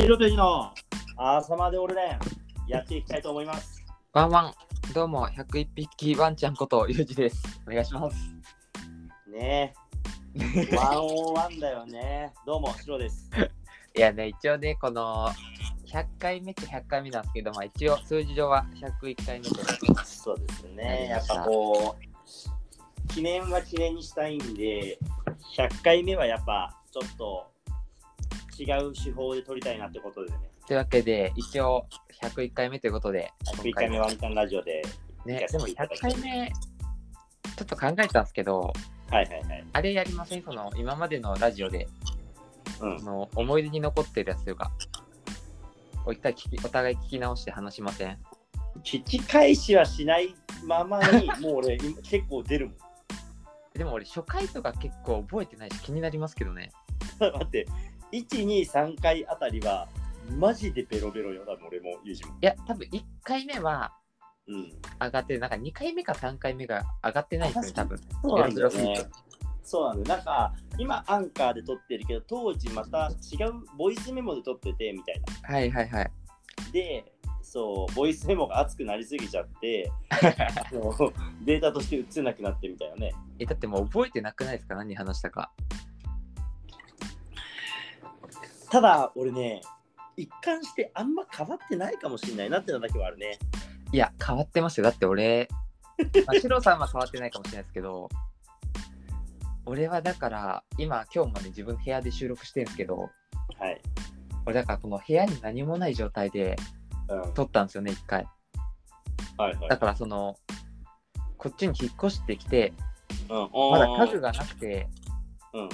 [0.00, 0.72] ヒロペジの
[1.18, 2.18] 朝まで俺ね、
[2.66, 3.84] やっていきたいと思います。
[4.14, 4.54] ワンワン、
[4.94, 7.60] どうも、101匹ワンちゃんこと、ゆうじです。
[7.68, 8.16] お願いします。
[9.30, 9.74] ね
[10.34, 10.74] え。
[10.74, 12.32] ワンオンワンだよね。
[12.46, 13.30] どうも、シロです。
[13.94, 15.28] いやね、一応ね、この
[15.84, 19.50] 100回目って100回目なんですけど、まあ一応数字上は101回目で、
[20.06, 21.06] そうですやね。
[21.08, 24.98] やっぱこう、記念は記念にしたいんで、
[25.58, 27.50] 100回目はやっぱちょっと
[28.60, 30.38] 違う手法で撮りたいなってことでね。
[30.66, 31.86] というわけで、一応
[32.22, 34.82] 101回目ということで、101回目ワンタンラジオで。
[35.24, 36.50] ね、でも100回目、
[37.56, 38.72] ちょっと考えたんですけど、
[39.10, 39.64] はいはいはい。
[39.72, 40.42] あれやりません？
[40.42, 41.88] その今までのラジオで、
[42.80, 43.06] うんそ。
[43.06, 44.70] の思い出に残ってるやつというか、
[46.06, 48.18] お一回聞きお互い聞き直して話しません？
[48.84, 50.34] 聞き返しはしない
[50.64, 52.76] ままに、 もう俺今結構出るもん。
[53.74, 56.70] でも俺、初回とか結構覚えてないし気になりますけどね。
[57.18, 57.66] 待って、
[58.12, 59.88] 1、2、3回あたりは、
[60.38, 62.32] マジでベロベロよ、多分俺も、ユージも。
[62.40, 63.92] いや、多分1回目は
[64.46, 64.72] うん。
[65.00, 67.98] 上がってる、なんか2回目か3回目が上がってないですね、多分。
[68.22, 68.96] そうなんだよね。
[69.62, 70.16] そうなんだよ。
[70.16, 75.48] なんか、今、アンカーで撮ってるけど、当時また違うボイスメモで撮ってて、みたいな。
[75.48, 76.10] はいはいはい。
[76.72, 79.90] で、そう、ボイスメモが熱くなりすぎちゃって、
[81.44, 83.12] データとして映せなくなってみたいなね。
[83.38, 84.74] え、だってもう覚えてなくないですか？
[84.74, 85.52] 何話したか。
[88.70, 89.60] ただ、俺ね、
[90.16, 93.38] 一貫してあんま変わってないかもしれないなってのだけはあるね。
[93.92, 94.84] いや、変わってますよ。
[94.84, 95.48] だって俺、
[96.26, 98.08] まあ、シロさんは変わってないかもしれないですけど、
[99.66, 103.10] 俺はだから、今、今日まで自分の部屋で収録してるんですけど、
[103.58, 103.80] はい。
[104.46, 106.56] 俺だからこの部屋に何もない状態で
[107.08, 107.34] うん。
[107.34, 108.26] 撮ったんですよね、一回。
[109.36, 109.76] はいはいだ。
[109.76, 110.36] からその、
[111.38, 112.72] こっちに引っ越してきて、
[113.28, 114.88] うん、まだ家具がなくて、
[115.54, 115.68] うん。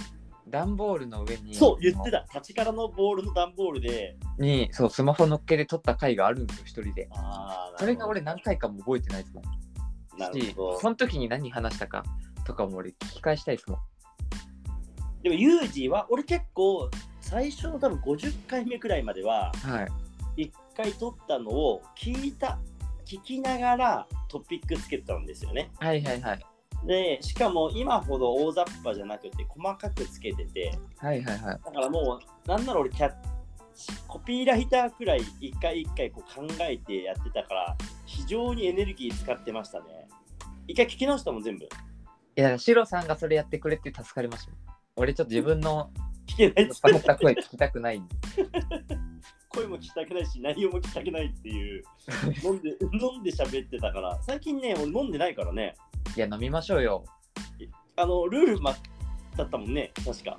[0.49, 2.25] 段ボールの上に、そう、言ってた。
[2.33, 4.17] 立ちからのボールの段ボールで。
[4.39, 7.09] に、そう、スマホ乗っけて撮った回があるんですよ、一人で。
[7.13, 9.45] ああ、それが俺何回かも覚えてないですもん。
[10.19, 10.81] なるしほど。
[10.81, 12.05] その時に何話したか
[12.45, 13.81] とかも俺聞き返したいですもん。
[15.23, 16.89] でも、ユージは、俺結構、
[17.21, 19.89] 最初の多分50回目くらいまでは、は
[20.37, 20.45] い。
[20.45, 22.59] 1回撮ったのを聞いた、
[23.05, 25.71] 聞きながらトピックつけてたんですよね。
[25.79, 26.47] はいはいはい。
[26.87, 31.61] で、しかも今ほど大雑把じゃなくて、細かくつけてて、はいはいはい。
[31.65, 33.15] だからもう、なんなら俺キャッ
[34.07, 37.77] コピーライターくらい一回一回こう考えてやってたから、
[38.07, 40.09] 非常にエネルギー使ってましたね。
[40.69, 41.65] 一回聞き直したもん、全部。
[41.65, 41.69] い
[42.37, 44.53] や、だからシロさんがそれやってくれて助かりました。
[44.97, 45.91] 俺ちょっと自分の
[46.27, 48.15] 聞けないっつ酔っ払った声聞きたくないんで。
[49.57, 51.83] 声も聞きたくないし、内容も聞きたくないっていう、
[52.45, 55.75] 飲んで、 飲んで喋ってたから、最近ね、俺飲んでないからね、
[56.15, 57.05] いや、飲みましょうよ。
[57.97, 58.75] あの、ルール、ま、
[59.37, 60.39] だったもんね、確か。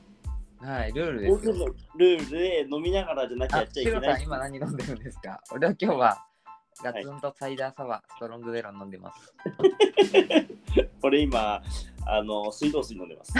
[0.60, 1.56] はい、ルールですよ。
[1.56, 1.66] 僕の
[1.98, 4.22] ルールで飲みながらじゃなきゃやあっ、ちゃいけさん、。
[4.22, 5.42] 今何飲んでるんですか？
[5.52, 6.26] 俺は今日は
[6.84, 9.34] ガツンとサイダーサワー、ストロングゼロ飲んでます。
[11.02, 11.62] これ今、
[12.06, 13.34] あの、水道水飲んでます。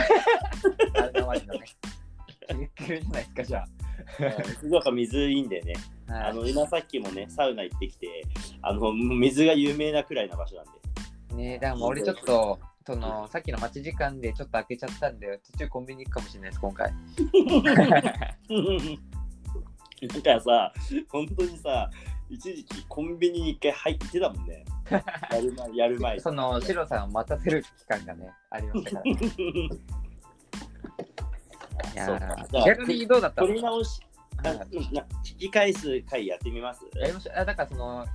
[0.96, 1.66] あれのね。
[2.48, 3.66] キレッキレじゃないですか、じゃ
[4.62, 5.74] 静岡水いいんでね。
[6.10, 6.14] あ。
[6.14, 8.24] はいあの、今さっきもね、サウナ行ってきて、
[8.62, 10.72] あの、水が有名なくらいな場所なんで。
[11.36, 16.94] ねだから俺ちょっと、そのさっきの待ち時間でちょっと開けちゃったんで、途中コンビニ行くかもしれないです、今回。
[20.02, 20.74] なんかさ、
[21.10, 21.90] 本当にさ、
[22.30, 24.64] 一時期コンビニに一回入ってたもんね。
[25.32, 26.20] やる前、 やる前。
[26.20, 29.18] その、シロさんを待たせる期間がね、ありましたから、ね。
[31.94, 32.20] いや
[32.66, 33.48] 逆にどうだったの？
[33.48, 34.02] 取り直し、
[34.44, 36.86] 聞き返す回やってみます？
[36.96, 37.40] やりましょう。
[37.40, 38.06] あだからその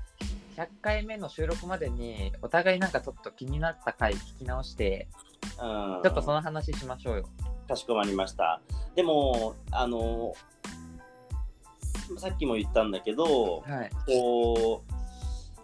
[0.57, 5.09] 100回目の収録までにお互いなんかちょっと気になった回聞き直して
[5.61, 6.01] うん。
[6.03, 7.29] ちょっとその話しましょうよ。
[7.69, 8.61] かしこまりました。
[8.95, 10.35] でも、あの、
[12.19, 14.85] さっきも言ったんだけど、はい、こ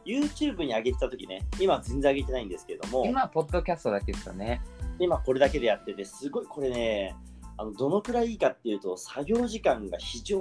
[0.07, 4.63] う、YouTube に上げてた時ね、今は全然上げてないんですけども、今はポッドキャストだけですよね。
[4.99, 7.17] 今これだけでやってて、すごいこれね、
[7.59, 10.41] あのどのくらいいいかっていうと、作業時間が非常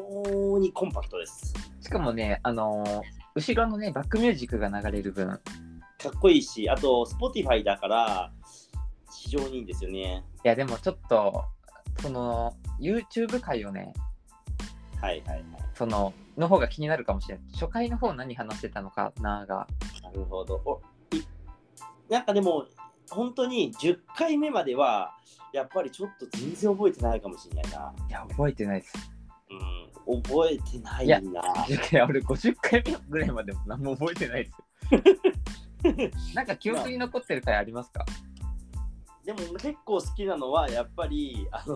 [0.59, 1.53] にコンパクトです。
[1.81, 3.01] しかもね、あのー
[3.35, 5.39] 後ろのねバックミュージックが流れる分か
[6.09, 8.31] っこいいし、あと、Spotify だから、
[9.11, 10.23] 非常にいいんですよね。
[10.43, 11.43] いやでもちょっと
[11.99, 13.93] その YouTube 回をね
[15.01, 15.43] はいはいはい。
[15.73, 17.45] そのの方が気になるかもしれない。
[17.53, 19.67] 初回の方何話してたのかなが。
[20.03, 20.61] なるほど。
[20.65, 20.81] お
[21.15, 21.23] い
[22.09, 22.65] なんかでも、
[23.09, 25.13] 本当に10回目までは、
[25.53, 27.93] やっぱりちょっと全然覚えてないかもしれないな。
[28.09, 29.11] いや覚えてないです。
[30.05, 31.41] うん、覚えてないいやな。
[31.67, 36.11] いや俺50回目ぐらいまでも何も覚えてないですよ。
[36.35, 38.05] なんか記憶に残ってる回ありますか？
[39.25, 41.75] でも結構好きなのはやっぱり、あの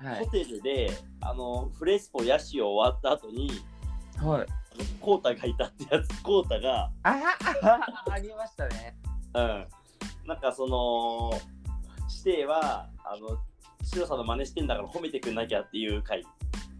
[0.00, 0.90] ーはいホテルで、
[1.20, 3.50] あのーフレスポヤシオ終わった後に
[4.18, 4.46] はい。
[5.00, 7.20] コウタがいたってやつ、コウタが、あ
[7.52, 8.96] あありましたね。
[9.34, 9.66] うん。
[10.26, 11.30] なんかその、
[12.24, 13.38] 指定は、あの、
[13.84, 16.24] シロさんの真似してんだから褒めてくんなきゃっていう回。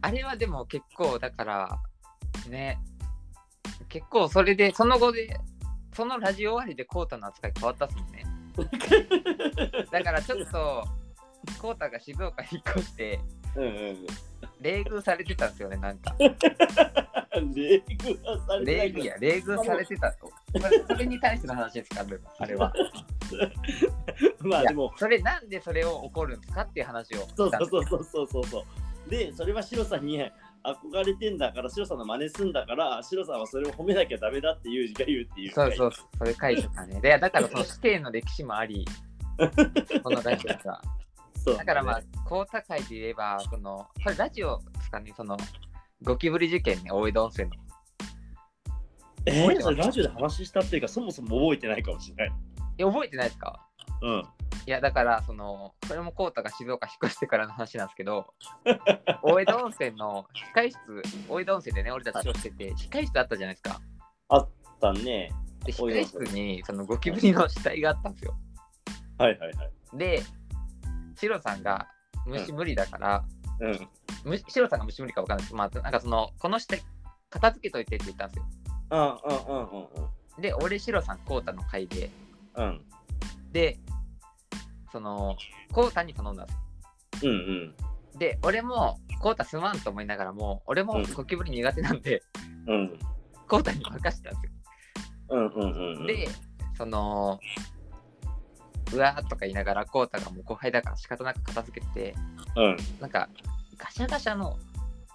[0.02, 1.78] あれはでも結構だから
[2.48, 2.78] ね
[3.88, 5.36] 結構それでその後で
[5.92, 8.24] そのラジオ終わりでコータの扱い変わったっすもんね
[9.90, 10.84] だからちょっと
[11.60, 13.20] コータが静岡引っ越して
[13.56, 14.06] うんうん。
[14.60, 16.26] 冷遇されてたんですよねなんか 冷
[17.34, 20.30] 遇はされてな冷遇や冷遇されてたと
[20.88, 22.04] それに対しての話ですか
[22.38, 22.72] あれは
[24.40, 29.10] まあでも、それなんでそれを怒るんですかっていう話をそうそうそうそうそうそう。
[29.10, 30.20] で、それはシロさんに
[30.64, 35.52] 憧れてんだから、シロさんの真似すんだから、シロさんはそれを褒めなきゃダメだっていう字が言うっていう。
[35.52, 37.00] そうそうそう、それ書いてたね。
[37.00, 38.84] で、だからその指定の歴史もあり、
[40.02, 40.80] このラジオが。
[41.54, 45.36] だからまあ、高高いで言えば、その、これラジオですかね、その、
[46.02, 47.56] ゴキブリ事件ね、大江戸温泉の。
[49.26, 52.36] えー、それラジオで話したっていうか、そもそも覚えてないかもしれない。
[52.78, 53.60] え、覚えてないですか？
[54.02, 54.24] うん。
[54.66, 58.34] いや、だから、その、これもコウタが静岡引っ越してからの話なんですけど、
[59.22, 63.80] 大江戸温泉の控室、大江戸温泉でね、俺たちをしてて、控室あったじゃないですか。
[64.28, 64.48] あっ
[64.80, 65.30] たね。
[65.64, 68.36] で、控室に、そのゴキブリの死体があったんですよ。
[69.18, 69.70] はいはいはい。
[69.94, 70.22] で、
[71.16, 71.88] シロさんが
[72.26, 73.24] 虫無理だから、
[73.60, 73.88] うん。
[74.24, 76.82] むシロさんが虫無理か分かんないですけど、まあ、なんかその、この死体、
[77.30, 78.46] 片付けといてって言ったんですよ。
[78.90, 79.86] うんうんうんうん
[80.36, 80.42] うん。
[80.42, 82.10] で、俺、シロさん、コウタの会で、
[82.56, 82.80] うん
[83.52, 83.78] で、
[84.92, 85.36] その、
[85.72, 86.52] コウタに頼んだんで
[87.18, 87.32] すよ。
[87.32, 87.74] うんうん
[88.18, 92.22] で、俺も、コウタすまんと思いながらも、俺もうんゴキブリ苦手なんで、
[92.66, 92.98] うん
[93.46, 94.52] コウタに任せたんですよ。
[95.28, 96.28] うんうんうんうんで、
[96.76, 97.38] その、
[98.92, 102.14] うわーとか言いながら、コウタがもう後輩だから仕方なく片付けてて、
[102.56, 102.76] うん。
[103.00, 103.28] なんか、
[103.76, 104.56] ガシャガシャの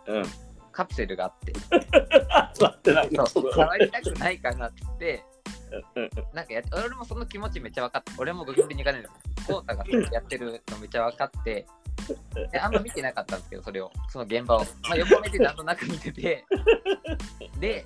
[0.07, 0.23] うん。
[0.71, 1.53] カプセルがあって、
[2.61, 5.23] 待ってないそう、触りたくないかなって
[5.95, 6.09] うん。
[6.33, 9.47] なんかや俺もその気持ちめっちゃ分かって、俺もゴキブリ苦手です。
[9.47, 11.67] コウタがやってるのめっちゃ分かって、
[12.51, 14.59] であんま見てなかったんですけど、それを、その現場を。
[14.59, 16.45] まあ、横目でなんとなく見てて、
[17.59, 17.85] で、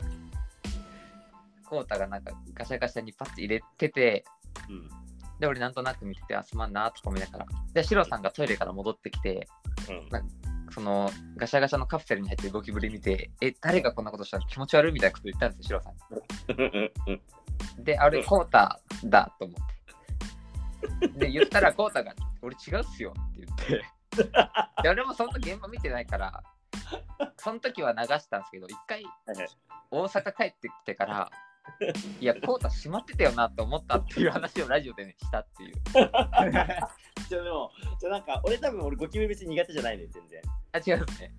[1.65, 4.25] コウタがなんかガシャガシャにパッて入れてて、
[4.69, 5.04] うん
[5.39, 7.45] で、俺なんとなく見てて、あ、すまんなとか思いながら。
[7.73, 9.47] で、シロさんがトイレから戻ってきて、
[10.71, 15.93] そのガシャガシャのカプセルに入ってるゴキブリ見て、え、誰がこんなことしたの気持ち悪いみたいなこと言ったんですよ、シロ
[16.57, 17.13] さ
[17.79, 21.07] んで、あれ、コータだと思って。
[21.19, 23.85] で、言ったら、コータが、俺違うっすよって言って。
[24.83, 26.43] で、俺もその時現場見てないから、
[27.37, 29.03] その時は流したんですけど、一回
[29.91, 31.31] 大阪帰ってきてから、
[32.19, 35.73] いや、コータ閉まってたよなと思ったっていう話をラジオでね、したっていう。
[37.29, 40.41] じゃあでもじゃあなんか俺多分俺ゴキブリ別に苦手じゃないね全然
[40.73, 41.33] あ、違うね。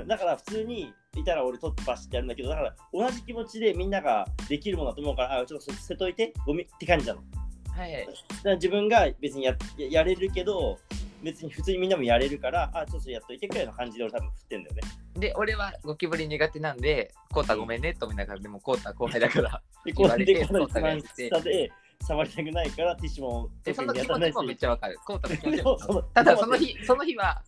[0.00, 7.40] うん、だから普通にいたら俺取ってバシってやるんだけどだから同じ気持ちでみんなができるものだと思うからあちょっと捨てといてゴミって感じなのだ
[7.72, 8.06] はい。
[8.06, 8.10] か
[8.44, 10.78] ら自分が別にやややれるけど
[11.24, 14.82] 別に普通にみんなもやれるからあちょっとやっといてくらいの感じで俺多分振ってんだよね。
[15.16, 19.62] で、俺はゴキブリ苦手なんで、コータごめんねと思いながら、でもコータ後輩だから。
[19.84, 21.72] でこう言われてでこの一そう番下で
[22.02, 24.98] 触りたくないからティッシュもで、その気やらない持ちもめっちゃわかる。
[25.04, 27.42] コータの気持ちでも ただその日、その日は、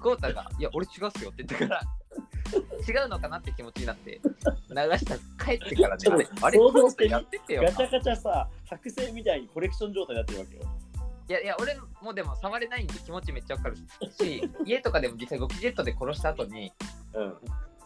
[0.00, 1.80] コータが、いや、俺違うっすよって言ってから、
[2.86, 7.70] 違うのかなって気持ちになって、流した、帰ってからね、あれ、コータやっててよな。
[7.70, 10.62] ガチャガチャさ剥製みたいにコレクション状態になってるわけよ
[11.32, 16.70] いやいや、俺もでも触れないんで気持ちめっちゃわかるし、 家とかでも実際ゴキジェットで殺した後に、
[17.14, 17.38] うん。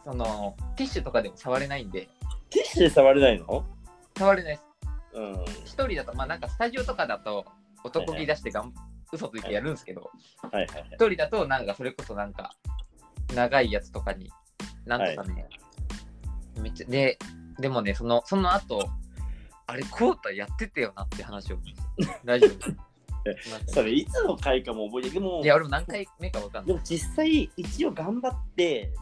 [0.02, 2.08] その、ティッシュとかでも触れないんで、
[2.50, 3.64] ティッシュで触れないの？
[4.18, 4.64] 触れないです。
[5.12, 5.44] うん。
[5.64, 7.46] 一人だと、まあなんかスタジオとかだと、
[7.84, 8.74] 男気出してがん、
[9.12, 10.10] 嘘ついてやるんですけど、
[10.42, 10.88] はいはいはい。
[10.94, 12.52] 一人だと、なんかそれこそなんか、
[13.32, 14.32] 長いやつとかに、
[14.86, 15.48] なんとかね、
[16.58, 17.16] めっちゃ、で、
[17.60, 18.88] でもね、その、その後、
[19.68, 21.58] あれ、コータやってたよなって話を、
[22.24, 22.56] ラジオで。
[23.66, 25.14] それいつの回かも覚えてる。
[25.14, 26.66] でもいや、俺も何回目かわかんない。
[26.66, 28.92] でも実際一応頑張って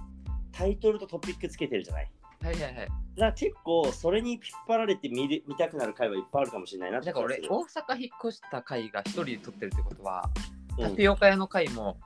[0.53, 2.11] タイトルとトピックつけてるじゃない？
[2.43, 2.75] はいはいはい。
[2.77, 10.29] だから結構それに引っ張られて見る見たくなる回はいっぱいあるかもしれないなってだから俺、大阪引っ越した回が一人で撮ってるってことは、
[10.77, 11.97] するタピオカ屋の回も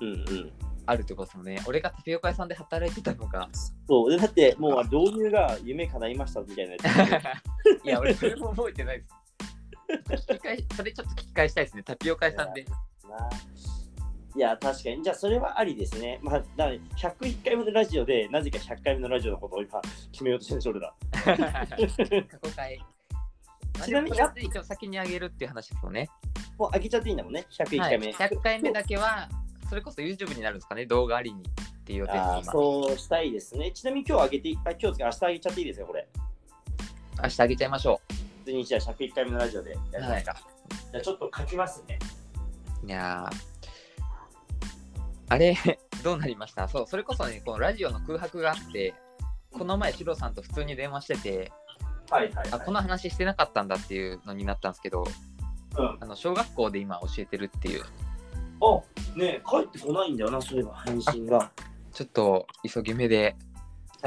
[0.00, 0.16] うんうん。
[0.18, 0.52] うん
[0.86, 1.62] あるってことですよね。
[1.66, 3.48] 俺がタピオカ屋さんで働いてたのが、
[3.88, 4.10] そう。
[4.10, 6.84] でだってもう導入が夢叶いましたみたいなやつ。
[7.86, 9.14] いや、俺それも覚えてないです。
[9.88, 11.82] 聞き返それちょっと聞き返したいですね。
[11.82, 12.64] タピオカ屋さんで。
[12.64, 12.70] な
[14.36, 20.94] いや確かにじゃあそれはありですねまあだから101回目のラジオでなぜか100回目のラジオのことを今決めようとしてるんでしょ俺ら
[22.28, 22.80] 過去回。
[23.84, 26.08] ちなみに一応先にあげるっていう話ですよね。
[26.58, 29.28] もう開けちゃっていいんだもんね101はい、回目、100回目だけは、
[29.68, 31.42] それこそ YouTube になるんですかね、動画ありに。
[31.42, 33.70] っていう予定でそうしたいですね。
[33.72, 36.08] ちなみに今日あげてい、あ今日明日あげちゃっていいですよ、これ。
[37.22, 40.36] 明日あげちゃいましょ普通にじゃあ101回目のラジオでやりますか。
[40.92, 41.98] じゃあちょっと書きますね。
[42.82, 43.36] ういやー
[45.30, 45.56] あれ
[46.04, 46.68] どうなりました？
[46.68, 48.94] そうそれこそねこのラジオの空白があって
[49.52, 51.52] この前シロさんと普通に電話してて
[52.10, 55.04] はいはい、あこの話してなかったんだっていうのになったんですけど
[55.78, 55.98] うん。
[56.00, 57.84] あの小学校で今教えてるっていう
[58.60, 61.50] あねえ帰ってこないんだよな、そういえば、返信が。
[61.92, 63.36] ちょっと急ぎ目で。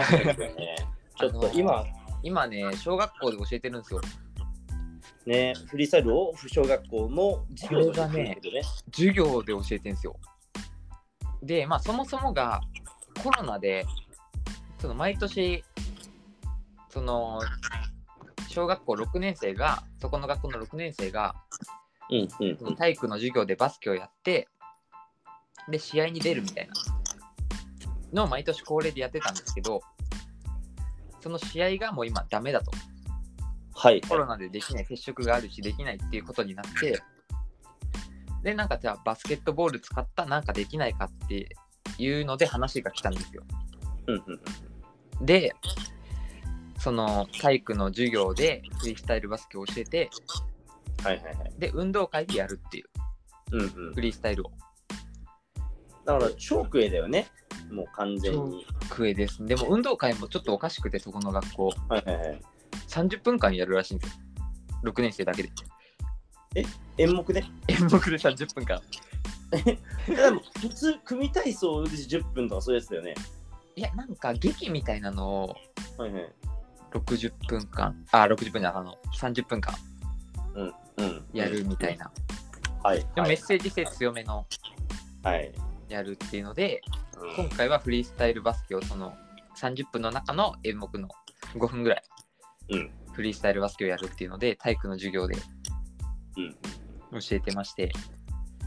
[1.18, 1.84] ちょっと今、
[2.24, 4.02] 今ね小学校で教えてるんですよ
[5.28, 8.38] ね、フリースタイルを小学校の授業としてこれがね。
[8.94, 10.16] 授業で教えてるんですよ。
[11.44, 12.62] でまあそもそもが
[13.22, 13.86] コロナで
[14.80, 15.66] その毎年
[16.90, 17.42] その
[18.48, 21.36] 小学校6年生がそこの学校の6年生が
[22.10, 22.58] うんうん。
[22.58, 24.48] その体育の授業でバスケをやって
[25.70, 26.74] で試合に出るみたいな
[28.14, 29.82] のを毎年恒例でやってたんですけど
[31.20, 32.72] その試合がもう今ダメだと
[33.80, 34.02] はい。
[34.02, 37.00] コロナでできない接触があるしできないっていうことになって
[38.42, 41.50] でなんかじゃあバスケットボール使ったなんかできないかって
[42.00, 43.44] いうので話が来たんですよ
[44.08, 45.54] うんうんで
[46.80, 50.10] その体育の授業でフリースタイルバスケを教えて
[51.04, 51.54] はいはいはい。
[51.60, 52.86] で運動会でやるっていう
[53.52, 54.52] うんうんフリースタイルを
[56.06, 57.28] だから、超クエだよね。
[57.70, 58.66] もう完全に。
[58.90, 62.42] クエですでも運動会もちょっとおかしくてそこの学校はいはいはい。
[63.04, 65.50] 30分間やるらしいんですよ6年生だけで
[66.98, 67.44] 演目で？
[67.68, 68.82] 演目で30分間
[69.52, 69.78] で
[70.32, 73.16] も、普通、組体操で10分とかそういうやつだよね。
[73.76, 75.56] いやなんか劇みたいなのを
[75.98, 76.34] はいはい。
[76.92, 79.76] 60分間あ60分じゃないあの30分間
[80.56, 80.74] うん。
[81.32, 82.12] やるみたいな、
[82.84, 83.00] はい。
[83.00, 83.30] でもはい。
[83.30, 84.48] メッセージ性強めの
[85.24, 85.54] はい。
[85.90, 86.82] やるっていうので
[87.38, 89.14] うん今回はフリースタイルバスケをその
[89.58, 91.08] 30分の中の演目の
[91.54, 92.17] 5分ぐらいうん。
[93.14, 95.36] フリースタイルバスケをやるっていうので体育の授業で
[96.38, 96.56] うん。
[97.20, 97.92] 教えてまして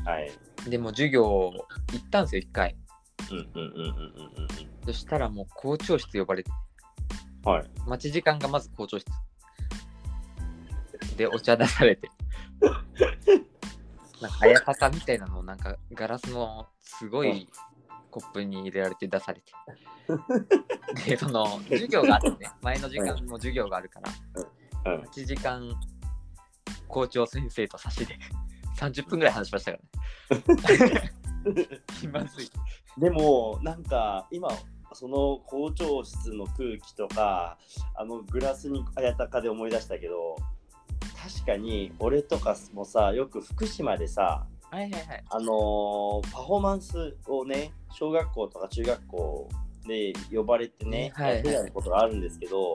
[0.04, 0.30] はい。
[0.68, 1.52] でも授業
[1.92, 2.76] 行ったんですよ1回
[3.30, 4.48] うんうんうんうんうんうん
[4.86, 6.50] そしたらもう校長室呼ばれて
[7.44, 7.52] うん。
[7.52, 7.70] はい。
[7.86, 9.06] 待ち時間がまず校長室
[11.16, 12.10] でお茶出されて
[14.20, 17.48] なんか綾鷹みたいなのをなんかガラスのすごい
[18.10, 19.52] コップに入れられて出されて。
[21.10, 22.50] でその授業があってね。
[22.62, 25.02] 前の時間も授業があるからうん。
[25.02, 25.72] 1時間
[26.88, 28.18] 校長先生と差しで
[28.76, 29.78] 30分ぐらい話しましたか
[30.28, 31.12] らね。
[32.00, 32.50] 気まずい。
[32.98, 34.48] でも、なんか、今、
[34.92, 37.58] その校長室の空気とか、
[37.94, 40.36] あのグラスにあやたかで思い出したけど、
[41.16, 45.24] 確かに俺とかもさ、よく福島でさ、はいはいはい。
[45.30, 49.48] あのーパフォーマンスをね、小学校とか中学校
[49.86, 51.52] で呼ばれてね、はいはい。
[51.52, 52.74] やってたことがあるんですけど、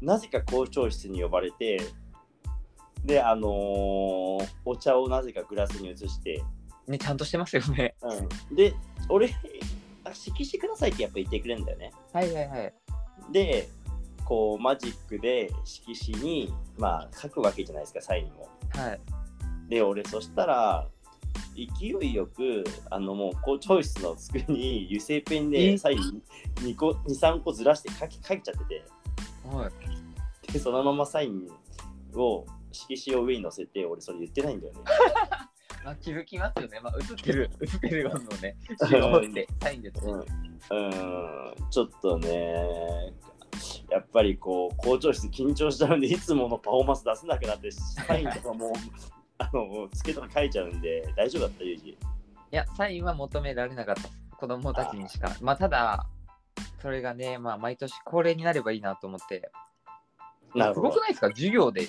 [0.00, 1.80] なぜか校長室に呼ばれて、
[3.04, 6.42] で、あのーお茶をなぜかグラスに移して、
[6.86, 7.94] ねちゃんとしてますよね。
[8.02, 8.74] うん、で、
[9.08, 9.28] 俺、
[10.04, 11.92] あ色紙くださいってやっぱ言ってくれるんだよね。
[12.12, 12.72] はいはいはい。
[13.30, 13.68] で、
[14.24, 18.48] こう、マジックで色紙に、まあ、書くわけじゃないですか、サインも。
[18.70, 19.00] はい。
[19.68, 20.88] で、俺、そしたら、
[21.54, 25.78] 勢いよく、あの、もう、校長室の机に油性ペンでえ？
[25.78, 26.22] サイン
[26.56, 28.84] 2個、2、3個ずらして書き書いちゃってて、
[29.44, 29.68] は
[30.48, 30.52] い。
[30.52, 31.48] で、そのままサイン
[32.14, 34.80] を、色紙を上に乗せて、俺、それ言ってないんだよね。
[35.84, 36.78] まあ、気づきますよね。
[36.80, 41.54] まあ、映ってる、映ってるのをね、白ってサインでうん、うん。
[41.70, 43.12] ちょっとね、
[43.90, 48.72] やっぱりこう、校長室緊張しちゃうんで、いつものパフォーマンス出せなくなって、サインとかも、
[49.42, 51.90] あの、つけとか書いちゃうんで、大丈夫だった、ユージ。
[51.90, 51.96] い
[52.50, 54.20] や、サインは求められなかったです。
[54.36, 55.34] 子供たちにしか。
[55.40, 56.06] まあ、ただ、
[56.80, 59.50] それがね、まあ、毎年恒例になればいいなと思って。
[60.52, 61.28] すなるほどごくないですか？
[61.28, 61.86] 授業で。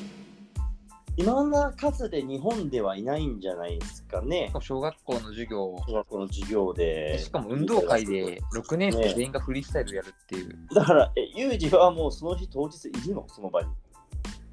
[1.15, 4.51] 今の数で日本ではいないんじゃないですかね。
[4.61, 7.19] 小学校の授業を小学校の授業で。
[7.19, 10.67] しかも運動会で6年生全員がフリースタイルやるっていう。
[10.73, 13.25] だから、え、ユージはもうその日当日いるの？
[13.27, 13.67] その場に。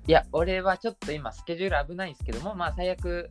[0.07, 3.31] いや、俺はちょっと今スケジュール危ないんですけども、まあ最悪、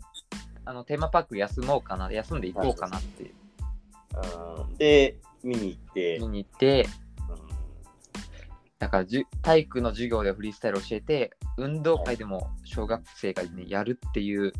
[0.65, 3.31] あのテーマパーク休もうかな、休んでいこうかなって
[4.67, 4.73] う。
[4.73, 6.19] ん、で、見に行って。
[6.19, 6.87] 見、に行って、
[7.29, 7.37] うん。
[8.77, 14.53] だからじゅ体育の授業でフリースタイル教えて、運動会でも小学生が、ね、やるっていう、うんうん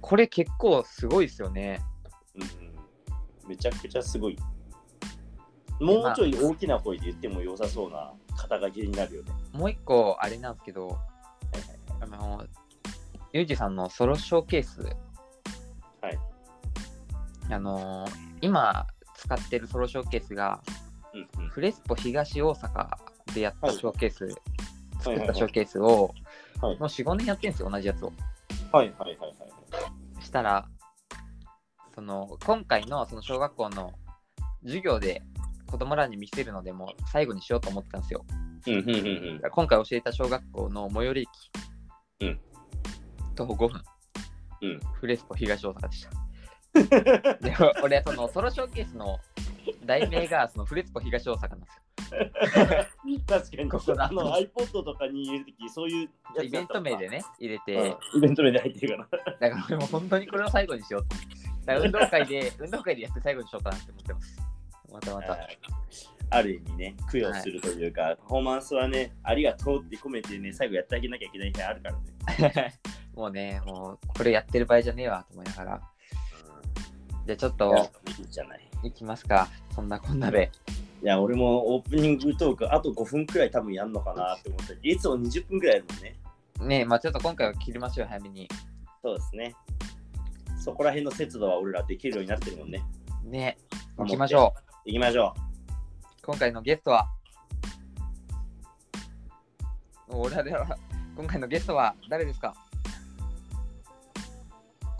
[0.00, 1.80] これ結構すごいですよね。
[2.34, 3.48] うんうん。
[3.48, 4.36] めちゃくちゃすごい。
[5.80, 9.32] もうちょい大きな声で言っても良さそうな肩書きになるよね。
[9.52, 10.98] もう一個あれなんですけど、
[12.00, 12.44] あの、
[13.32, 14.82] ユージさんのソロショーケース、
[16.00, 16.18] はい。
[17.50, 18.06] あの、
[18.40, 20.60] 今使ってるソロショーケースが、
[21.14, 22.88] うんうんフレスポ東大阪
[23.34, 24.34] でやったショーケース、はい
[25.00, 26.14] 作ったショーケースを、
[26.60, 28.12] はいもう4、5年やってるんですよ、同じやつを。
[28.72, 29.26] はいはいはいは
[30.20, 30.24] い。
[30.24, 30.68] したら、
[31.94, 33.92] その今回のその小学校の
[34.62, 35.22] 授業で
[35.72, 38.26] 子供らに見せるのでも最後にしようと思ってたんですよ。
[38.66, 39.00] うんうんうんう
[39.38, 39.50] ん。
[39.50, 41.28] 今回教えた小学校の最寄り
[42.20, 42.40] 駅、うん
[43.34, 43.82] 徒歩5分、
[44.60, 46.10] うんフレスポ東大阪でした。
[47.40, 49.18] でも俺、そのソロショーケースの
[49.86, 51.82] 題名がそのフレスポ東大阪なんですよ。
[53.26, 57.16] 確かに、ここだあの iPod とかに入れるとき、そういうイベント名でね。
[57.18, 59.34] ね、入れうて、んイベント名で入ってるから。
[59.40, 61.16] だから俺も本当にこれを最後にしようと。
[61.64, 64.51] だから運動会で、運動会でやって最後にしようかなって思ってます。
[64.92, 65.38] またまた。
[66.30, 72.80] ある意味ね、供養するというか、パフォーマンスはね、ありがとうって込めてね、最後やってあげなきゃいけない日あるからね。
[73.14, 75.82] もうね、もうこれやってる場合じゃねえわと思いながら。
[77.26, 77.84] じゃあちょっといや
[78.18, 78.68] いいじゃない。
[78.82, 79.48] 行きますか。
[79.74, 80.50] そんなこんなで。
[81.02, 86.16] いや、俺もオープニングトーク、あと5分くらい多分やんのかなって思って、いつも20分くらいやるもんね。
[86.60, 88.48] ねえ、まあちょっと今回は切りましょう、早めに。
[89.02, 89.54] そうですね。
[90.58, 92.82] そこら辺の節度は俺らできるようになってるもんね。
[93.24, 93.58] ね
[93.98, 94.71] 行きましょう。
[94.84, 95.34] 行きましょ
[96.24, 97.08] 今回のゲストは、
[100.08, 100.66] 俺らでは、
[101.16, 102.54] 今回のゲストは誰ですか？
[104.14, 104.14] う。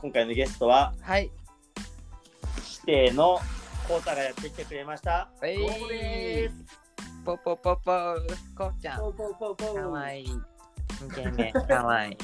[0.01, 1.31] 今回のゲストは、はい。
[2.87, 3.39] 指定の
[3.89, 5.29] コータがやってきてくれました。
[5.43, 6.79] えどうもでーす。
[7.25, 7.93] ポポポポ
[8.57, 8.99] こうちゃん。
[9.01, 10.25] ポウポウポウポウかわいい。
[10.25, 10.29] イ
[11.15, 11.67] ケメン。
[11.67, 12.17] かわいい。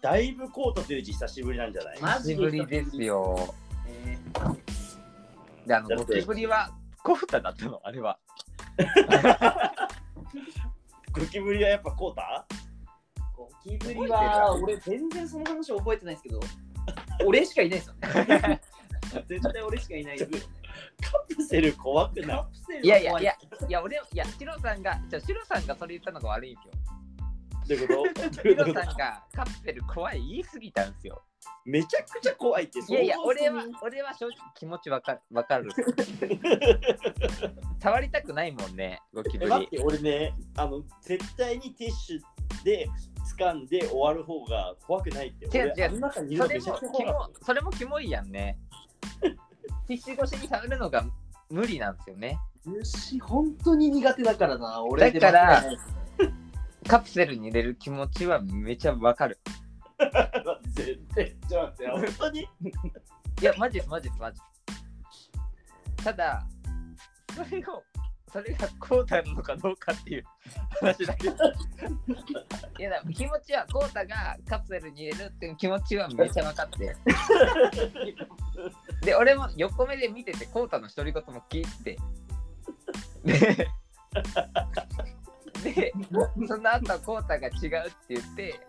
[0.00, 1.96] だいぶコートという字久しぶりなんじゃない？
[1.98, 3.54] 久しぶりですよ。
[5.66, 6.70] で、あの、だってゴキブリは
[7.02, 8.18] コフタだったの、あれは。
[11.12, 12.46] ゴキブリはやっぱコータ
[13.36, 16.40] ゴキブリは俺全然その話覚えてないですけど、
[17.26, 18.60] 俺しかいないですよね。
[19.26, 20.44] 絶対俺しかいないですよね。
[21.00, 22.46] カプセル怖くな
[22.82, 22.86] い？
[22.86, 23.32] いやいやいや、
[23.68, 26.72] いや、俺、いや、シロさんが、じゃあシロさんがそれ言ったのが悪いんですよ。
[27.68, 28.22] どういうこと？
[28.42, 31.22] シロさんがカプセル怖い言い過ぎたんですよ。
[31.64, 35.20] めちゃくちゃ怖いっていやいや、俺は、俺は正直気持ちわかる。
[35.30, 35.70] わかる。
[37.80, 39.50] 触りたくないもんね、ゴキブリ。
[39.50, 42.20] え待って俺ねあの絶対にティッシュ
[42.64, 42.88] で
[43.38, 45.74] 掴んで終わる方が怖くないって違う違う
[46.32, 46.70] いるそれのめち
[47.42, 48.58] それもキモいやんね。
[49.86, 51.04] ティッシュ越しに触るのが
[51.50, 52.38] 無理なんですよね。
[52.64, 55.62] 虫本当に苦手だからな、俺でだから
[56.86, 59.38] カプセルに入れる気持ちはめちゃわかる。
[59.98, 60.10] 待
[60.70, 62.40] って絶対ちょっと待って本当に？
[63.40, 64.44] いや、マジです、マジです、マジで
[65.98, 66.04] す。
[66.04, 66.46] ただ、
[67.34, 67.82] それを、
[68.32, 70.24] それがこうなるのかどうかっていう
[70.80, 71.34] 話だけど。
[72.78, 76.96] いや、気持ちは、コータがカプセルに入れるっていう気持ちはめちゃ分かって。
[79.02, 81.98] で、俺も横目で見てて、コータの独り言も聞いてて。
[85.62, 85.92] で、で
[86.46, 88.60] その後、コータが違うって言って、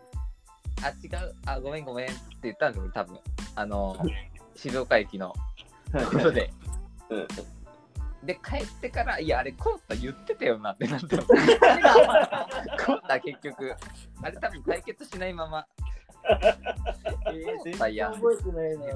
[0.84, 3.20] あ、違う、あ、ごめんごめんって言ったんですよ、多分。
[3.56, 3.98] あの、
[4.56, 5.34] 静岡駅の
[5.92, 6.52] ところで。
[7.10, 7.28] うん
[8.24, 11.24] で、帰ってから、いや、あれ、コータ言ってたよなってなったの。
[11.24, 13.74] コータ結局、
[14.22, 15.66] あれ多分解決しないまま。
[17.32, 18.12] えー覚えてないな。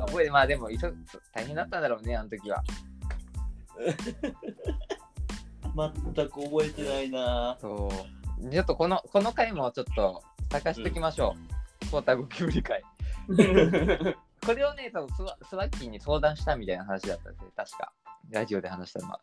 [0.05, 0.69] 覚えてまあでも
[1.33, 2.61] 大変だったんだろうね、あの時は。
[5.75, 7.57] 全く覚えてないな。
[7.59, 7.89] そ
[8.41, 8.49] う。
[8.49, 11.35] ちょっとこのこの回もちょっと探しておきましょ
[11.85, 11.91] う。
[11.91, 12.81] コータゴキブリ会。
[14.45, 17.93] これをね、多分スワスワッキーに相談したみたいな話だったんですね、確か。
[18.29, 19.19] ラジオで話したのは。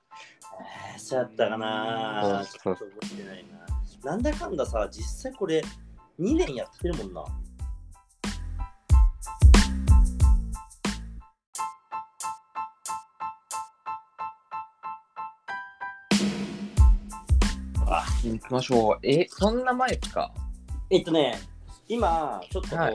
[0.92, 3.44] えーそうやったかなちそうょっと覚えてない
[4.04, 5.62] ななんだかんださ実際これ
[6.18, 7.24] 2年やってるもんな
[17.90, 18.98] あ行きましょう。
[19.02, 20.32] え、そんな前ですか？
[20.90, 21.38] えっとね
[21.88, 22.94] 今ちょっとこう、はい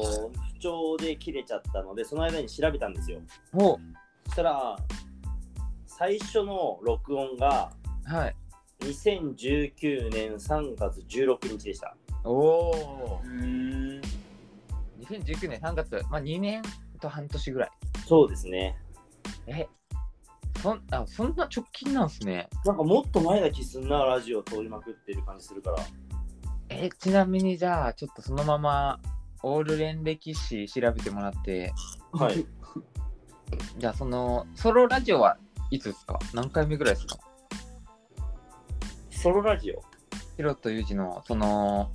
[0.55, 3.19] 不調で切れちゃったのでその間に調べたんですよ
[3.53, 3.77] お
[4.25, 4.75] そしたら
[5.85, 7.71] 最初の録音が
[8.05, 8.35] はい。
[8.79, 13.27] 2019年3月16日でしたおおう。
[13.27, 14.01] ーん。
[15.01, 16.63] 2019年3月、まあ2年
[16.99, 17.69] と半年ぐらい。
[18.07, 18.75] そうですね
[19.45, 19.67] え、
[20.65, 22.49] そんあそんな直近なんすね。
[22.65, 25.77] なんかもっと前な気すんなラジオ通りまくってる感じするから。
[26.69, 28.99] え、ちなみにじゃあ、ちょっとそのまま
[29.43, 31.71] オール連歴史調べてもらって、
[32.13, 32.43] はい。
[33.77, 35.37] じゃあそのソロラジオは
[35.69, 36.17] いつですか？
[36.33, 37.19] 何回目ぐらいですか？
[39.11, 39.83] ソロラジオ？
[40.35, 41.91] ヒロとユージのその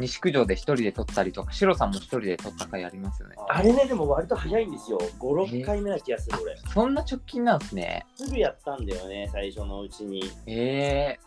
[0.00, 3.36] 西九条で一人で撮ったりとか、シロさんも一人で撮った回ありますよね。
[3.48, 4.98] あれね、でも割と早いんですよ。
[5.18, 6.56] 5、6回目な気がする、俺。
[6.72, 8.06] そんな直近なんですね。
[8.16, 10.22] すぐやったんだよね、最初のうちに。
[10.46, 11.18] え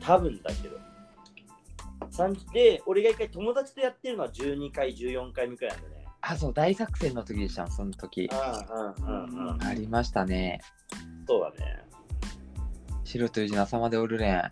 [0.00, 0.76] 多分だけど。
[2.10, 6.04] 三で、俺が一回友達とやってるのは12回、14回目くらいなんだね。
[6.06, 8.30] ー、あ、そう、大作戦の時でした、その時。
[8.30, 9.62] うんうんうんうん。
[9.62, 10.60] ありましたね。
[11.26, 11.82] そうだね。
[13.04, 14.50] 白という字の朝までおるれん。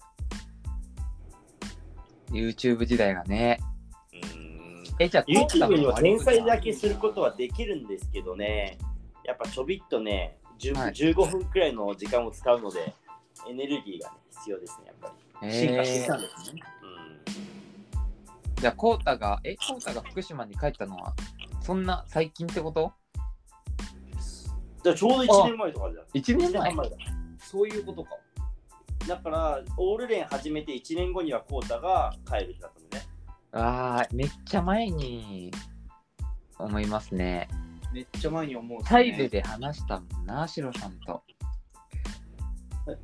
[2.35, 3.61] YouTube 時代がね。
[4.13, 4.85] うん。
[4.99, 8.79] え、じゃあ、YouTube には天才だけすることはできるんですけどね、
[9.25, 12.95] やっぱちょびっとね、10はい15分くらいの時間を使うので、
[13.49, 15.53] エネルギーが、ね、必要ですね、やっぱり。
[15.53, 16.63] 進化してたんですね。
[18.61, 21.15] じゃあ、コウタが、え、コウタが福島に帰ったのは、
[21.61, 22.93] そんな最近ってこと？
[23.17, 24.19] うん。
[24.83, 26.05] じゃあちょうど1年前とかじゃん。
[26.05, 26.97] ?1 年1前年前だ。
[27.39, 28.11] そういうことか。
[29.07, 33.09] だから、オールレン始めて1年後にはコータが帰るってなったのね。
[33.53, 35.51] あー、めっちゃ前に
[36.59, 37.49] 思いますね。
[37.93, 41.23] めっちゃ前に思う、サイズで話したもんな、シロさんと。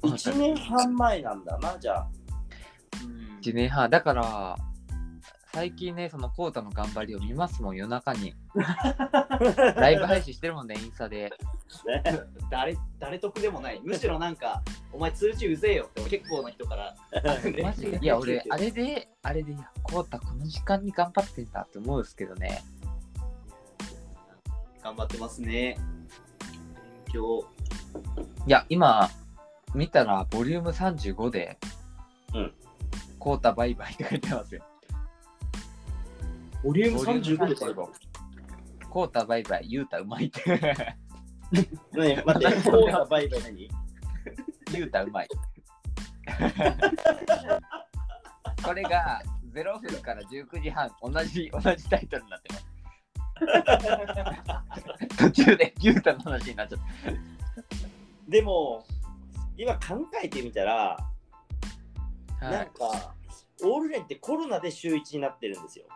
[0.03, 2.09] 1年半前なんだな、じゃあ。
[3.05, 3.89] うん1年半。
[3.89, 4.57] だから、
[5.53, 8.35] 最近ね、そのコウタの頑張りを見ますもん、夜中に。
[9.77, 11.33] ライブ配信してるもんね、インスタで。
[11.87, 12.03] ね、
[12.51, 13.81] 誰誰得でもない。
[13.83, 16.95] むしろなんか、お前通知うぜえよって結構な人から。
[17.63, 17.99] マジで？
[18.01, 22.63] いや、俺、あれで、あれで、いや、コウタこの時間に頑張ってんだって思うんですけどね。
[24.83, 25.77] 頑張ってますね。
[27.07, 27.45] 勉強。
[28.47, 29.11] いや、今、
[29.75, 31.59] 見たら、ボリューム35で、
[32.35, 32.55] うん。
[33.19, 34.65] コウタバイバイって書いてますよ。
[36.62, 37.92] ボリュームボリューム35で書いてある
[38.90, 40.51] コウタバイバイ、ユータうまいって。
[40.51, 40.61] ね
[42.27, 43.68] 待って、コータバイバイ何？
[44.77, 45.29] ユータうまい。
[48.62, 52.66] これが0分から19時半、同じ、同じタイトルになってます。
[55.18, 56.81] 途中でユータの話になっちゃっ
[58.29, 58.85] でも、
[59.57, 59.81] 今考
[60.23, 60.99] えてみたら、
[62.38, 62.46] た。
[62.46, 63.14] はなんい、か、
[63.62, 65.87] オールレンってコロナで週1になってるんですよ。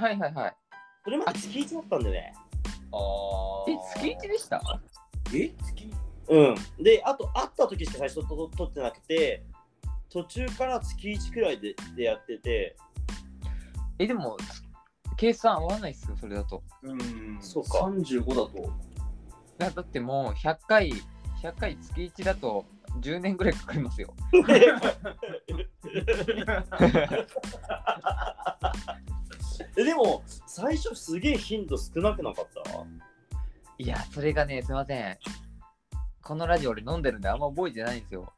[0.00, 0.56] はいはいはい。
[1.04, 2.32] それまで月1だったんだよね。
[2.92, 4.62] あえ、月1でした？
[5.34, 5.50] え？
[5.62, 5.92] 月？
[6.28, 6.42] う
[6.80, 6.82] ん。
[6.82, 9.44] で、あと会った時しか最初と撮ってなくて、
[10.08, 12.76] 途中から月1くらいででやってて、
[13.98, 14.38] え、でも、
[15.18, 16.62] 計算合わないっすよ、それだと。
[16.82, 18.72] うんそうか35だと。
[19.58, 20.92] だだってもう100回、
[21.42, 22.64] 100回月1だと
[23.00, 24.14] 10年ぐらいかかりますよ。
[29.76, 32.62] えでも、最初すげえ頻度少なくなかった？
[33.78, 35.18] いや、それがね、すいません。
[36.22, 38.32] このラジオ俺飲んでるんであんま覚えてないんですよ。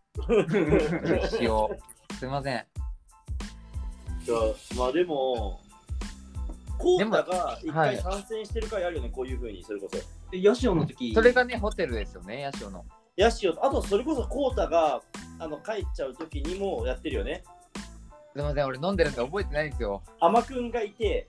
[1.03, 1.77] 歴史を。
[2.19, 2.57] すいません。
[2.57, 2.59] い
[4.29, 4.35] や
[4.77, 5.61] まあでも、
[6.79, 9.99] コータが一回参戦してる回あるよね、こういうふうに、それこそ。
[10.31, 12.85] でヤシオの時、それがね、ホテルですよね、ヤシオの。
[13.17, 15.03] ヤシオと、あとそれこそコータが
[15.39, 17.43] あの帰っちゃう時にもやってるよね。
[18.35, 20.03] すいません、俺飲んでるんで覚えてないんですよ。
[20.21, 21.29] アマくんがいて、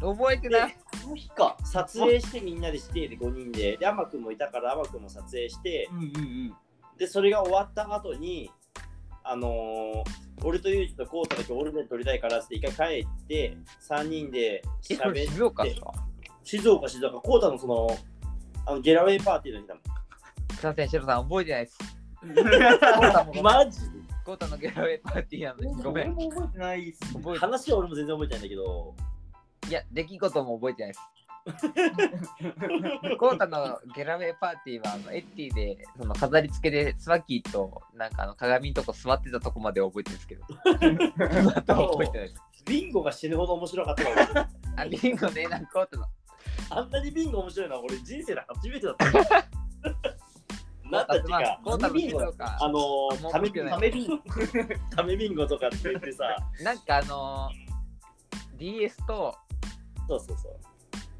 [0.00, 0.76] 覚えてない。
[1.00, 1.56] その日か。
[1.64, 6.54] 撮影してみんなでしてで5人で、で、アマくんもいたから、アマくんも撮影して、うんうんうん。
[6.98, 8.50] で、それが終わった後に、
[9.24, 13.56] あのー俺とユージとコータだけオールデン撮りたいからって一回帰って、
[13.88, 15.64] 3人で喋って、静岡
[16.44, 17.88] 静岡、静岡、コータのその、
[18.66, 19.80] あのゲラウェイパーティーの日だも
[20.58, 21.78] すいません、シロさん覚えてないです。
[22.18, 23.42] コータもん。
[23.44, 23.80] マジ？
[24.24, 26.16] コータのギャラウェイパーティーなので、ごめん。
[26.16, 27.14] 俺も覚えてないっす。
[27.14, 28.94] 覚えて話は俺も全然覚えてないんだけど、
[29.68, 31.00] いや、出来事も覚えてないです。
[33.18, 40.44] コータのゲラウェイパーティーはあのエッティでその飾り付けでスワキーとなんかあの鏡のとこ座ってたとこまで覚えてるんですけど。
[40.46, 42.42] その後は覚えてないです。
[42.66, 46.06] ビンゴが死ぬほど面白かったあ、リンゴね、なんかコータの。
[46.70, 49.06] あんなにビンゴ面白いのは俺人生で初めてだった。
[50.90, 52.58] なんだっけか、コータの静岡。
[52.60, 53.68] あのー、ためビン
[54.90, 56.24] ためビンゴとかって言ってさ、
[56.62, 59.34] なんかあのー、DS と
[60.08, 60.56] そうそうそう。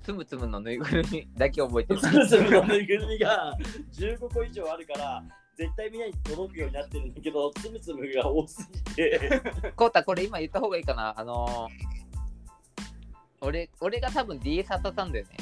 [0.03, 2.01] つむつむのぬいぐるみだけ覚えてる。
[2.01, 3.57] つむつむのぬいぐるみが
[3.93, 5.23] 15個以上あるから、
[5.55, 9.43] 絶対みんなに届くようになってるんだけど、つむつむが多すぎて、
[9.77, 11.13] コータ、これ今言った方がいいかな。
[11.19, 15.37] あのー、俺俺が多分 DS 当たったんだよね。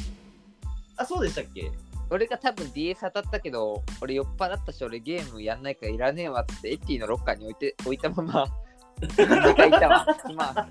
[0.96, 1.70] あ、そうでしたっけ？
[2.10, 8.46] 俺が多分 DS 当たったけど、俺酔っ払ったし、俺ゲームやんないからいらねえわっつって、エッティのロッカーに置いて置いたまま、
[9.00, 10.06] 2回いたわ。
[10.34, 10.68] まあ。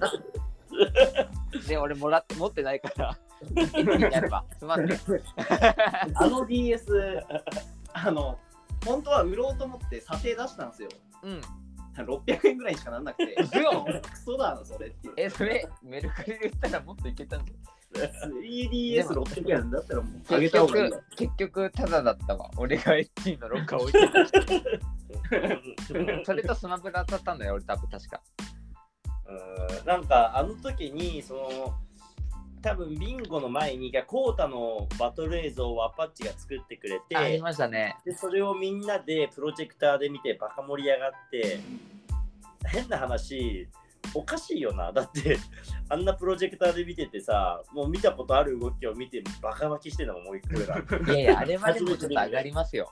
[1.68, 4.46] で、俺もらって持ってないから、エッティにやれば。
[4.58, 4.98] すまんね。
[6.16, 7.24] あの DS、
[7.94, 8.40] あの、
[8.86, 10.90] 本当は売ろうと思って査定出したんですよ。
[11.24, 11.42] うん。
[12.04, 15.10] 600円ぐらいにしかなんなくて、クソだな、それって。
[15.16, 17.54] え、それ、メルカリで売ったらもっといけたんじ
[17.96, 20.34] 3DS600 円だったらもう。
[20.34, 22.50] あげ結た方がいい結局、ただだったわ。
[22.58, 24.26] 俺がエッチーのロッカー置いてた。
[26.26, 28.22] それとスマブラ当たったんだよ、俺多分確か。
[29.28, 31.74] うんなんかあの時にその
[32.62, 37.96] 多分ビンゴの前にコータのバトル映像をアパッチが作ってくれありてましたね。
[38.06, 41.60] でそれをみんなでプロジェクターで見てバカ盛り上がって
[42.66, 43.68] 変な話
[44.14, 45.38] おかしいよなだって
[45.90, 50.80] あんなプロジェクターで見ててさもう見たことある動きを見てバカ巻きしてんのももう一個が
[51.14, 52.92] いやいや、あれまでもちょっと上がりますよ。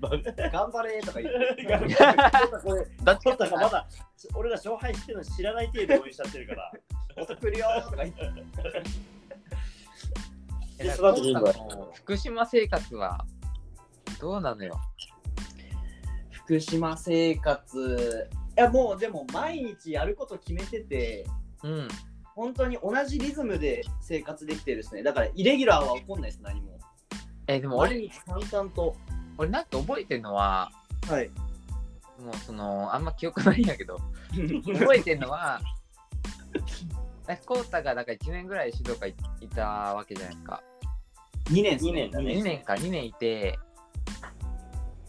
[0.00, 1.66] 頑張れとか言って。
[2.64, 3.86] これどってまだ
[4.34, 6.72] 俺ら勝敗してるの知らない程度応援しちゃってるから
[7.16, 8.30] 音来るよとか言って。
[10.96, 13.26] その後福島生活は
[14.20, 14.80] どうなのよ？
[16.30, 18.30] 福島生活。
[18.56, 21.26] いやもうでも毎日やること決めてて、
[21.62, 21.88] うん。
[22.34, 25.02] 本当に同じリズムで生活できてるですね。
[25.02, 26.78] だからイレギュラーは起こんないです、何も。
[27.46, 28.96] え、でも俺、淡々と。
[29.36, 30.70] 俺なんか覚えてるのは、
[31.08, 31.30] はい。
[32.22, 33.98] もうその、あんま記憶ないんやけど、
[34.78, 35.60] 覚えてるのは、
[37.28, 40.62] えコウタがだから1年ぐらい静岡いいたわけじゃないですか。
[41.50, 41.90] 2年ですね。
[41.90, 43.58] 二年だね2年か、2年いて、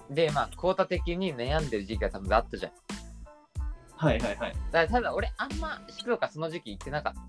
[0.10, 2.72] で、まあ、コウタ的に悩んでる時期が多分あったじゃん。
[4.02, 4.56] はいはいはい。
[4.72, 7.22] だただ俺、あんま静岡その時期行ってなかった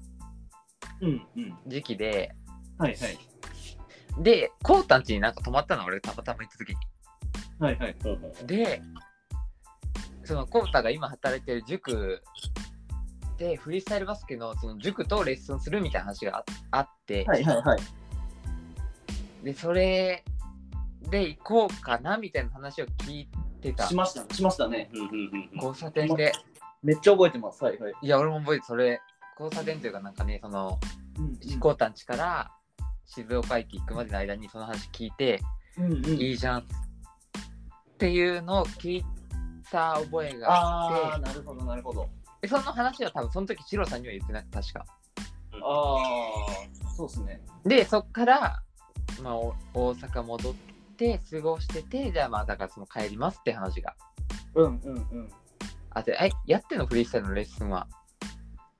[1.02, 1.58] うんうん。
[1.66, 2.34] 時期で、
[2.78, 4.22] はいはい。
[4.22, 6.76] で、コウタん家になんか泊まったの、俺、たまたま行った時に。
[7.58, 7.96] はいはい。
[8.46, 8.80] で、
[10.24, 12.22] そのコウタが今働いてる塾
[13.36, 17.78] で、フリースタイルバスケのその塾とレッスンするみたいな話がああって、はいはいはい。
[19.44, 20.24] で、それ
[21.10, 23.28] で行こうかなみたいな話を聞い
[23.60, 24.90] てたしました、しましたね。
[25.54, 26.32] 交差点で。
[26.82, 27.62] めっちゃ覚えてます。
[27.62, 27.92] はいはい。
[28.02, 29.00] いや、俺も覚えて、それ、
[29.38, 30.78] 交差点というかなんかね、その、
[31.60, 32.50] コウタん家から
[33.06, 35.40] 静岡駅行くまでの間にその話聞いて、
[35.78, 36.04] うんうん。
[36.04, 36.64] いいじゃんっ
[37.98, 39.04] ていうのを聞い
[39.70, 42.08] た覚えがあああ、って、なるほどなるほど。
[42.40, 44.84] でその話は多分その時、シロさんには言ってなくて、確か。
[45.62, 45.96] あ
[46.84, 47.40] あ、そうですね。
[47.64, 48.62] で、そっから、
[49.22, 50.54] まあ、お大阪戻っ
[50.96, 53.94] て、過ごしてて、じゃあまあ、だからその帰りますって話が
[54.54, 55.28] うんうんうん。
[55.94, 57.86] あって、え、やってんのフリースタイルのレッスンは？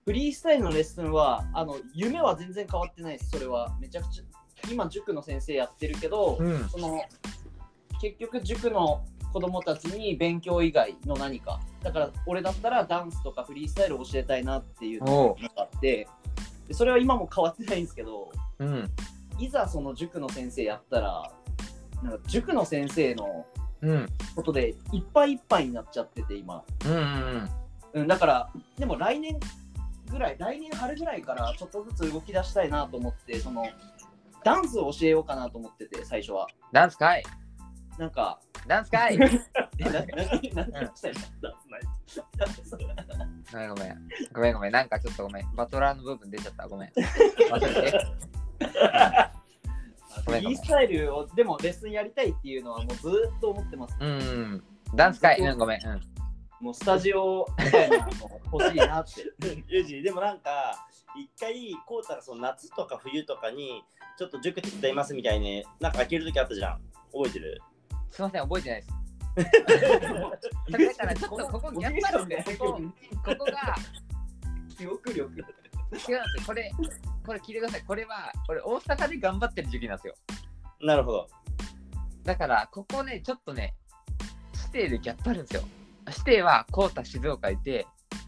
[0.05, 3.31] フリースタイルのレッスンは、あの、夢は全然変わってないです。
[3.31, 3.77] それは。
[3.81, 4.25] めちゃくちゃ、
[4.70, 6.68] 今、塾の先生やってるけど、うん。
[6.68, 7.01] その、
[8.01, 11.61] 結局、塾の子供たちに勉強以外の何か。
[11.83, 15.37] だから、俺だったらダンスとかフリースタイルを教えたいなっていうの。
[15.40, 16.09] があって、
[16.66, 18.90] でそれは今も変わってないんですけど、うん。
[19.38, 21.33] いざその塾の先生やったら、
[22.03, 23.62] なんか塾の先生のうん。
[24.35, 26.62] ことでいっぱいいっぱいになっちゃってて、今。
[26.85, 26.92] うん。
[26.92, 27.51] うん。
[27.95, 29.38] うん、だから、でも来年
[30.11, 33.66] ぐらい、来年春ぐらいからちょっとずつ動き出したいなと思って、その、
[34.45, 36.47] ダンスを教えようかなと思ってて、最初は。
[36.73, 37.23] ダンスかい
[37.99, 39.18] なんか、ダンスかい
[43.53, 44.09] ごめんごめん。
[44.33, 44.73] ごめんごめん。
[44.73, 45.55] なんかちょっとごめん。
[45.55, 46.68] バトラーの部分出ちゃった。
[46.68, 46.92] ごめん。
[50.20, 53.96] フリースタイルを、でもレッスンやりたいっていうのはもうずーっと思ってます。
[54.01, 54.64] うん。
[54.94, 55.40] ダンスかい。
[55.40, 55.87] うん、ごめん。
[55.87, 56.01] うん。
[56.64, 58.12] もうスタジオみたいなの
[58.53, 59.22] 欲しいなって。
[59.66, 63.83] ユージでもなんか一回こうたらその夏とか冬とかに
[64.16, 66.81] ちょっと塾手伝いますみたいになんか開ける時あったじゃん
[67.12, 67.61] 覚えてる？
[68.11, 69.03] すいません、覚えてないです。
[70.94, 72.81] だからちょっとここやっぱりねここ
[73.25, 73.75] ここが
[74.77, 75.44] 記憶力。
[75.92, 76.20] 違うんですよ。
[76.46, 76.72] これ、
[77.26, 77.83] これ聞いてください。
[77.83, 80.14] これは、これ大阪で頑張ってる時期なんですよ。
[80.81, 81.28] なるほど
[82.24, 83.74] だから、ここね、ちょっとね、
[84.55, 85.62] 指定でギャップあるんですよ。
[86.09, 87.87] 指定は、コータ静岡いて、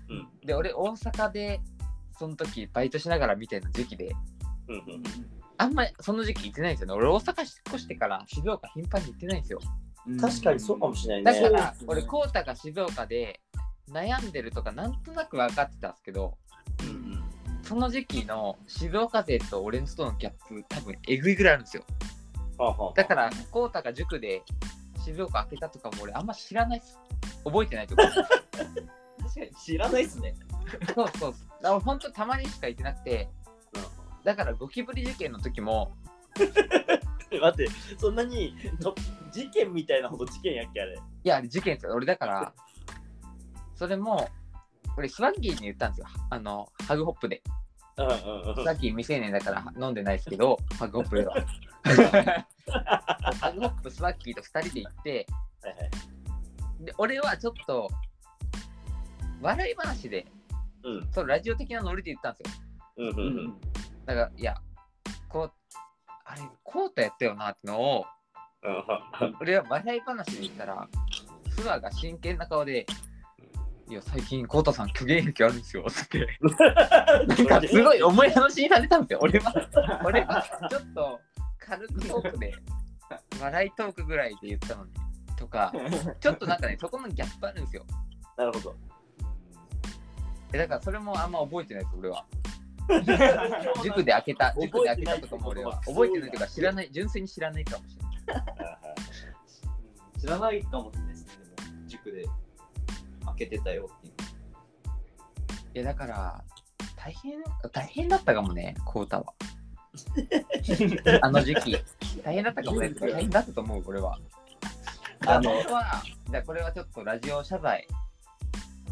[0.08, 1.60] うんで、俺、大阪で、
[2.18, 4.14] その時、バイトしながら見てる時期で、
[4.68, 5.02] うんうん
[5.56, 6.94] あんまりその時期行ってないんですよね。
[6.94, 9.60] 俺、大阪引っ越してから静岡頻繁に行ってないんですよ。
[10.20, 13.40] 確かにそうかもしれないねだから、俺、コータが静岡で
[13.88, 16.36] 悩んでるとか、なんとなく分かってたんですけど、
[17.64, 21.84] その時期の静岡勢と俺のとのギャップ、多分えぐいぐらいあるんですよ。
[22.58, 24.42] はあはあだから、コータが塾で
[25.04, 26.98] 静岡開けたとかも俺、あんま知らないっす。
[27.44, 28.04] 覚えてないとか。
[28.12, 28.24] 確
[28.66, 30.34] かに知らないっすね。
[30.94, 31.34] そうそう。
[31.62, 33.28] だから本当たまにしか行ってなくて、
[34.24, 35.96] だからゴキブリ受験の時も、
[36.36, 38.94] 待ってそんなにと
[39.32, 41.94] 事件みたいなほど事件やっけあれいや、あれ事件ですよ。
[41.94, 42.52] 俺だから、
[43.74, 44.28] それも、
[44.96, 46.06] 俺スワッギーに言ったんですよ。
[46.30, 47.42] あの、ハグホップで。
[47.96, 51.36] うんうんうんスワッギー未成年だから飲んでないですけど、ハグホップでは。
[53.40, 55.26] ハグホップスワッギーと2人で行って、
[55.62, 55.90] はいはい
[56.84, 57.88] で俺はちょっと
[59.40, 60.26] 笑い話で、
[60.84, 61.08] うん。
[61.12, 62.64] そのラジオ的なノリで言ったんですよ。
[62.96, 63.08] うん。
[63.08, 63.16] うん。
[63.16, 63.60] うん。
[64.06, 64.56] だから、いや、
[65.28, 65.52] こう、
[66.24, 68.06] あれ、コータやったよなってのを、
[69.40, 70.88] 俺は笑い話で言ったら、
[71.50, 72.86] スワが真剣な顔で、
[73.88, 76.26] いや、最近、コータさん、虚言癖あるんですよ、つって。
[77.28, 79.18] なんかすごい思い話にされたんですよ。
[79.22, 81.20] 俺は、俺はちょっと
[81.58, 82.54] 軽くトークで、
[83.40, 84.92] 笑いトークぐらいで言ったのに、
[85.36, 85.72] とか、
[86.20, 87.84] ちょっとなんかね、そこのギャップあるんですよ。
[88.38, 88.74] なるほど。
[90.54, 92.26] えだからそれもあんま覚えてないです、俺は。
[93.82, 98.44] 塾で開けた、塾で開けたとかも俺は覚えてないというか、知らない、純粋に知らないかもしれない。
[100.20, 102.26] 知らないかもしれないですね、でも、塾で
[103.38, 104.14] 開けてたよっていう。
[105.74, 106.44] いや、だから、
[106.96, 107.42] 大変、
[107.72, 109.34] 大変だったかもね、コータは。
[111.22, 111.76] あの時期、
[112.22, 114.18] 大変だったかもね、大変だったと思う、俺は。
[115.26, 117.86] あの、は、じゃあこれはちょっとラジオ謝罪、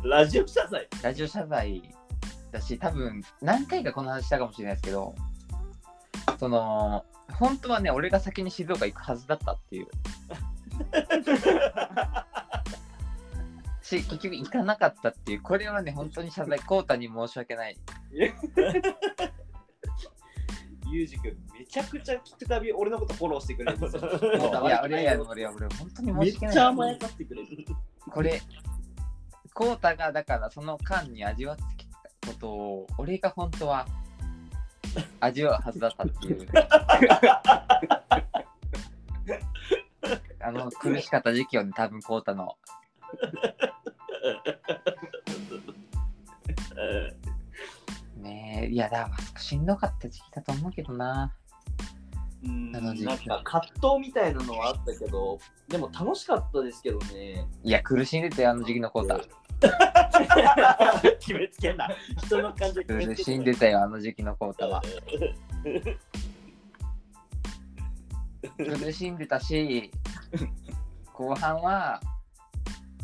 [0.05, 0.89] ラジオ謝罪？
[1.03, 1.95] ラジオ謝罪
[2.51, 5.15] だし、多分何回かこの話したかもしれないですけど、
[6.39, 7.05] その、
[7.39, 9.87] 本当はね、俺が先に静岡行くはずだったっていう。
[14.01, 17.77] し、結局行かなかったっていう、これはね、本当に謝罪、コータに申し訳ない。
[20.91, 24.03] ユージ君、めちゃくちゃ聞くたび俺のことフォローしてくれるんですよ。
[24.03, 24.09] い
[24.69, 26.55] や、 俺や、俺は、俺、本当にめっ申し訳ない。
[26.55, 27.49] ちゃ甘やかってくれる。
[28.11, 28.43] これ、
[29.55, 33.87] コータがだからその間に味わってきたことを、俺が本当は
[35.21, 36.47] 味わうはずだったっていう。
[40.45, 42.57] あの苦しかった時期をね、多分コータの。
[48.17, 51.35] ねえ、いや、だからしんどかった時期だと思うけどな。
[52.45, 57.47] うんなんか葛藤みたいなのはあったけど、でも楽しかったですけどね。
[57.63, 59.21] いや、苦しんでたよ、あの時期のコータ。
[61.21, 61.89] 決めつけんな。
[62.25, 64.83] 人の感情苦しんでたよ、あの時期のコータは。
[68.59, 69.93] 苦しんでたし、
[71.13, 72.01] 後半は、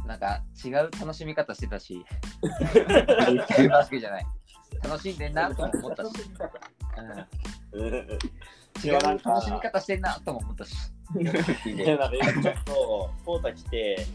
[0.09, 2.03] なんか違う楽しみ方してたし、
[3.69, 4.27] バスケじゃない。
[4.83, 6.11] 楽しんでんなとも思ったし、
[7.73, 10.75] うん、違う楽しみ方してんなとも思ったし。
[11.67, 14.07] いやなんか今ちょっとポータ来て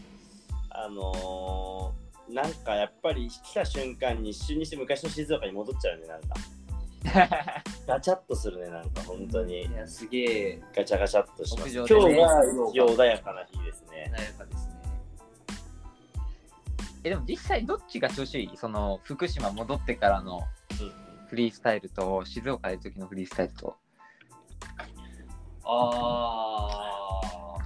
[0.70, 6.34] あのー、なんかやっぱり来た瞬間に一瞬にして昔の静岡に戻っちゃうねなんか。
[7.86, 9.62] ガチャッとするねなんか本当に。
[9.62, 10.62] いや、すげえ。
[10.74, 12.00] ガチャガチャっとします、今日は
[12.88, 14.10] 穏やかな日ですね。
[14.16, 14.73] 穏やかですね。
[17.04, 18.56] えでも実際どっちが調子いい？
[18.56, 20.40] その福島戻ってからの
[21.28, 23.76] フリースタイルと静岡で時のフリースタイルと。
[25.66, 27.58] あ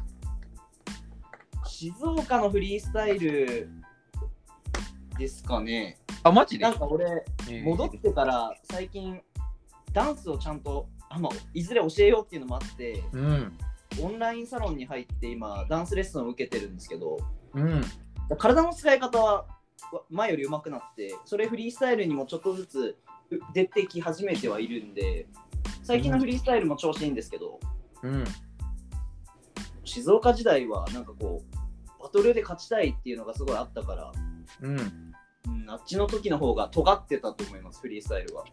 [1.64, 3.70] ー静岡のフリースタイル
[5.16, 5.98] ですかね。
[6.24, 6.64] あ、マジで？
[6.64, 9.20] なんか俺、えー戻ってから最近、
[9.92, 13.56] ダンスをちゃんと、あまあ、いずれ教えようっていうのもあって、うん。
[14.00, 17.18] オンラインサロンに入って今、ダンスレッスンを受けてるんですけど、
[17.54, 17.80] うん。
[18.36, 19.46] 体の使い方は
[19.92, 22.98] わ前より上手くなって、それフリースタイルにもちょっとずつ
[23.30, 25.26] う出てき始めてはいるんで、
[25.82, 27.60] 最近のフリースタイルも調子いいんですけど、
[28.02, 28.24] うん。
[29.84, 34.12] 静岡時代はなんかこう、バトルで勝ちたいっていうのがすごいあったから、
[34.62, 34.78] うん。
[34.78, 38.44] うん、あっちの時の方が尖ってたと思います、フリースタイルは。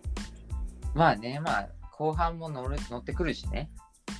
[0.94, 3.70] まあね、まあ、後半も乗る乗ってくるしね。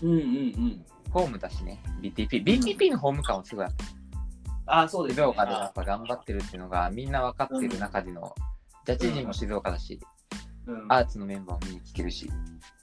[0.02, 0.86] うんうんうん。
[1.10, 1.82] ホームだしね。
[2.02, 2.44] BTP。
[2.44, 3.86] BTP のホーム感はすごいあった。
[4.66, 8.34] あ、そうです、静岡でやっぱ頑張ってるっていうのがみんな分かってる中での、
[8.86, 10.00] ジャッジ陣も静岡だし、
[10.68, 12.28] うんアーツのメンバーも見に来てるし。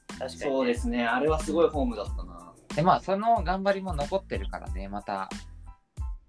[0.09, 2.53] 確かに、そうですね、あれはすごいフォームだったな。
[2.77, 5.29] で、まあ、その頑張りも残ってるからね、また、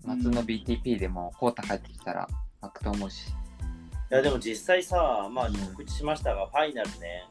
[0.04, 2.28] 夏の BTP でも、コータ帰ってきたら、
[2.62, 3.30] 湧くと思うし。
[3.30, 7.28] いやでも実際さまあ告知しましたが、ファイナルね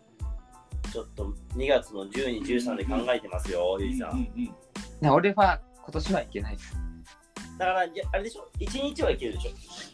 [0.93, 4.11] ちょっと2月の12、13で考えてますよ、ゆいさん。
[4.11, 4.55] うんうん
[5.01, 6.77] ね、俺は今年はいけないです。
[7.59, 9.51] だから、あれでしょ ?1 日はいけるでしょ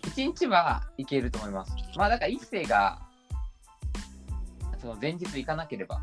[0.08, 1.74] ？1日はいけると思います。
[1.96, 3.00] まあ、だから一世が、
[4.80, 6.00] その前日行かなければ、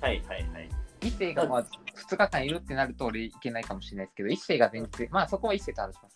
[0.00, 0.68] はいはいはい。
[1.00, 6.14] 一世がまあ2日間いるってなると俺行けないかもしれないですけど、一世が前日、まあそこは一世と話します。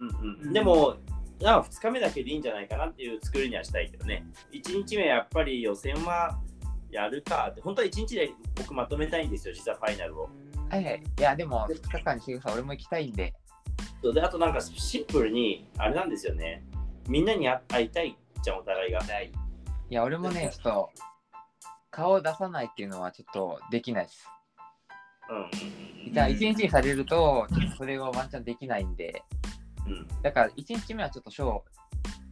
[0.00, 0.96] うんうん、でも、
[1.40, 4.24] なんか2日目だけでいいんじゃないかなっていう作りにはしたいけどね。
[4.52, 6.38] 1日目やっぱり予選は
[6.90, 10.28] やるかって、本当は1日で僕まとめたいんですよ、実はファイナルを。
[10.70, 11.02] はいはい。
[11.18, 12.52] いや、でも2日間にしてください。
[12.54, 13.34] 俺も行きたいんで。
[14.02, 16.64] そうであとなんかシンプルに、あれなんですよね。
[17.08, 19.00] みんなに会いたいじゃん、お互いが。
[19.00, 20.90] いや、俺もね、ちょっと、
[21.90, 24.28] 顔を出さないっていうのはちょっとできないです。
[25.30, 29.22] うんうんじゃあ、1日にされると、ちょっとそれをワンチャンできないんで、
[29.86, 30.08] うんうん。
[30.22, 31.62] だから1日目はちょっとショ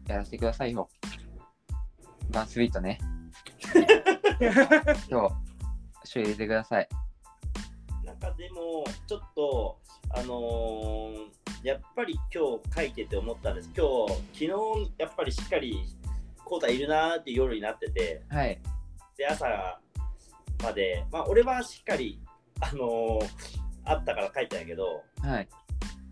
[0.07, 0.88] ーやらせてくださいよ。
[2.30, 2.99] バンスイートね。
[5.11, 5.34] 今日、
[6.05, 6.88] 一緒に入れてください。
[8.05, 9.78] なんかでも、ちょっと、
[10.15, 11.33] あのー
[11.63, 13.71] やっぱり今日書いてて思ったんです。
[13.77, 14.49] 今日、昨日、
[14.99, 15.79] やっぱりしっかり、
[16.45, 18.59] コータいるなーって夜になってて、はい。
[19.17, 19.47] で、朝
[20.61, 22.21] まで、まあ、俺はしっかり、
[22.61, 25.49] あのーあったから書いたんやけど、はい。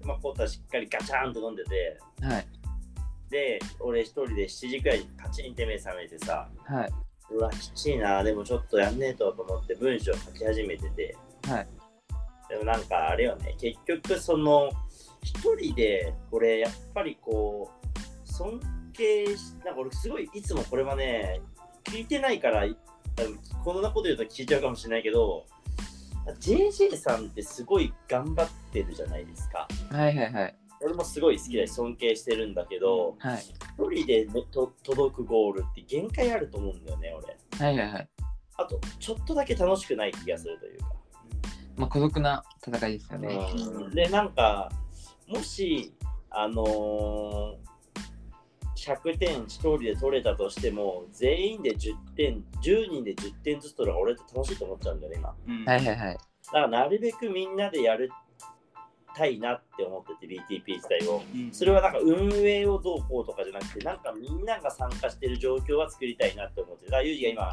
[0.05, 2.47] まあ、コータしっかりガチャーンと飲んでて、はい。
[3.29, 6.91] で、俺一人で7時くらいにパチンって目覚めてさ、はい。
[7.31, 11.17] うわ、きちいな、でもちょっとやんねえとと思って文章書き始めてて、
[11.49, 11.69] はい。
[12.51, 14.71] でもなんかあれよね、結局その、
[15.23, 18.61] 一人で、俺やっぱりこう、尊
[18.93, 21.41] 敬し、なんか俺すごいいつもこれはね、
[21.85, 22.67] 聞いてないから、
[23.65, 25.47] こんなこと言うと聞いちゃうかもしれないけど、
[26.41, 29.69] JJ さんってすごい頑張ってるじゃないですか。
[29.91, 30.57] はいはいはい。
[30.83, 33.39] 俺もすごい好きだし尊敬してるんだけど、はい。
[33.39, 37.37] 一人で、ね、と届くゴールって限界あると思うんだよね、俺。
[37.65, 38.09] はいはいはい。
[38.57, 41.00] あと、ちょっとだけ楽しくない気がするというか。
[41.81, 43.39] まあ、孤独な戦いですよね。
[43.55, 44.70] うんで、なんか、
[45.26, 45.93] もし、
[46.31, 47.70] あのー
[48.76, 55.35] 100点1人で取れたとしても、全員で10点、10人で10点ずつ取るのが俺って楽しいと思っちゃうんだよね、今。
[55.47, 56.14] うんはいはいはい。
[56.14, 58.11] だから、なるべくみんなでやる
[59.15, 61.23] たいなって思ってて、BTP 自体を。
[61.35, 66.91] うんそれはなんか運営をどうこうとかじゃなくて、なんかみんなが参加してる状況は作りたいなって思ってる。
[66.91, 67.51] だから、ユージが今、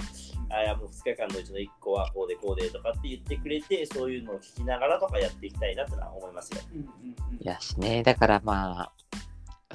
[0.49, 6.61] あいやもう2日間のうちの1個はこうでこうでとかって言ってくれて、そういうのを聞きながらとかやっていきたいなってのは思いますよ。
[6.73, 8.91] うんうんうんいやしね、だからまあ、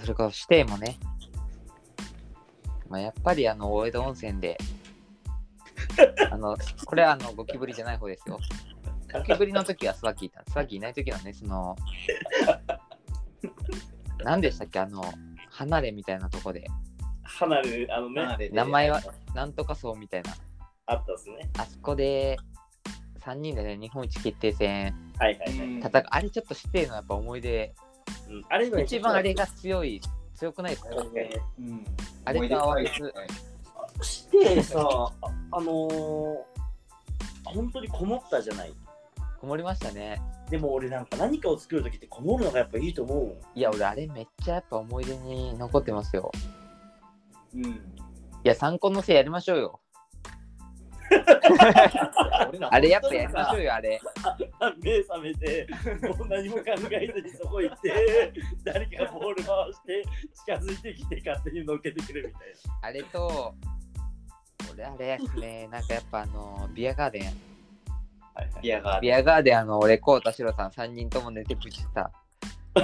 [0.01, 0.99] それこそ指定もね、
[2.89, 4.59] まあ、やっぱりあの、大江戸温泉で、
[6.31, 8.39] あの、これはあの、ゴキブリじゃない方ですよ。
[9.13, 10.43] ゴキブリの時はスワッキーいた。
[10.51, 11.77] スワッキーいない時はね、その、
[14.25, 15.03] 何でしたっけ、あの、
[15.51, 16.67] 離れみたいなとこで、
[17.25, 19.01] 離れ、あのね、名前は
[19.35, 20.35] なんとかそうみたいな、
[20.87, 21.51] あったっすね。
[21.59, 22.37] あそこで、
[23.21, 25.79] 3人でね、日本一決定戦はいはいはい。
[25.79, 27.75] 戦う、あれちょっと指定のやっぱ思い出、
[28.29, 30.01] うん、あれ一番あれが強い、
[30.35, 31.85] 強くないですか、うん
[32.25, 32.89] あれと合わせ
[34.01, 34.81] つしてさ、
[35.51, 36.37] あのー、
[37.45, 38.73] 本当にこもったじゃない。
[39.43, 40.23] こもりましたね。
[40.49, 43.37] でも俺なんか何かを作るときってこもるのがやっぱいいと思うもん。
[43.57, 46.31] いや、俺、あれめっちゃやっぱ思い出に残ってますよ。
[47.53, 49.81] うんいや、参考のせいやりましょうよ。
[52.71, 54.01] あれやっぱやりましょうよ、あれ。
[54.81, 55.67] 目覚めて、
[56.03, 56.63] もう何も考
[56.93, 58.33] えずにそこ行って、
[58.63, 60.05] 誰かがボール回して
[60.47, 62.43] 近づいてきて勝手に乗っけてくるみたい
[62.83, 63.55] あれと、
[64.73, 67.52] 俺、あれやすね、なんかやっぱあの、ビアガーデン、な。
[68.35, 72.11] はいはいビアガービアガーデン、あの、俺、コウタシロさん3人とも寝てプチった。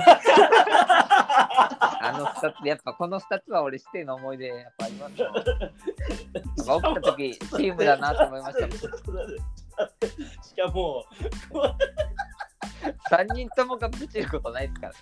[2.00, 5.32] あの2つ、やっぱこの2つは俺、指定の思い出、やっぱありますよ。
[6.56, 8.78] 起きた時チームだなと思いましたし
[10.54, 11.06] かも、
[13.10, 14.94] 3人ともがプチることないですから。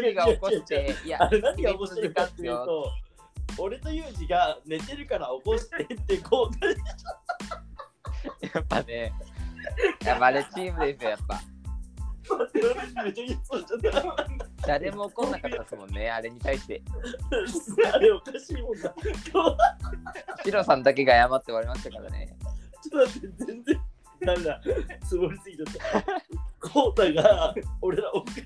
[0.00, 2.92] 1人が起こして、いやあ、れ何が面白いかっていうと、
[3.58, 6.54] 俺とユージが寝てるから起こしてってこう、
[8.46, 9.12] やっぱね、
[10.04, 11.40] やっぱあれチームですよ、やっぱ。
[12.94, 14.04] めっちゃ言いそうじゃない？
[14.66, 16.82] 誰も怒んなかったですもんね、あれに対して。
[17.92, 18.94] あれおかしいもんな。
[19.32, 22.36] 今日シロさんだけが謝って終わりましたからね。
[22.82, 23.80] ちょっと待って、全然、
[24.20, 24.60] なんだ、
[25.08, 25.64] つもりすぎちゃ
[25.98, 26.68] った。
[26.68, 28.38] コウタが俺らお菓子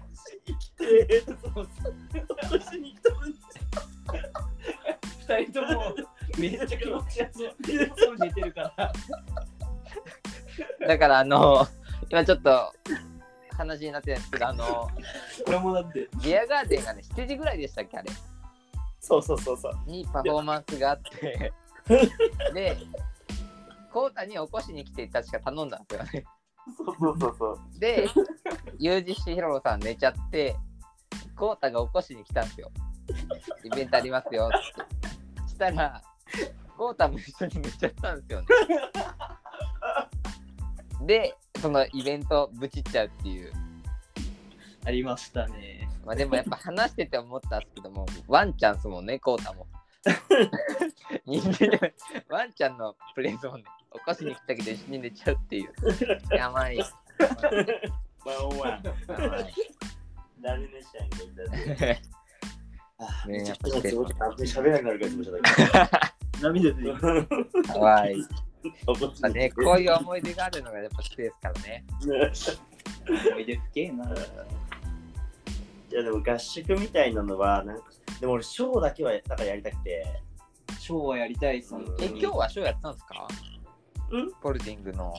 [0.46, 3.34] に来て、そのお菓子に来たのに、
[5.20, 5.94] 二人とも
[6.38, 7.28] めっちゃ気持ちよ
[7.96, 8.92] そう 寝てるから。
[10.86, 11.66] だから、あの、
[12.10, 12.72] 今ちょっと
[13.56, 14.88] 話になってないんですけど、あの、
[15.46, 16.08] 俺もだって。
[16.22, 18.10] ビアガーデンがね、7時ぐらいでしたっけ、あれ。
[19.00, 19.72] そうそうそうそう。
[19.86, 21.52] にパフォーマンスがあって、
[22.54, 22.76] で、
[23.92, 26.24] コウタに起こしに来て確か頼んだんですよね。
[26.76, 27.78] そうそうそうそう。
[27.78, 28.08] で、
[28.78, 30.56] ユージシヒロさん寝ちゃって、
[31.36, 32.70] コウタが起こしに来たんですよ。
[33.64, 34.50] イベントありますよっ
[35.44, 35.48] て。
[35.48, 36.02] したら、
[36.76, 38.46] コウタも一緒に寝ちゃったんですよね。
[41.02, 43.52] で、そのイベントぶちっちゃうっていう。
[44.84, 45.88] ありましたね。
[46.04, 49.66] まあでもやっぱ話してて思ったんですけども、ワンちゃんっすもんね、コウタも。
[51.26, 51.92] 人間
[52.28, 55.72] ワンちゃんのプレイゾーンで起こしに来たけど一緒に寝ちゃうっていう。
[56.36, 56.76] やばい。
[56.76, 57.56] やば
[58.70, 58.82] い
[60.40, 61.50] 誰 ねしゃんけど。
[61.50, 62.02] ね
[63.26, 67.26] めちゃくちゃつぼちゃん、喋れなくなるからちゃんだ涙出てくる。
[67.64, 68.24] けかわいい。
[68.86, 68.94] ど。
[69.20, 71.84] まあね、こういう思い出があるのがやっぱ好きですからね。
[73.30, 74.04] 思い出深えな。
[74.04, 77.84] いやでも合宿みたいなのはなんか
[78.20, 80.04] でも俺、ショーだけはだからやりたくて。
[80.78, 81.80] ショーはやりたいっすね。
[82.00, 83.26] え、今日はショーやったんですか？
[84.10, 84.32] うん？
[84.40, 85.14] ポルディングの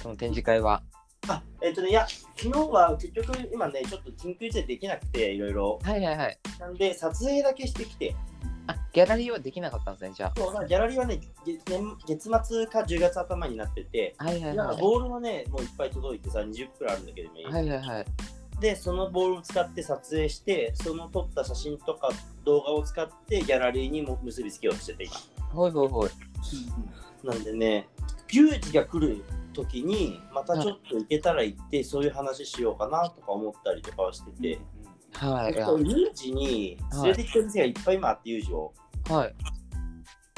[0.00, 0.80] その展示会は。
[1.26, 5.80] あ、えっ、とね、いや、昨日は結局今ね、ちょっと緊急事態できなくて、いろいろ。
[5.82, 6.38] はいはいはい。
[6.60, 8.14] なんで、撮影だけしてきて、
[8.68, 14.26] あ、ギャラリーはできなかったんですね、じゃそうまあギャラリーはね、月年月末か10月頭になってて、あ。
[14.26, 14.76] はいはいはい。
[14.76, 18.06] かボールもね、もういっぱい届いてさ、20くらいあるんだけど、ねはいはいはい。
[18.60, 22.10] で、そのボールを使って撮影して、その撮った写真とか
[22.44, 25.14] 動画を使ってギャラリーにも結びつけようとしてて、今。
[25.50, 26.10] ほいほいほい。
[27.24, 27.88] なんでね、
[28.30, 34.58] ユージが来る時に、またちょっと行けたら行って、そういう話しようかなとか思ったりとかはしてて、
[35.14, 35.54] はい。
[35.54, 38.72] ユージに連れてきてる店がいっぱい今あって、ユージを。
[39.08, 39.34] はい。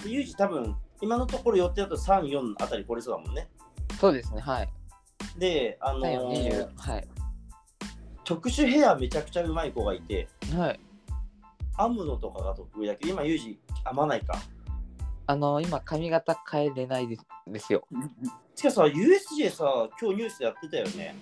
[0.03, 3.49] でユージ多分、今のところ予定だと3、4あたり来れそうだもんね。
[4.01, 4.69] そうですね、はい。
[5.39, 7.09] で、あのはい、ー20はい。
[8.25, 10.81] 特殊ヘアめちゃくちゃうまい子がいて、はい。
[11.77, 14.39] 編むのとかが得意だけど、今、ユージ編まないか。
[15.27, 17.87] あの今、髪型変えれないですですよ。
[18.55, 21.15] しかしさ、USJ さ、今日ニュースでやってたよね。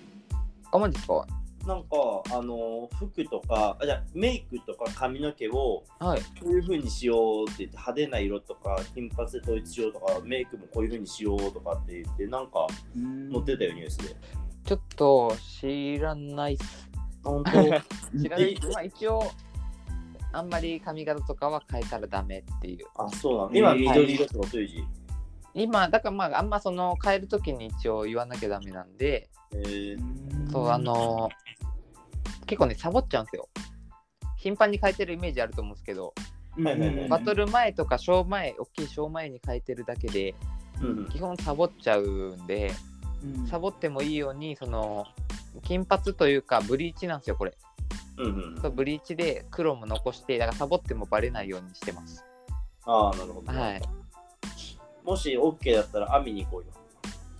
[0.71, 1.25] あ、マジですか？
[1.67, 1.87] なんか、
[2.31, 6.21] あのー服とか、あじゃあメイクとか髪の毛をはい。
[6.21, 12.67] こういう風にしようって言って、派手な色とか、金髪で統一しようとか、メイクもこういう風にしようとかって言って、なんか
[13.31, 14.15] 載ってたよ、ニュースで。
[14.65, 16.89] ちょっと知らないっす。
[17.23, 17.51] 本当？
[18.21, 18.57] 知らない。
[18.73, 19.23] まあ一応、
[20.31, 22.85] あんまり髪型とかは変えたらダメっていう。
[22.95, 23.51] あ、そうなの？
[23.53, 24.83] 今、緑色ってこと、ユージ。
[25.53, 31.29] 今、だからまあ、あんまその変えるときに一応言わなきゃダメなんで、えー、そう、あの
[32.45, 33.49] 結構ね、サボっちゃうんですよ。
[34.37, 36.13] 頻繁に変えてるイメージあると思うんですけど、
[37.09, 40.35] バトル前とかショー前、大きいショー前に変えてるだけで、
[40.81, 42.71] うん基本サボっちゃうんで、
[43.49, 45.05] サボってもいいように、その、
[45.63, 47.53] 金髪というか、ブリーチなんですよ、これ。
[48.17, 48.61] うんうん。
[48.61, 52.23] そうブリーチで黒も残して、だからサボってもバレないようにしてます。
[52.85, 53.81] ああ、なるほど、ねはい。
[55.03, 56.67] もし OK だったら、編みに行こうよ。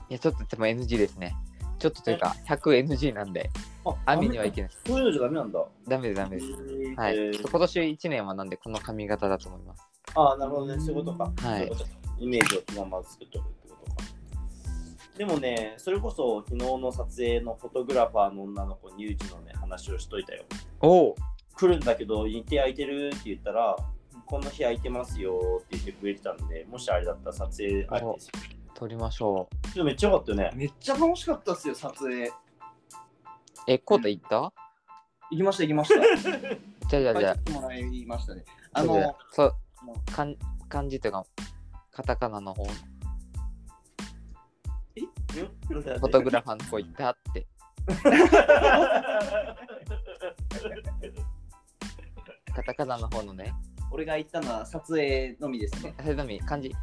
[0.10, 1.36] いや、ちょっとでも NG ですね。
[1.78, 3.50] ちょっとというか、100NG なんで、
[3.86, 4.84] あ網にはいけないです。
[4.86, 5.66] そういうのじゃダメなんだ。
[5.88, 6.52] ダメです、ダメです。
[6.98, 7.18] はい。
[7.18, 9.88] えーちょっと今年1年はなんで、この髪型だと思います。
[10.16, 11.24] ああ、なるほどね、そういうことか。
[11.24, 11.90] はいそういうことか
[12.20, 14.04] イメージをそのまま作っておくってことか。
[15.18, 20.44] でもね、それこそ昨日の撮影のフォトグラファーの女の子にユージのね、話をしといたよ。
[20.82, 21.16] おお
[21.56, 23.78] 来るんだけど、日程空いてるって言ったら、
[24.30, 28.32] この日空いてますよって言ってくれてたんで、もしあれだったら撮影ありですよ。
[28.76, 29.84] 撮りましょう。
[29.84, 30.52] めっちゃ良かったよね。
[30.54, 32.32] めっちゃ楽しかったっすよ、撮影。
[33.68, 34.54] え、コータ行った？
[35.32, 36.00] 行きました、行きました。
[36.88, 38.46] じゃあじゃあじゃあ帰ってもらいましたね。
[38.74, 39.56] あの、そう
[39.86, 40.36] もかん
[40.68, 41.26] 漢字というか
[41.92, 42.72] カタカナの方フ
[45.68, 47.48] フォトグラファーの方行ったって
[52.56, 53.54] カタカナの方のね
[53.92, 55.94] 俺が行ったのは撮影のみですね。
[56.02, 56.74] それのみ漢字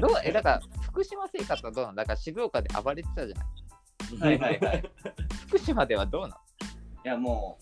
[0.00, 3.44] どうえだから福島生活はどうなんだから静岡で暴れてたじゃない
[4.18, 4.90] はいはいはい。
[5.48, 6.34] 福島ではどうなんい
[7.04, 7.58] や、も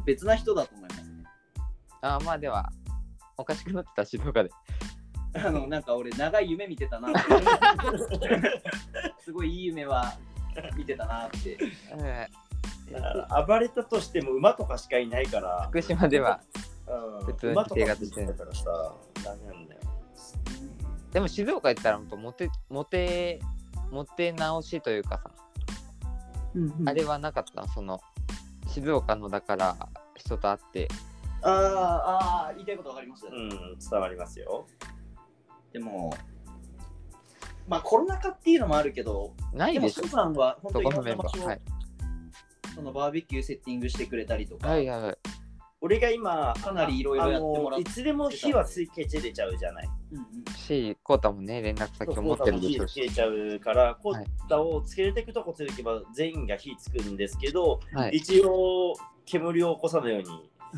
[0.00, 1.24] う、別な人だと思いますね。
[2.00, 2.70] あーまあでは
[3.36, 4.50] おかしくなってた静岡で
[5.34, 7.20] あの、なんか俺、長い夢見てたなって。
[9.20, 10.14] すごいいい夢は
[10.76, 11.58] 見てたなって。
[11.98, 12.28] え
[13.46, 18.26] 暴れたとしても馬とかしかいないからー、福島ではうん普通に生活してる。
[18.28, 19.80] だからさ、ダメなんだよ。
[21.12, 23.40] でも静岡行ったら本当モテモテ
[23.90, 25.30] モテ直しというかさ、
[26.86, 28.00] あれはなかったその
[28.66, 29.76] 静岡のだから
[30.16, 30.88] 人と会って。
[31.44, 33.28] あーあー、言いたいことわかりました。
[33.28, 34.66] うん、伝わりますよ。
[35.72, 36.14] でも、
[37.66, 41.60] まあコロナ禍っていうのもあるけど、でも、ないでしょスーさんは本当そにいろんこのメンバー、な場所をはい、
[42.76, 45.18] そのバーベキューセッティングしてくれたりとか、はいはいはい
[45.84, 49.90] 俺が今、かなりいろいろやってもらっあのいつでも火はついけちれちゃうじゃない。
[50.12, 50.54] うんうん。
[50.54, 53.00] しこうたもね連絡先を持ってるでしょうし。
[53.00, 54.24] 火つけちゃうから、コはい。
[54.24, 58.16] ータをつけていくとこつけていけば全員が火つくんですけど、はい。
[58.18, 58.94] 一応
[59.26, 60.28] 煙を起こさないように、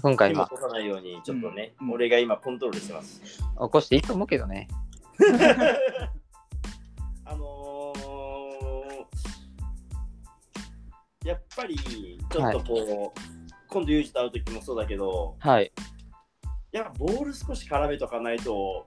[0.00, 0.44] 今回は。
[0.46, 1.94] 起こさないように、ちょっとね、うんうん。
[1.96, 3.20] 俺が今コントロールしてます。
[3.20, 4.68] 起こしていいと思うけどね。
[7.26, 13.33] あのー、やっぱりちょっとこう、
[13.74, 15.72] 今度ユージと会う時もそうだけど、はい。
[16.70, 18.86] やっぱボール少し絡めとかないと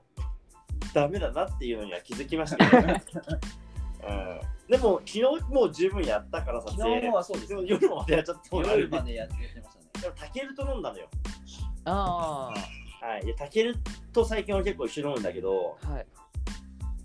[0.93, 3.03] ダメだなっていうのには気づきましたよね。
[4.07, 9.85] うん、でも昨日もう十分やったから撮昨影日はそうですでも夜までやっちゃったもん夜までやってましたね。
[10.01, 11.09] でもタケルと飲んだのよ。
[11.83, 12.53] あ
[13.01, 13.75] はい、でタケル
[14.13, 16.07] と最近は結構一緒に飲むんだけど、あはい。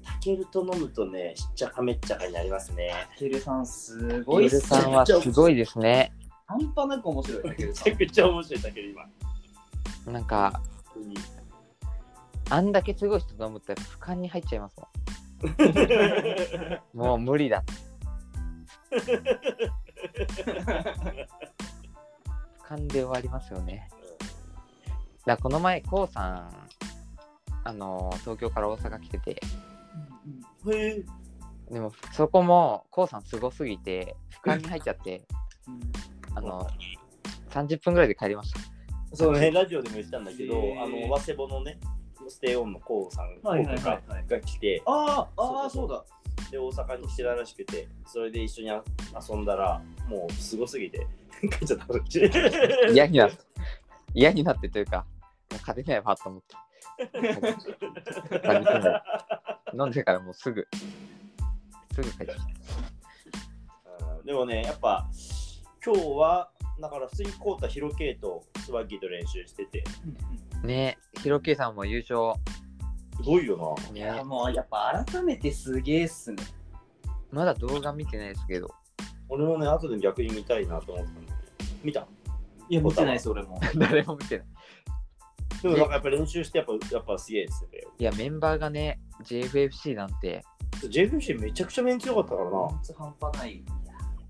[0.05, 3.09] タケルと飲むとね、しっちゃかめっちゃかになりますね。
[3.18, 6.12] ケルさん、すゴごいっすイルさんはすごいですね
[6.53, 10.12] 半端なく面白いだけどめちゃくちゃ面白いだけど今。
[10.12, 10.61] なんか、
[12.50, 14.92] あんだけすごい人と思ったら俯瞰に入っちゃいますもん。
[16.92, 17.64] もう無理だ。
[18.90, 19.16] 俯
[22.64, 23.88] 瞰で終わりますよね。
[25.24, 26.53] だからこの前、こうさん、
[27.64, 31.05] あの、東京から大阪来てて、へえ。
[31.70, 35.26] でもそこも、こうさんすごすぎて、俯瞰に入っちゃって、
[36.35, 36.66] あの、
[37.51, 38.61] 30分ぐらいで帰りました。
[39.14, 41.78] そうね、ラジオでも言ってたんだけど、あの、早稲田のね、
[42.28, 46.05] ステイオンのコウさん、はいはいはいコウがはいが来て、ああ、ああ、そそうだ。
[46.51, 48.83] で、大阪に来てたらしくて、それで一緒にあ
[49.28, 51.07] 遊んだら、もうすごすぎて、
[51.41, 51.87] 帰っちゃった。
[52.93, 53.39] 嫌になって、
[54.14, 54.99] 嫌になってというか、
[55.51, 56.57] もう勝てないわと思って。
[59.74, 60.66] 飲んでからもうすぐ、
[61.95, 62.35] すぐ帰ってきた。
[62.35, 62.43] うん
[64.24, 65.09] でもね、やっぱ、
[65.85, 69.83] 今日は、だから普通にコータ、ヒロケイとスワッギーと練習してて、
[70.62, 72.41] ねえ、ヒロケイさんも優勝。
[73.16, 73.97] すごいよな。
[73.97, 76.43] いや、もうやっぱ改めてすげえっすね。
[77.33, 78.72] まだ動画見てないですけど、
[79.28, 82.07] 俺もね、後で逆に見たいなと思ってたんだけど、見た？
[82.68, 83.61] いや、見てないです、俺も。
[83.76, 84.47] 誰も見てない。
[85.62, 87.80] でもなんかやっぱ練習してやっぱやっぱすげえですよね。
[87.99, 90.45] いや、メンバーがね、JFFC なんて、
[90.83, 92.51] JFC めちゃくちゃメンツ良かったからな。
[92.97, 93.64] 半端ない。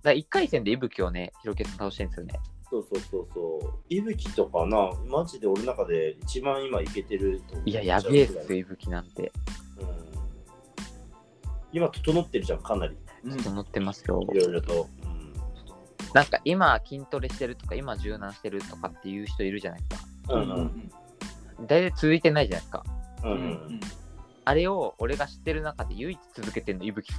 [0.03, 2.41] だ1回戦で伊吹をね、ヒロケイさん倒してるんですよね。
[2.71, 3.73] そうそうそうそう。
[3.89, 9.33] いぶきとかな、マジで俺の中で一番今いけてると思ういや、やべえっすよ、伊吹なんて。
[9.81, 10.03] うん
[11.75, 12.97] 今整ってるじゃん、かなり。
[13.25, 14.21] 整ってますよ。
[14.31, 14.89] いろいろと。
[15.05, 15.23] うん
[16.13, 20.35] なんか今筋トレしてるとか、今柔軟してるとかっていう人いるじゃないですか。
[20.35, 20.93] うんうん
[21.67, 22.85] 大体続いてないじゃないですか。
[23.25, 23.43] うんううん
[23.77, 23.81] ん
[24.45, 27.15] あれを俺が知ってる中で唯一続けてるの、伊吹。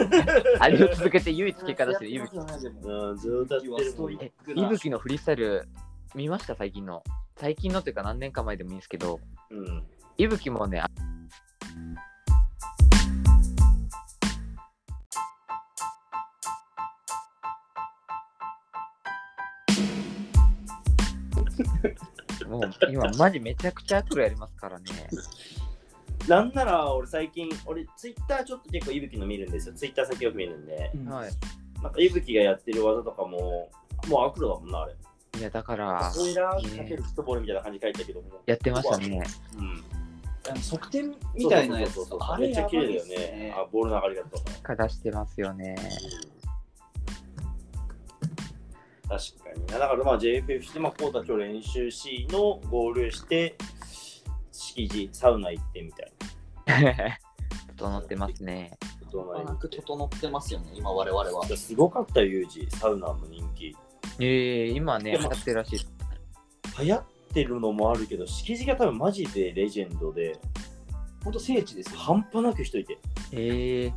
[0.60, 2.38] あれを続けて唯一結果出してる伊吹。
[2.38, 2.46] うん、
[3.16, 4.12] ずーっとやってるもん。
[4.20, 5.68] え、伊吹のフリースタイル
[6.14, 7.02] 見ました最近の？
[7.36, 9.20] 最近のというか何年か前でもいいんですけど、
[9.50, 9.82] うん。
[10.18, 10.88] 伊吹もね、 あ
[22.48, 24.84] もう今マジめちゃくちゃアクロやりますからね。
[26.28, 29.74] なんなら俺最近、俺ツイッターちょっと結構いぶきの見るんですよ。
[29.74, 30.90] ツイッター先よく見るんで。
[31.08, 31.30] はい。
[31.82, 33.70] なんかいぶきがやってる技とかも、
[34.08, 34.94] もうアクロだもんな、あれ。
[35.38, 38.28] いやだからスポイラーかけるフットボールみたいな感じで書いたけども。
[38.46, 39.22] やってましたね。
[39.58, 39.84] うん。
[40.48, 41.02] あの側転
[41.34, 43.54] みたいなやつそうそうそうそうあれめっちゃ綺麗だよやばいっすね。
[43.56, 44.76] あ、ボールの上がり方とか。
[44.76, 45.76] か出してますよね。
[49.08, 49.78] 確かにな。
[49.78, 53.56] だからまあ JFF して、まあ、コータ今日練習しのゴールして、
[54.56, 56.12] 敷地、サウナ行ってみたい
[57.76, 58.76] 整ってますね。
[59.04, 59.10] な。
[59.10, 59.40] 整な。
[59.40, 61.46] いに行って整ってますよね、今我々は。
[61.56, 62.66] すごかったよ、ユージ。
[62.70, 63.76] サウナの人気。
[64.18, 65.86] ええ今ね、流行ってるらしい。
[66.82, 67.04] 流行っ
[67.34, 70.38] てるのもあるけど、敷地が多分マジでレジェンドで、
[71.22, 71.98] 本当聖地ですよ。
[72.00, 72.98] 半端なく人いて、
[73.32, 73.94] ええ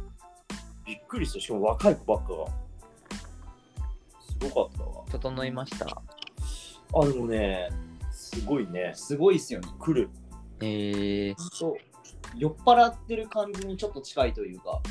[0.86, 1.39] びっくりした。
[1.39, 2.45] しかも若い子ばっかが。
[4.22, 5.05] すごかったわ。
[5.12, 5.86] 整いました？
[5.86, 7.70] あ、でもね、
[8.12, 8.91] すごいね。
[8.95, 9.68] すごいっすよね。
[9.80, 10.10] 来る。
[10.62, 11.76] ええそう
[12.38, 14.82] 酔っ払ってる感じにちょっと近いというか、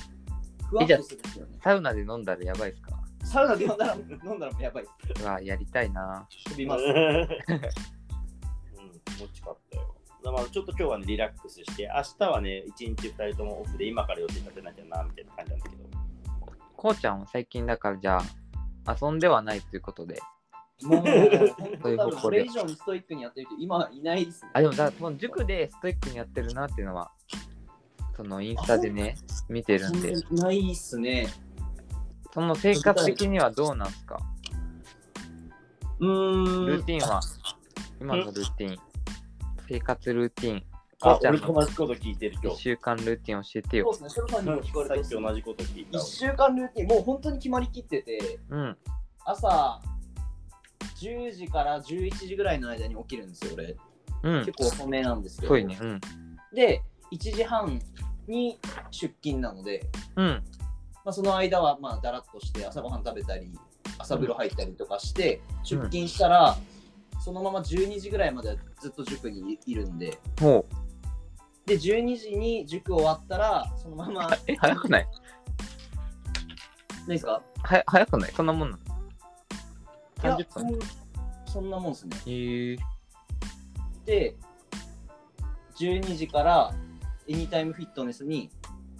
[0.70, 1.58] ふわっとするんですよね。
[1.62, 2.98] サウナで飲んだらやばいですか？
[3.24, 5.22] サウナで飲んだら飲んだらもうやばいっす。
[5.22, 6.26] うわ、やりたいな。
[6.28, 6.82] うん、飛びます。
[9.04, 9.94] 気持ちよかったよ。
[10.24, 15.84] だからちょっと今日はね、リラックスして、明日はね、1日2人ともオフで今から予定立てなきゃな、みたいな感じなんだけど。
[16.76, 18.20] こうちゃんは最近だからじゃ
[18.86, 20.20] あ、遊んではないということで。
[20.82, 24.50] もう、本当多分方向でそれ以上にストイックにやってる人、今いないですね。
[24.52, 27.10] あ、でもだその塾でストイックにやってるなっていうのは、
[28.16, 29.16] そのインスタでね、
[29.48, 31.28] 見てるんで、なないっすね。
[32.32, 34.18] その生活的にはどうなんすか？
[35.98, 36.66] うーん。
[36.66, 37.20] ルーティンは、
[38.00, 38.78] 今のルーティン、
[39.68, 40.60] 生活ルーティン、
[41.00, 42.60] こあうち、ゃん俺の同じこと聞いてる今1日。
[42.60, 43.84] 週間ルーティン教えてよ。
[43.84, 46.02] そうですね、ショロさんにも聞こえさるっき同じこと聞いた1。
[46.02, 48.76] 週間ルーティン、もう本当に決まりきってて、うん。
[49.24, 49.80] 朝
[51.00, 53.76] 10時から11時ぐらいの間に起きるんですよ、俺。
[54.22, 54.44] うん。
[54.44, 55.54] 結構遅めなんですけど。
[55.56, 55.78] ね。
[55.80, 56.00] うん。
[56.54, 56.82] で、
[57.12, 57.80] 1時半
[58.26, 58.58] に
[58.90, 59.86] 出勤なので、
[60.16, 60.44] うん。
[61.04, 63.58] まあ、その間はまあだらっとして朝ごはん食べたり
[63.98, 66.56] 朝風呂入ったりとかして、出勤したら、
[67.20, 70.66] そのまま12時ぐらいまではずっと塾にいるんでもう、
[71.66, 75.06] で12時に塾終わったらそのままえ、早くない？
[77.00, 77.42] 何ですか？
[77.62, 78.32] は早くない？
[78.32, 78.82] そんなもんなの？
[80.18, 80.78] ?30 分
[81.46, 82.16] そんなもんですね。
[82.26, 82.76] へえ。
[84.04, 84.36] で
[85.76, 86.74] 12時から
[87.26, 88.50] エニタイムフィットネスに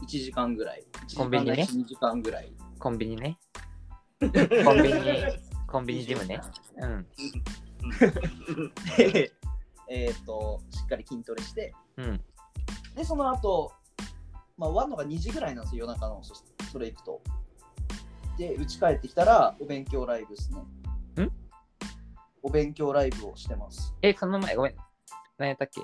[0.02, 0.84] 1時間ぐらい。
[1.08, 1.56] 1コンビニね。
[1.56, 2.52] ないし2時間ぐらい。
[2.78, 3.38] コンビニね。
[4.20, 4.26] コ
[4.74, 5.00] ンビニ
[5.66, 6.40] コンビニジムね。
[6.76, 7.06] うん。
[8.96, 9.32] で
[9.88, 12.20] えっと、しっかり筋トレして、うん。
[12.94, 13.72] で、その後、
[14.56, 15.64] まあ、終わるのが2時ぐらいなん。
[15.64, 16.34] ですよ、夜中の、そ
[16.70, 17.22] それ行くと。
[18.36, 20.58] で、家帰ってきたら、お勉強ライブですね。
[21.22, 21.32] ん？
[22.42, 23.94] お勉強ライブをしてます。
[24.02, 24.76] え、その前、ごめん。
[25.38, 25.82] 何やったっけ？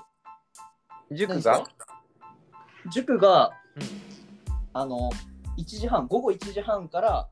[1.15, 1.63] 塾何が
[2.91, 3.83] 塾が、うん
[4.73, 5.09] あの、
[5.57, 7.29] 1時半、午後1時半から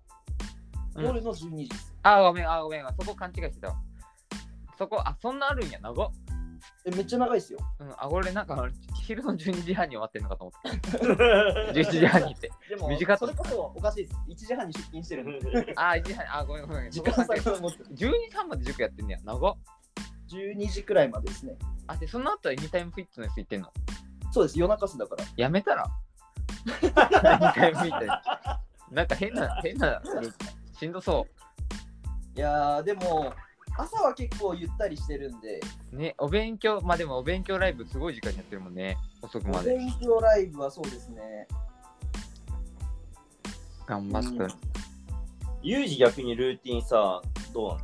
[0.96, 1.94] うん夜の12時です。
[2.04, 3.76] あ、ごめん、あ、ごめん、そこ勘違いしてたわ。
[4.78, 6.12] そこ、あ、そんなあるんや、長っ。
[6.86, 7.60] えめっちゃ長いですよ。
[7.80, 8.68] うん、あ、俺なんか、
[9.06, 10.98] 昼の12時半に終わってんのかと思った。
[11.72, 12.52] 11時半にって。
[12.70, 14.16] でも、短っそれこそおかしいです。
[14.28, 16.92] 1時半に出勤してるんで、 あ、1時半、あ、ごめん、ごめん。
[16.92, 19.58] 時間差が持って12時半まで塾やってんねや、長っ。
[20.30, 21.56] 12時くらいまでですね。
[21.88, 23.72] あ、で、その後はエニタイムフィットネス行ってんの？
[24.32, 25.24] そうです、夜中っすだから。
[25.38, 25.88] やめたら？
[26.82, 28.08] エニタイムフィットネ
[28.90, 28.94] ス。
[28.94, 30.02] なんか変な、変な、
[30.78, 31.26] しんどそ
[32.36, 33.34] いやー、でも、
[33.78, 35.60] 朝は結構ゆったりしてるんで、
[35.92, 35.96] う。
[35.96, 38.98] ね、お勉強、まあでもお勉強ライブすごい時間にやってるもんね。
[39.22, 39.76] 遅くおまで。
[39.76, 41.48] 勉強ライブはそうですね。
[43.86, 44.38] 頑張って。
[44.38, 44.48] うん
[45.66, 47.22] ユージ逆にルーティンさ、
[47.54, 47.82] どうなの？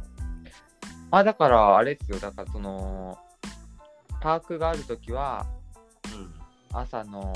[1.12, 2.20] あ、だから、あれですよ。
[2.20, 3.18] だから、その、
[4.20, 5.46] パークがあるときは、
[6.74, 7.34] 朝の、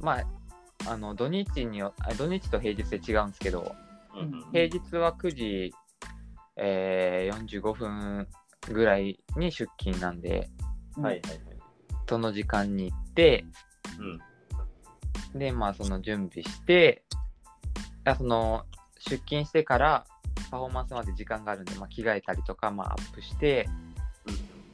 [0.00, 1.80] まあ、あの土日に
[2.18, 3.76] 土日と平日で違うんですけど、
[4.14, 4.34] うん。
[4.34, 5.72] うん平日は9時、
[6.56, 8.28] えー45分
[8.72, 10.48] ぐらいに出勤なんで、
[10.96, 11.20] はいはいはい。
[12.08, 13.44] その時間に行って、
[15.32, 15.38] うん。
[15.38, 17.02] で、まあ、その準備して、
[18.04, 18.64] あその
[18.98, 20.06] 出勤してから
[20.50, 23.68] パフォーマンスまで時間があるんで、まあ、着替えたりとか、まあ、アップして、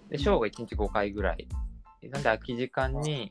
[0.09, 1.49] で、ショーが1日5回ぐらい。
[2.03, 3.31] なんで、空き時間に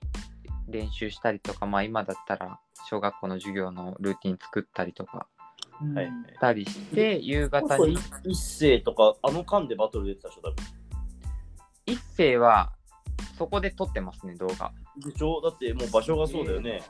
[0.68, 5.39] 練習したりとか、まあ、今だったら、小学校の授業のルーティン作ったりとか、うん
[5.80, 10.56] はいたりして、夕方に、一世とか、あの間でバトル出てたでしょ、多分。
[11.86, 12.72] 一世は、
[13.38, 14.72] そこで撮ってますね、動画。
[14.98, 15.42] でしょ？
[15.42, 16.82] だってもう場所がそうだよね。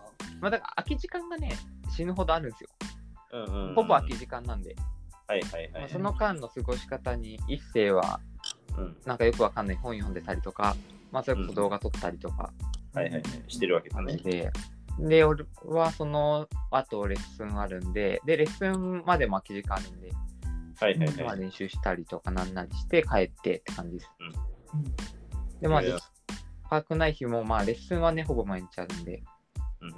[0.42, 1.52] まあ、だから、空き時間がね、
[1.96, 2.70] 死ぬほどあるんですよ。
[3.32, 3.76] うんうんうん。
[3.76, 4.76] ほぼ空き時間なんで、
[5.28, 5.72] はいはいはい。
[5.74, 8.20] まあ、その間の過ごし方に、一世は、
[8.78, 8.98] うん。
[9.06, 10.76] なんかよくわかんない本読んでたりとか、
[11.12, 12.52] まあ、それこそ動画撮ったりとか、
[12.94, 13.24] はいはいはい。
[13.48, 14.18] してるわけだね。
[14.18, 14.52] で、
[15.00, 20.12] で、俺はその後レッスンあるんで、で、レッスンまでも空き時間あるんで、
[20.80, 21.39] はいはいまあ、はい。
[21.39, 24.10] 練習したりとかなんなりして帰ってって感じです。
[25.62, 25.97] で、まあ、いや
[26.70, 29.24] パークない日も、まあ、レッスンはね、ほぼ毎日あるんで、
[29.82, 29.95] うんうん。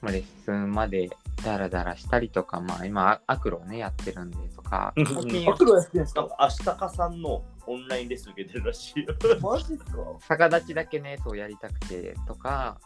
[0.00, 1.10] まあ、レッスンまで
[1.44, 5.06] ダラダラしたりとか、まあ、今、アアクロをね、やってるんでとか、うん。
[5.06, 6.20] 最近アクロやってるんですか？
[6.20, 9.14] なんか、明日かさんのオンラインレッスン受けてるらしいよ。
[9.40, 9.98] マジですか？
[10.28, 12.78] 逆立ちだけね、そうやりたくてとか、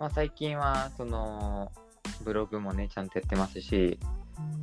[0.00, 1.72] まあ、最近は、その、
[2.24, 3.98] ブログもね、ちゃんとやってますし、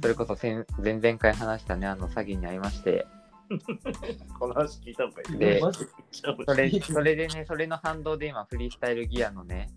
[0.01, 3.05] それこそ先前々回話したね、あの詐欺に遭いまして、
[4.39, 9.69] この話聞いたのかいでマジそれそれでね、それの反動で今、フリースタイルギアのね、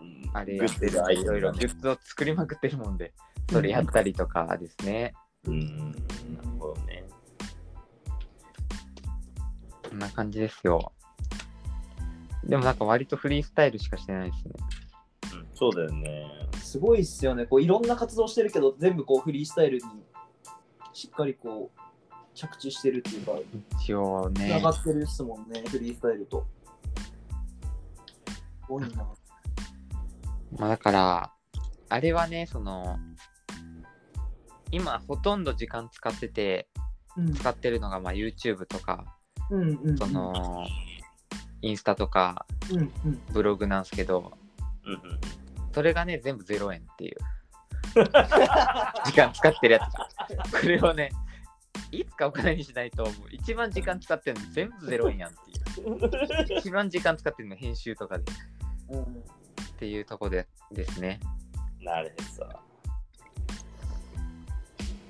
[0.00, 0.30] うん。
[0.32, 3.12] あれやってるいろいろグッズを作りまくってるもんで、
[3.50, 5.14] それやったりとかですね、
[5.46, 5.92] うん。
[5.92, 7.04] なるほどね。
[9.88, 10.92] こんな感じですよ。
[12.46, 14.52] でもなんか割とフリースタイルしかしてないですね。
[14.58, 14.86] うん
[15.54, 16.30] そうだよね。
[16.62, 17.46] すごいっすよね。
[17.46, 19.84] こういろんな活動してるけど、全部こうフリースタイルに
[20.92, 21.80] しっかりこう
[22.34, 23.32] 着地してるっていうか、
[23.80, 26.46] 一応つなねが、ってるっすもんね、フリースタイルと。
[27.56, 28.88] すごいな。
[30.58, 31.32] まあだから、
[31.88, 32.98] あれはね、その、
[34.70, 36.68] 今ほとんど時間使ってて、
[37.16, 39.06] うん使ってるのがまあ YouTube とか、
[39.50, 39.96] うんうん。
[39.96, 40.66] その、
[41.62, 42.90] インスタとかうんうん。
[43.32, 44.32] ブログなんですけど、
[44.84, 45.00] うんうん
[45.76, 47.16] それがね、全部0円っていう。
[49.04, 50.62] 時間使ってるやつ。
[50.62, 51.10] これをね、
[51.92, 56.58] いつかお金にしないと、もう一番時間使ってるの全部0円やんっていう。
[56.58, 58.24] 一番時間使ってるの編集とかで
[58.88, 59.06] うんっ
[59.78, 61.20] ていうとこでですね。
[61.82, 62.48] なるへそ。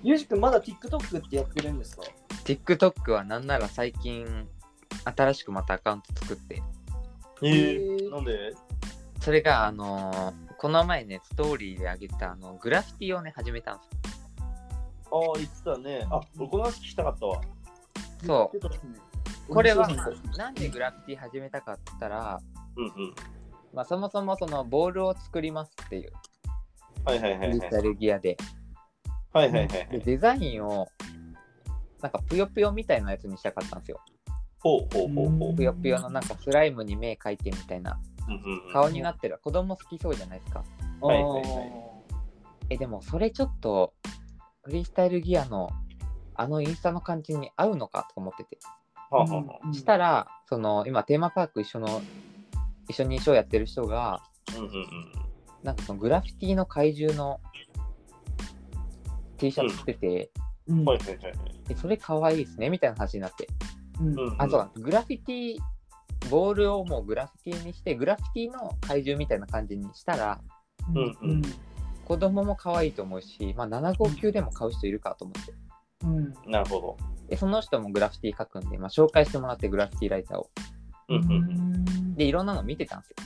[0.02, 2.02] ゆうじくんまだ TikTok ってやってるんですか
[2.44, 4.48] ？TikTok はなんなら最近
[5.14, 6.62] 新しくまたアカウント作って、
[7.42, 8.54] えーー、なんで？
[9.20, 13.88] それがあのーこの前ね、ストーリーで上げたあのグラフィティをね、始めたんです
[15.12, 16.06] ああ、言ってたね。
[16.10, 17.34] あ、俺この話聞きたかったわ。
[17.34, 17.42] よ。
[18.24, 18.94] そ言ってたっすね
[19.50, 19.52] う。
[19.52, 22.40] これは面白いなんでグラフィティ始めたかって言ったら、
[22.76, 23.14] うんうん。
[23.74, 26.12] まあ、そもそもそのボールを作りますっていう、
[27.04, 27.52] はいはいはいはい。
[27.52, 28.38] デジタルギアで。
[29.34, 29.88] はいはいはいはい。
[29.90, 30.88] でデザインを、
[32.00, 34.00] なんかぷよぷよみたいなやつにしたかったんですよ。
[34.66, 35.54] ほうほうほうほう。
[35.54, 39.38] ぷよぷよのなんかスライムに目描いてみたいなうんうんうん顔になってる。
[39.42, 40.64] 子供好きそうじゃないですか。
[41.00, 41.96] はいはいはい
[42.70, 43.94] え、でもそれちょっと、
[44.62, 45.70] フリースタイルギアの
[46.34, 48.58] あのインスタの感じに合うのかとか思ってて。
[49.10, 52.02] はあはあはあしたら、その今テーマパーク一緒の、
[52.88, 54.20] 一緒にショーやってる人が、
[54.56, 54.86] うんうんうん。
[55.62, 57.40] なんかそのグラフィティの怪獣の
[59.38, 60.30] T シャツ着てて、
[60.66, 61.34] うんはいはいはい。
[61.70, 63.46] えそれ可愛いですねみたいな話になって。
[64.00, 65.58] うんうんあ、そうだ、グラフィティ、
[66.30, 70.40] ボールをもうグラフィティにして、グラフィティの怪獣みたいな感じにしたら、
[70.94, 71.42] うんうん
[72.06, 75.52] 子供も可愛いと思うし、まあ、759でも買う人いるかと思って。
[76.04, 76.96] うんなるほど。
[77.28, 80.48] で、その人もグラフィティ書くんで、まあ、紹介してもらってグラフィティライターを。
[81.08, 82.14] うんうんうん。
[82.14, 83.16] で、いろんなの見てたんですよ。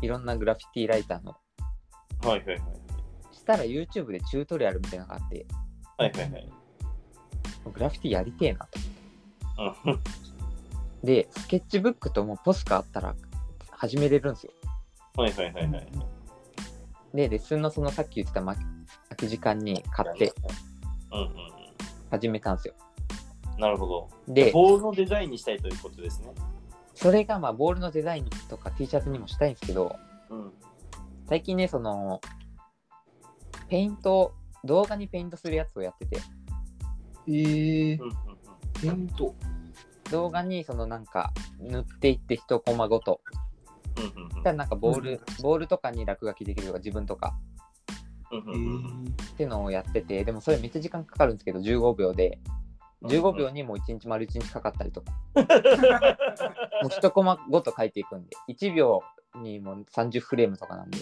[0.00, 1.32] いろんなグラフィティライターの。
[2.22, 2.60] はいはいはい。
[3.32, 5.46] したら YouTube でチュートリアルみたいなのがあって、
[5.98, 6.48] はいはいはい。
[7.70, 8.80] グラフィティやりてえなと。
[8.80, 8.99] うん
[11.02, 13.14] で、スケッチブックともうポスカあったら
[13.70, 14.52] 始めれるんですよ。
[15.16, 15.88] はいはいはいはい。
[17.14, 20.32] で、レッスンのそのさっき言ってたま空き時間に買って
[21.12, 21.30] うんうんう
[22.10, 22.74] 始めたんですよ。
[23.56, 23.60] ん。
[23.60, 24.10] なるほど。
[24.28, 26.32] で、ボールのデザインにしたいということですね。
[26.94, 29.96] それがまあボールのデザインとか T シャツにもしたいんですけど、
[30.28, 30.52] うん。
[31.28, 32.20] 最近ね、その、
[33.68, 34.34] ペイント、
[34.64, 36.18] 動画にペイントするやつをやってて、
[37.28, 38.30] えーうんうん
[38.80, 39.34] ペイント
[40.10, 43.20] 動画にそのなんか塗っていって一コマごと、
[43.96, 44.30] うんうんうん。
[44.30, 47.34] そしたらなんかボール、ボールとかに落書きできるとか自分とか。
[48.32, 49.04] うんえうんうん。
[49.04, 52.38] っていうのをやってて、でもそれめっちゃ時間かかるんですけど、15秒で、
[53.02, 55.12] 15秒にもう1日丸1日かかったりとか、
[56.82, 59.02] もう一コマごと書いていくんで、1秒
[59.36, 60.98] にもう30フレームとかなんで、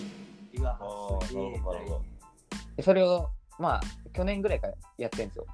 [0.59, 1.51] うわあーすげえ。
[1.51, 2.03] なるほどなるほど
[2.77, 3.29] でそれを
[3.59, 3.81] まあ
[4.13, 5.47] 去年ぐらいからやってるんですよ。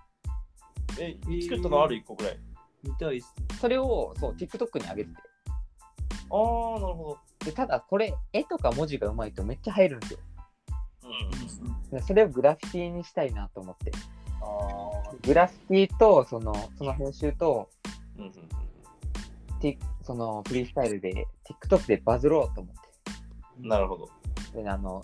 [1.00, 2.38] え、作ったのある一個ぐらい？
[2.85, 5.16] 見たいっすそれをそう TikTok に上げてて、
[6.30, 6.37] あ
[6.76, 10.18] あ、なるほでただこれ絵とか文字がうまいとめっちゃ入るんですよ。
[11.03, 11.09] ど。
[11.09, 11.99] うん。
[11.99, 13.93] でそれをグラフィティにしたいなと思って。
[14.41, 15.14] ああ。
[15.22, 17.68] グラフィティとそのその編集と、
[18.18, 18.32] うんうん
[19.61, 21.26] ティそのフリースタイルで
[21.62, 22.74] TikTok でバズろうと思っ
[23.62, 23.68] うん。
[23.68, 24.09] なるほど。
[24.53, 24.62] て。
[24.62, 25.03] で、あの、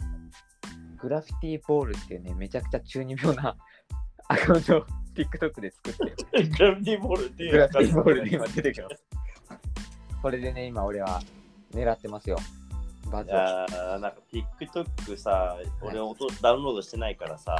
[1.00, 3.56] グラフィティボールっていうね、めちゃくちゃ中二病な
[4.28, 4.86] アカウントを
[5.24, 9.04] TikTok で作って、グラティボールっていうグラティボールで今出てきます。
[10.22, 11.20] これでね、今俺は
[11.72, 12.38] 狙ってますよ。
[13.10, 13.34] バいズを。
[13.34, 17.56] やーなんか TikTok さ、俺音ダウンロードしてないからさ、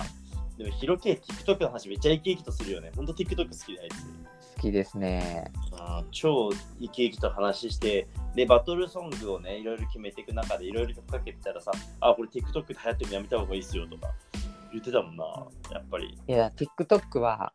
[0.57, 2.93] でもヒロケ TikTok の話めっちゃ生き生きとするよね。
[2.95, 4.05] ほんと TikTok 好きだあいつ。
[4.57, 5.51] 好きですね。
[5.73, 6.51] あー超
[6.81, 14.09] 生き生きと話して、で、バトルソングをね、いろいろ決めていく中で、いろいろかけてたらさ、あ、これ TikTok で流行ってるのやめた方がいいっすよとか
[14.73, 15.25] 言ってたもんな、
[15.73, 16.18] やっぱり。
[16.27, 17.53] いや、TikTok は、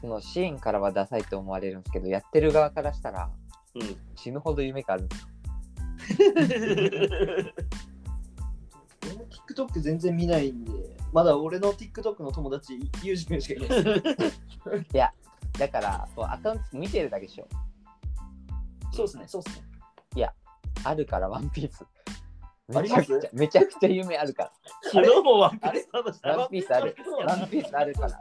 [0.00, 3.30] そのシーンからはダサいと思われるんですけど、やってる側からしたら
[3.74, 3.96] うん。
[4.14, 5.28] 死ぬほど夢があるんですよ。
[9.06, 10.72] 俺も TikTok 全然見ないんで
[11.12, 13.98] まだ俺の TikTok の友達ユージ君しかいない
[14.92, 15.12] いや、
[15.58, 17.48] だから、もうアカウント見てるだけでしょ。
[18.92, 19.74] そうですねそうですね
[20.84, 21.84] あるから、ワンピース。
[22.68, 24.52] めちゃくちゃめちゃくちゃ夢あるから。
[24.90, 26.96] 昨日もワンピース話したワンピースある。
[27.26, 28.20] ワンピースあるから。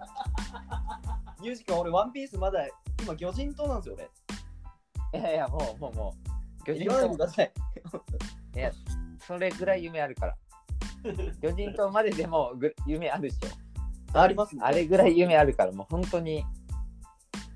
[1.41, 2.67] ユージ君俺ワンピースまだ
[3.01, 6.65] 今魚人島なんですよ俺いやいや、もう、もう、もう。
[6.65, 7.51] 魚人言わないでく島、ださい
[8.55, 8.71] いや、
[9.19, 10.35] それぐらい夢あるから。
[11.41, 14.19] 魚人島まででもぐ夢あるでしょ。
[14.19, 16.45] ありますねあれぐらい夢あるから、もう本当に、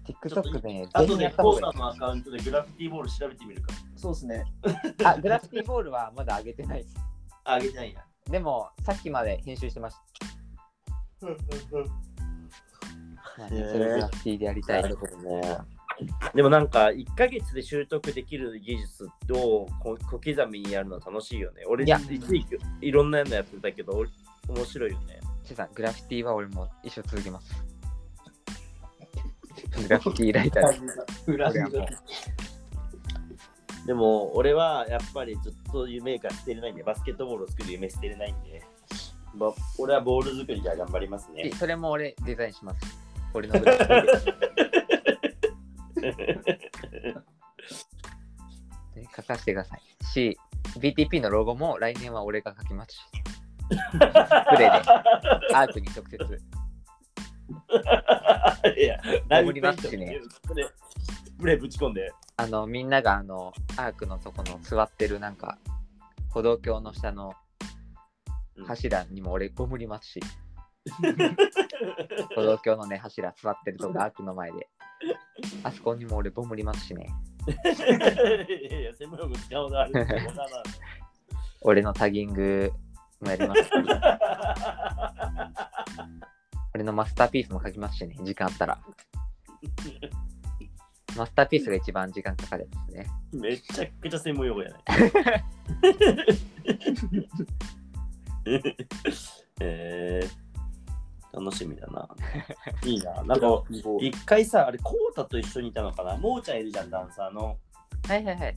[0.05, 3.73] TikTok であとでコーさんのアカウントでグラフィティボール調べてみるか。
[3.97, 4.45] そうですね
[4.99, 5.03] い。
[5.03, 6.95] あ、グラフィティボールはまだ上げてないです。
[7.43, 8.05] あ、あげてないな。
[8.29, 9.95] でも、さっきまで編集してまし
[11.19, 11.27] た。
[13.37, 14.81] まあねへーそれをグラフィティでやりたい。
[14.83, 15.57] なるほどね。
[16.35, 21.63] でもなんか1ヶ月で習得できる技術を小小刻みにやるの楽しいよね。
[21.67, 24.05] 俺いや一時期いろんなのやってたけどお
[24.53, 25.19] 面白いよね。
[25.43, 27.55] ちさん、グラフィティは俺も一生続けます。
[29.81, 31.31] グラフィティライターです。
[31.31, 31.87] 裏俺はもう
[33.87, 38.61] でも俺はやっぱりずっと夢が捨てれないんで、バスケットボールを作る夢捨てれないんで、
[39.33, 41.49] ま俺はボール作りじゃ頑張りますね。
[41.57, 42.79] それも俺デザインします。
[43.33, 43.77] 俺のグラフ
[49.15, 49.81] 書かせてください。
[50.03, 50.37] し、
[50.79, 53.09] BTP のロゴも来年は俺が書きます
[53.69, 53.77] プ
[54.57, 54.67] レーで
[55.55, 56.17] アークに直接。
[58.77, 60.19] いや、守りますしね
[61.39, 62.11] プレーぶち込んで。
[62.37, 65.57] あの、みんながあの、アークのそこの座ってるなんか、
[66.29, 67.33] 歩道橋の下の
[68.67, 70.19] 柱にも俺ごむりますし、
[72.35, 74.69] 歩道橋のね、柱座ってるとこアークの前で、
[75.63, 77.07] あそこにも俺ぼむりますしね、
[77.47, 79.93] いやいや、専門用語使うことある。
[81.61, 82.71] 俺のタギング
[83.19, 83.63] もやります。
[83.63, 83.69] し、
[86.75, 88.77] 俺のマスターピースも書きますしね、時間あったら。
[91.17, 93.07] マスターピースが一番時間かかるやつですね。
[93.33, 94.77] めちゃくちゃ専門用語やね。
[99.59, 102.07] えー、楽しみだな。
[102.85, 103.23] いいな。
[103.25, 103.63] なんか、
[103.99, 106.15] 一回さ、あれ、コータと一緒にいたのかな？
[106.17, 107.57] モーちゃんいるじゃん、ダンサーの。
[108.07, 108.55] はいはいはい。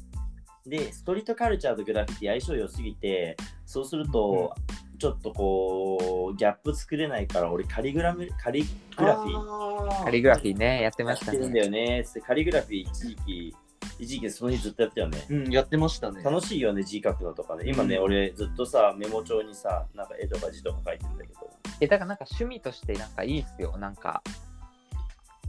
[0.66, 4.54] で、ストリートカルチャーとグラフィティ相性良すぎて、そうすると、
[5.00, 8.64] ちょっとこう、ギャップ作れないから、俺カリグラム、カリ
[8.96, 11.64] グラフィーカリグラフィーね、やってまやっしたてるんだね。
[11.64, 12.04] よね。
[12.26, 13.56] カリグラフィー一時期、
[13.98, 15.26] 一時期その日ずっとやってたよね。
[15.30, 16.22] うん、やってましたね。
[16.22, 17.64] 楽しいよね、字書くのとかね。
[17.66, 21.50] 今ね、うん俺ずっとさ、メモ帳にさ、なんか絵とか字とか書いてるんだけど。
[21.80, 23.78] え、だからなんか趣味としてなんかいいっすよ。
[23.78, 24.22] なんか、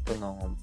[0.07, 0.55] その、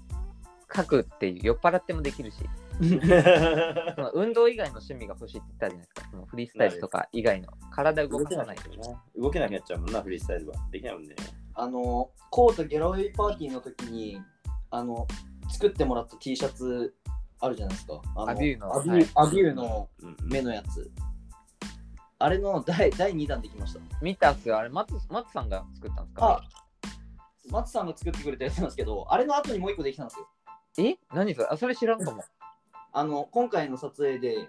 [0.75, 2.37] 書くっていう、酔っ払ってもできるし、
[3.97, 6.11] その運動以外の趣味が欲しいって言ったじゃないですか。
[6.11, 7.49] そのフリースタイルとか以外の。
[7.73, 8.71] 体動かさないと。
[8.71, 9.03] な。
[9.17, 10.55] 動けなくなっちゃうもんな、フリースタイルは。
[10.71, 11.17] できないもんね。
[11.55, 14.21] あの、コートギャラウェイパーティーの時に、
[14.71, 15.07] あの、
[15.51, 16.95] 作ってもらった T シャツ
[17.41, 18.01] あるじゃないですか。
[18.17, 20.91] あのアビューのアビュはいーアビューのうん目のやつ。
[22.21, 23.81] あれの第第2弾できました。
[24.03, 24.59] 見たっすよ。
[24.59, 26.27] あれ、松松さんが作ったんですか？
[26.27, 26.43] あ、
[27.51, 30.29] 松さんが作ってくれたやつなんですけど、あれの後にもう一個できたんですよ。
[30.79, 30.99] え？
[31.13, 31.49] 何それ？
[31.51, 32.23] あ、それ知らんかも。
[32.93, 34.49] あの、今回の撮影で、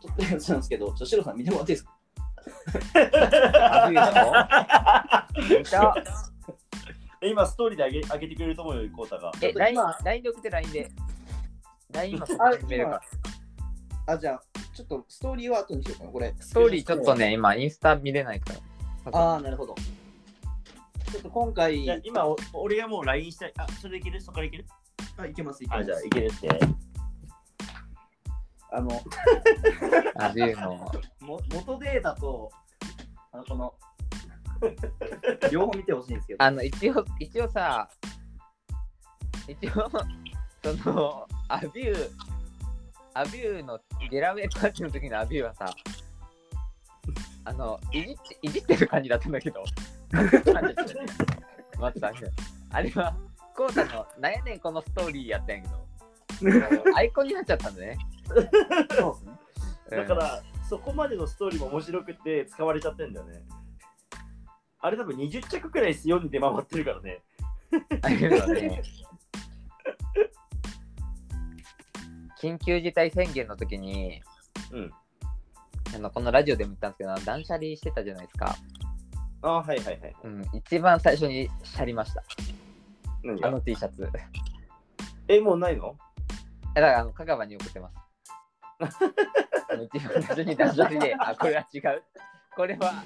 [0.00, 1.82] 撮ったやつなんですけど、ちょっとシロさん見てもらっていいで
[5.64, 5.94] すか？
[7.22, 9.30] 今、ストーリーであげ上げてくれると思うよ、コータが。
[9.40, 10.90] え、今 LINE, LINE で送って LINE で。
[11.92, 13.00] LINE 今そこあ始めるから。
[14.14, 14.42] あ、じゃあ、
[14.74, 16.34] ちょっとストーリーは後にしようかな、これ。
[16.40, 18.54] ストーリーちょっとね、今インスタ見れないか
[19.12, 19.18] ら。
[19.18, 19.74] ああ、なるほど。
[21.12, 23.52] ちょっと今回、いや今お、俺がもう LINE したい。
[23.58, 24.20] あ、それでいける？
[24.20, 24.66] そこからいける？
[25.16, 25.86] あ、いけます、いけまあ、す。
[25.86, 26.48] じゃあいけるって。
[28.74, 29.02] あの、
[30.16, 30.90] アビューの。
[31.20, 32.50] も元データと、
[33.32, 33.74] あの、この、
[35.50, 37.88] 両方見てほしいんですけど、あの、一応、一応さ、
[39.46, 39.90] 一応、
[40.62, 42.10] その、アビュー、
[43.14, 43.78] アビューの
[44.10, 45.74] ゲラウェイパーティーの時のアビューはさ、
[47.44, 49.62] あの、いじって、いじってる感じだったんだけど、
[50.12, 52.12] 待ってた
[52.70, 53.16] あれは、
[53.56, 55.82] コータの、なんやねんこのストーリーやったんやけど、
[56.96, 57.98] アイコンになっちゃったんだね。
[58.28, 58.62] そうですね。
[59.26, 59.42] うん
[59.92, 63.42] だから、そこまでのストーリーも面白くて使われちゃってんだよね。
[64.80, 67.20] あれ多分20着くらい世に出回ってるからね。
[68.02, 68.82] あれだね。
[72.40, 74.22] 緊急事態宣言の時に、
[74.72, 74.90] うん。
[75.94, 78.56] あのこのラジオでも言ったんですけど、断捨離してたじゃないですか。
[79.42, 80.16] あはいはいはい。
[80.24, 82.24] うん、一番最初にシャリました。
[83.22, 83.48] 何が？
[83.48, 84.08] あの T シャツ。
[85.28, 85.96] え、もうないの？
[86.74, 87.96] だから、あの、香川に送ってます。
[89.70, 92.02] あの一番最初に断捨離で、あ、これは違う。
[92.56, 93.04] これは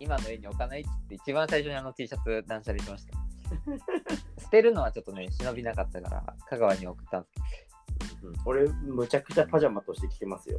[0.00, 3.18] 今の家に置かないっつって、一番最初にあの T シャツ断捨離しました。
[4.42, 7.28] 捨てるのはちょっとね、忍びなかったから、香川に送ったんで
[8.06, 10.58] すうん俺、むちゃくちゃパジャマとして着てますよ。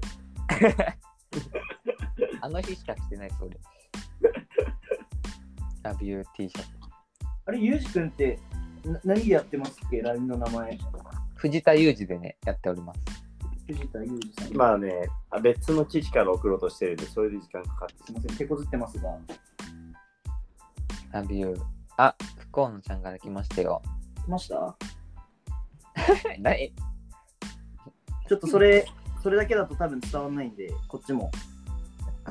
[2.41, 3.57] あの日しか着てないです、俺。
[5.83, 6.67] ラビュー T シャツ。
[7.45, 8.39] あれ、ゆうじくんって
[8.85, 10.77] な何でやってますっけ ?LINE の名前。
[11.35, 12.99] 藤田裕二でね、やっております。
[13.67, 14.47] 藤田ゆうじさん。
[14.47, 19.17] すまあね、あ別の父から送ろうとしてるんで、それで時間かかってみません、手こずってますが。
[21.11, 21.61] ラビュー。
[21.97, 23.81] あ、不幸のちゃんから来ましたよ。
[24.25, 24.75] 来ました？
[26.39, 26.71] なえ
[28.27, 28.85] ちょっとそれ、
[29.21, 31.31] それだけだと多分伝わらないんで、こっちも。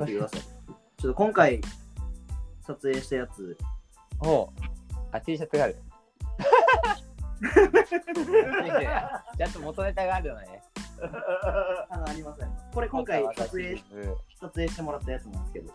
[0.06, 0.40] てください。
[0.40, 1.60] ちょっと今回、
[2.62, 3.56] 撮影したやつ、
[4.20, 4.48] おう
[5.12, 5.76] あ、T シャツがある。
[9.38, 10.60] ちゃんと元ネタがあるのね。
[11.90, 12.48] あの、ありません。
[12.72, 13.78] これ今回 撮影、うん
[14.40, 15.72] 撮影してもらったやつなんですけど。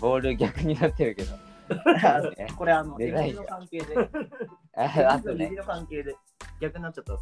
[0.00, 1.36] ボール逆になってるけど。
[2.36, 3.94] ね これあの、デザイン指の関係で、
[4.74, 6.16] ああとね指、の関係で
[6.60, 7.12] 逆になっちゃった。
[7.12, 7.16] い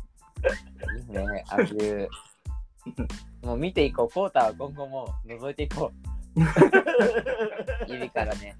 [1.00, 2.08] いね、ああいう。
[3.42, 5.96] もう見ていこう、コータは今後も覗いていこう。
[7.88, 8.56] 指からね。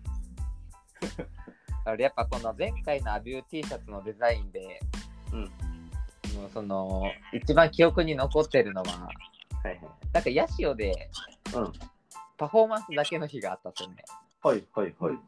[1.93, 4.80] 俺やっぱこの前回のアビュー T シャツのデザインで、
[5.32, 5.51] うん
[6.37, 9.11] もうその一番記憶に残ってるのは、は
[9.64, 9.80] いはい。
[10.12, 11.09] なんかヤシオで
[11.55, 11.72] うん。
[12.37, 14.05] パフォーマンスだけの日があったんですよね。
[14.43, 15.18] はいはいはい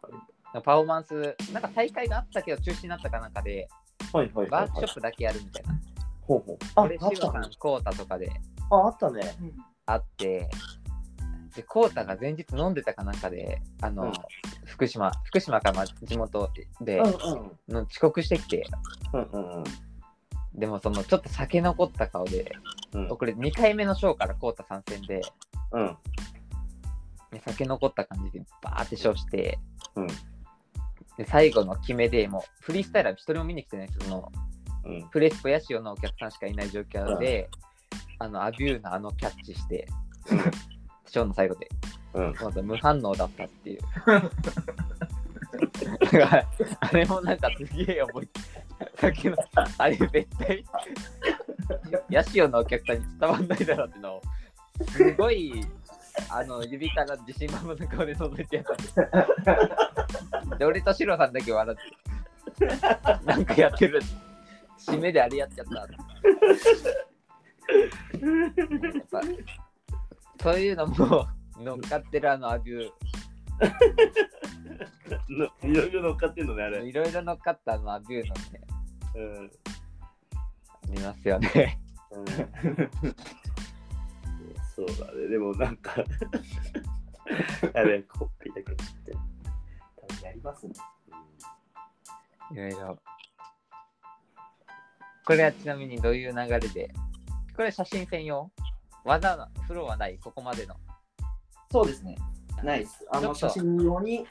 [0.53, 3.69] パフォーマンス、なんか大会があったけど中止になったかなんかで、
[4.13, 4.27] はい。
[4.27, 5.81] はいはいはいワークショップだけやるみたいな。
[6.23, 6.59] ほうほう。
[6.75, 8.31] これ、シロさん、コータとかで
[8.71, 9.21] あ、あったね。
[9.87, 10.49] あって、
[11.55, 14.13] で、コータが前日飲んでたかなんかで、あの、うん
[14.79, 16.51] 福島、福島からま地元
[16.81, 18.65] で、うんの遅刻してきて、
[19.13, 19.65] うんうんうん。
[20.55, 22.53] でもそのちょっと酒残った顔で、
[22.93, 23.09] うん。
[23.09, 25.21] これ2回目のショーからコータ参戦で、
[25.73, 25.97] うん。
[27.33, 29.59] ね酒残った感じでバーってショーして、
[29.97, 30.07] うん。
[30.07, 34.31] で最後の決めでもうフリースタイラー一人も見に来てないんですよ。
[34.85, 35.09] そのうん。
[35.11, 37.51] プレスポヤシオのお客さんしかいない状況で、
[38.21, 39.89] あのアビューのあのキャッチして、
[41.11, 41.69] ショーの最後で、
[42.15, 42.35] うん。
[42.41, 43.81] まず無反応だったっていう。
[46.01, 46.47] だから
[46.81, 48.29] あれもなんかすげえ思い、
[48.97, 49.37] さっきの、
[49.79, 50.65] あれ絶対、
[52.11, 54.23] ヤシオのお客さんに伝わんないだろうってのを、
[54.91, 55.65] すごい、
[56.31, 58.65] あの、指から自信満々の顔で覗いてやっ
[60.49, 60.57] た。
[60.57, 61.79] で、俺とシロさんだけ笑っ
[62.55, 62.67] て、
[63.25, 64.01] なんかやってる。
[64.79, 65.75] 締めであれやっちゃった。
[65.79, 65.87] や
[69.01, 69.21] っぱ
[70.41, 71.27] そういうのも
[71.59, 72.91] 乗っかってるあのアビュ
[75.29, 76.87] の いろいろ乗っかってんのね、あー、れ。
[76.87, 78.61] いろいろ乗っかったあのアビューのね、
[79.15, 79.51] うん。
[80.91, 81.81] ありますよね。
[82.11, 82.25] うん
[84.79, 85.27] そうだね。
[85.29, 85.93] でもなんか、
[87.75, 89.19] あれ、コッピーだけ知ってる。
[89.97, 90.75] 多分やりますね。
[92.53, 92.99] いろいろ。
[95.27, 96.95] これはちなみにどういう流れで？
[97.57, 98.53] これ写真専用？
[99.09, 100.75] 技のフローはないここまでの。
[101.73, 102.17] そうですね。
[102.63, 103.07] ナイス。
[103.11, 104.27] あちょっとの写真用に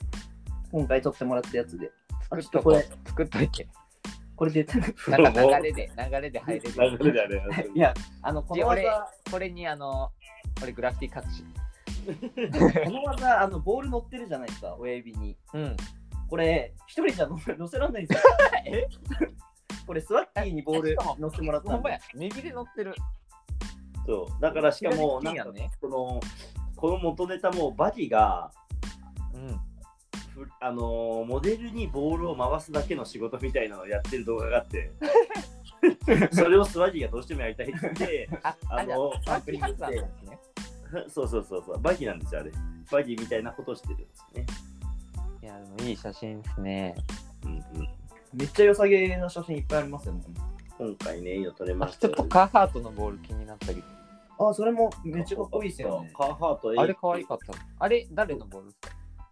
[0.72, 1.92] 今回撮ってもらったやつで。
[2.30, 3.68] あ作っとこちょっとこれ、作っといて。
[4.36, 4.68] これで。
[5.08, 6.98] なんか流れで、流れで入れる。
[7.00, 7.70] 流れであれ。
[7.74, 10.12] いや、あの、この俺技、これにあの、
[10.60, 11.44] これグラフィティ隠し。
[12.86, 15.36] この技、あの、ボール乗ってるじゃないですか、親指に。
[15.54, 15.78] うん。
[16.30, 18.24] これ、一人じゃ乗せ乗せらんないんですよ。
[18.68, 18.88] え？
[19.88, 22.94] これ、スワッキーにボール乗せてもらったんでほんまや、右で乗ってる。
[24.08, 24.42] そう。
[24.42, 26.20] だからしかも、なんかねこの、
[26.78, 28.52] この元ネタもバディが、
[29.34, 29.60] うん。
[30.34, 34.92] ふあのーモデルにボールを回すだけの仕事みたいなのをやってる動画があって、
[36.32, 40.40] それをスワディがどうしてもやりたいって言って、あ、のサンプリングなんですね。
[41.10, 42.52] そうそうそうそう、バギーなんですよ、あれ。
[42.90, 44.46] バギーみたいなことをしてるんですよね。
[45.42, 46.96] いや、でもいい写真ですね。
[47.44, 47.88] うんうん、
[48.34, 50.24] めっちゃ良さげな写真いっぱいありますよね。
[50.78, 53.97] 今回ね、いいの撮れあましたちょっとカーハートのボール気になったけど。
[54.40, 56.12] あ、それもめっちゃかっこいいですよね。
[56.16, 57.54] カーハートあれ可愛かった。
[57.80, 58.90] あれ、誰のボールですか？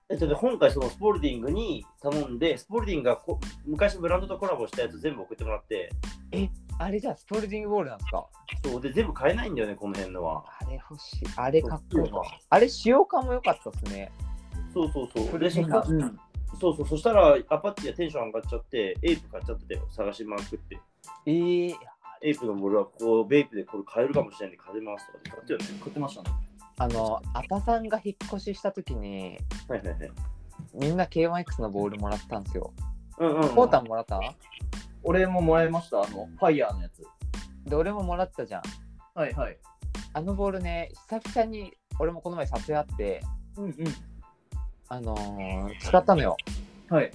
[0.07, 5.91] えっとね、今回そのスポルディングに頼んで、スポルディングがこ昔ブランドとコラボしたやつ全部送ってもらって、
[6.77, 8.27] あれじゃあスポルディングボールなんですか？
[8.63, 10.43] そうで全部買えないんだよね、この辺のは。
[10.61, 11.25] あれ欲しい。
[11.35, 12.11] あれかっこいい。
[12.49, 14.11] あれ使用感も良かったですね。
[14.73, 15.27] そうそうそう。
[15.27, 16.19] フでそしたルシンガーうん。
[16.59, 20.79] そうそう、そしたらアパッチがテンション上がっちゃって、エイプ買っちゃってたよ、探しまくって。
[21.25, 21.75] えー、
[22.21, 25.65] エイプのボールはこう、ベイプでこれ買えるかもしれないんで買いますとかで買ったよね。
[25.79, 26.29] 買ってましたね。
[26.77, 29.37] あの、アパさんが引っ越しした時に、
[29.67, 30.11] はいはいはい。
[30.73, 32.73] みんな K1X のボールもらったんですよ。
[33.17, 34.19] うんうん、コータンもらった？
[35.03, 37.03] 俺ももらいました、あの、ファイヤーのやつ。
[37.69, 38.61] で、俺ももらったじゃん。
[39.13, 39.57] はいはい。
[40.13, 43.21] あのボールね、久々に俺もこの前撮影あって、
[43.57, 43.73] うんうん。
[44.89, 46.35] あのー使ったのよ。
[46.89, 47.11] はい。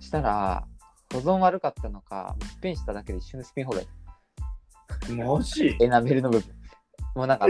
[0.00, 0.64] したら、
[1.12, 3.86] 保存悪かったのか、スピンしただけで一瞬でスピンホール
[5.14, 5.76] マジ？
[5.80, 6.54] エナメルの部分。
[7.14, 7.46] もうなんか、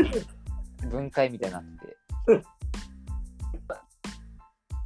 [0.90, 1.96] 分解みたいになってて。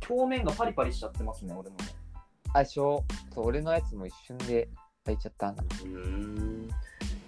[0.09, 1.77] 表面がパリパリしちゃってますね、俺も。
[2.55, 3.35] あ、しょう。
[3.35, 4.69] そう、俺のやつも一瞬で
[5.05, 5.63] 開いちゃったんだ。
[5.63, 6.69] うーん。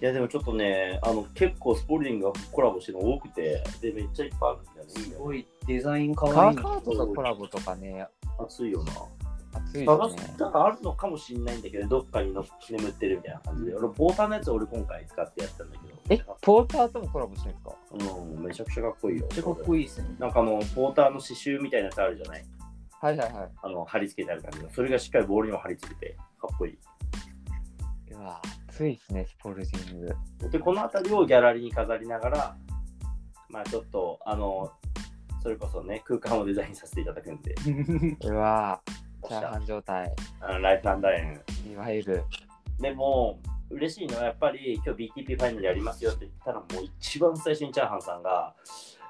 [0.01, 4.93] いやでもちょっとね、あの結構スポルディングがコラボしてるの多くて、で、めっちゃいっぱいあるんだよね。
[4.93, 6.61] すごいデザインかカわいいー。
[6.61, 8.05] カートとコラボとかね、
[8.37, 8.91] 熱いよな。
[9.57, 10.35] 熱いすね。
[10.37, 13.75] たらあるのかもしれないんだけど、どっかにの眠ってるみたいな感じで。
[13.75, 15.95] 俺、ポーターのやつ俺今回使ってやったんだけど。
[16.09, 17.75] え、ポーターともコラボしてるんですか
[18.13, 19.27] うん、めちゃくちゃかっこいいよ。
[19.29, 20.15] めっちゃかっこいいですね。
[20.19, 22.45] なんかあの、ポーターの刺繍みたいなやつあるじゃない？
[23.01, 23.51] はいはいはい。
[23.61, 24.69] あの、貼り付けてある感じの。
[24.71, 26.77] それがしっかりボールにも貼り付けて、かっこいい。
[28.11, 30.49] うわ、熱いですね、スポルディング。
[30.49, 32.57] で、この辺りをギャラリーに飾りながら、
[33.49, 34.71] まあちょっと、あの、
[35.41, 37.53] それこそね、空間をデザインさせていただくんで、
[38.27, 38.81] うわ、
[39.27, 40.13] チャーハン状態。
[40.41, 41.71] あのライフダーエン。
[41.71, 42.23] いわゆる。
[42.79, 43.39] でも、
[43.69, 48.53] 嬉しいのはやっぱり、今日 BTP ファイナルやりますよって言ったら、もう一番最初にチャーハンさんが、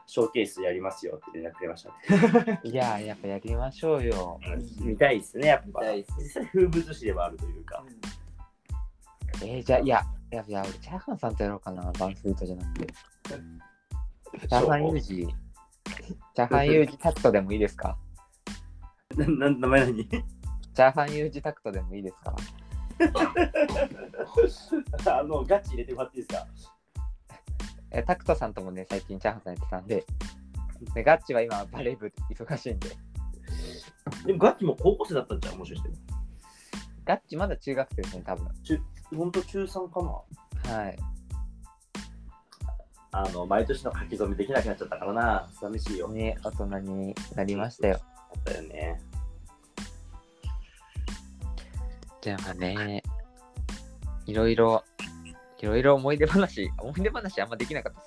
[0.08, 2.60] ショーケースやりますよって連絡くれましたね。
[2.64, 4.40] いや、やっぱやりましょうよ。
[4.80, 5.82] 見たいですね、やっぱ。
[5.82, 7.84] 見たいっす実際風物詩ではあるというか。
[9.44, 10.02] えー、じゃあ、いや、
[10.32, 12.88] いや、いや、俺、チャーハンさんとやろうかな、バンスイートじゃなくて。
[12.88, 15.28] チャーハンユージ、
[16.36, 17.98] チャーハンユージタクトでもいいですか？
[19.18, 20.08] なな名前何？
[20.08, 22.36] チャーハンユージタクトでもいいですか？
[25.20, 26.48] あの、ガチ入れてもらっていいですか？
[27.92, 30.06] えタクトさんともね、最近チャーハンさんやってたんで、
[30.94, 32.90] でガッチは今、バレー部忙しいんで、
[34.26, 35.90] でもガチも高校生だったんじゃん、もしかして。
[37.06, 38.48] ガッチまだ中学生ですね、多分。
[39.16, 40.02] ほんと中3か
[40.68, 40.76] な？
[40.76, 40.98] はい。
[43.12, 45.48] あの、毎年の書き初めできなくなっちゃったからな。
[45.54, 46.10] 寂しいよ。
[46.10, 48.02] ね、大人になりましたよ。
[48.44, 49.02] だったよね。
[52.22, 53.04] でもね、
[54.26, 54.84] いろいろ、
[55.60, 58.06] いろいろ思い出話、思い出話あんまできなかったで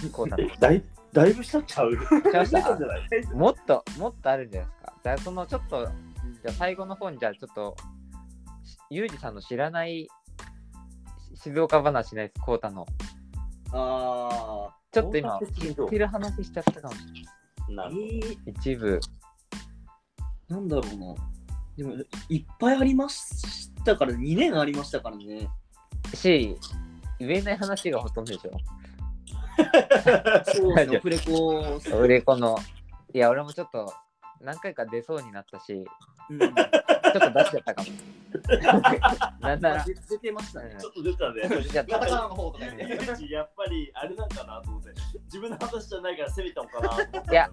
[0.00, 0.10] すね。
[0.12, 0.42] こうだと。
[0.58, 1.92] だいだいぶしたっちゃう？
[1.92, 3.02] しましたたんじゃない？
[3.34, 4.94] もっと、もっとあるんじゃないですか。
[5.02, 7.76] じゃあ、そのちょっと、じゃあ最後の方に、じゃあちょっと、
[8.64, 10.08] しユージさんの知らない
[11.36, 12.86] し静岡話ないです、コータの。
[13.72, 17.00] あちょっと今、知ってる話しちゃったかもし
[17.68, 18.38] れなー、なるほどえー、い。
[18.46, 19.00] 一部。
[20.50, 21.14] なんだろうな。
[21.76, 21.94] でも、
[22.28, 25.48] いっぱいありましたから、2年ありましたからね。
[26.14, 26.56] し、
[27.20, 28.50] 言えない話がほとんどでしょ。
[30.52, 32.58] そうですね、オフレコ、俺、この、
[33.14, 33.92] いや、俺もちょっと、
[34.40, 35.86] 何回か出そうになったし、
[36.30, 37.88] うん、ちょっと出しちゃったかも。
[39.40, 40.76] なんなら、出出てましたね。
[40.80, 41.48] ちょっと出たね。
[41.48, 41.98] 出ちゃった。
[41.98, 44.90] やっぱりあれなんかなと思って
[45.24, 47.50] 自分の話じゃないから攻めたのかなと思っていや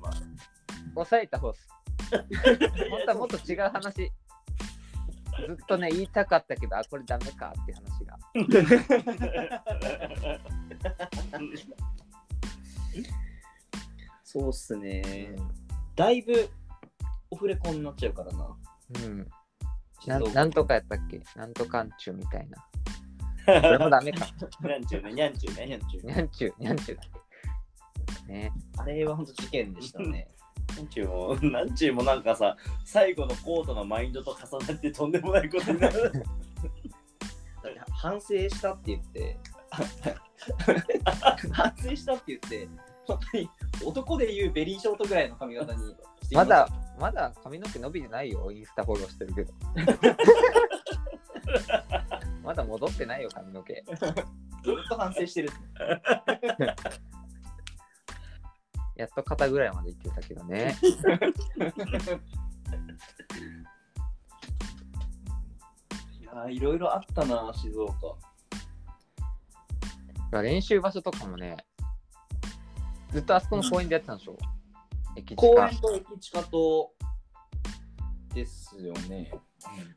[0.95, 1.67] 抑えた方っす。
[2.11, 2.25] 本
[3.05, 4.11] 当はもっと違う話。
[5.45, 8.17] ずっとね、言いたかったけど、あ、これダメかって話が。
[14.23, 15.35] そうっすね。
[15.95, 16.49] だいぶ
[17.29, 18.57] オフレコになっちゃうからな。
[19.05, 19.29] うん。
[19.99, 21.21] 静岡なんなんとかやったっけ？
[21.35, 22.57] なんとかんちゅうみたいな。
[23.61, 24.27] これもダメか。
[24.61, 27.03] にゃんちゅうねにゃんちゅうねにゃんちゅうにゃんちゅう、にゃんちゅうだ。
[28.27, 28.51] ね。
[28.77, 30.29] あれは本当事件でしたね。
[30.77, 32.55] なんちゅうも、なんちゅうもなんかさ、
[32.85, 36.23] 最後のコートのマインドと重なってとんでもないことになる。
[37.91, 39.39] 反省したって言って、
[41.51, 42.69] 反省したって言って、
[43.05, 43.49] 本当に
[43.83, 45.95] 男で言うベリーショートぐらいの髪型に
[46.31, 48.49] まだ、まだ髪の毛伸びてないよ。
[48.51, 49.53] インスタフォローしてるけど。
[52.43, 53.83] まだ戻ってないよ、髪の毛。
[53.95, 54.07] ずっ
[54.89, 55.49] と反省してる。
[58.97, 60.75] やっと肩ぐらいまで行ってたけどね。
[66.19, 68.17] いやーいろいろあったな、静岡。
[70.41, 71.57] 練習場所とかもね、
[73.11, 74.35] ずっとあそこの公園でやってたんでしょ、
[75.15, 76.91] 駅近公園と駅近と
[78.33, 79.31] ですよね。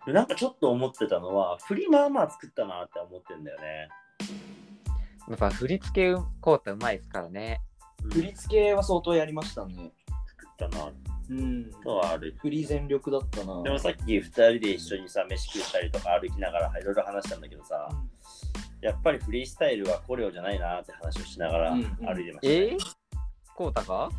[0.07, 3.89] なんかちょっと思ってたのは、振りまあまあ作ったなって思ってんだよね。
[5.29, 7.63] やっぱ振り付けコータうまいですからね。
[8.13, 9.93] 振り付けは相当やりましたね。
[10.57, 10.93] 作ったな
[11.31, 11.71] うん。
[11.85, 12.35] とはある。
[12.41, 13.63] 振り全力だったな。
[13.63, 17.89] でもさっき2人で一緒にさ、飯食ったりとか歩きながらいろいろ話したんだけどさ、
[18.81, 22.77] やっぱりフリースタイルはコレオじゃないなって話をしながらうん歩いてました、ねえ？
[22.77, 22.79] ー、
[23.55, 24.11] コータが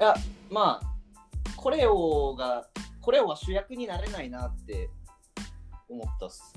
[0.00, 0.14] いや、
[0.50, 2.68] まあ、これをが、
[3.00, 4.90] これは主役になれないなって
[5.88, 6.54] 思ったっす。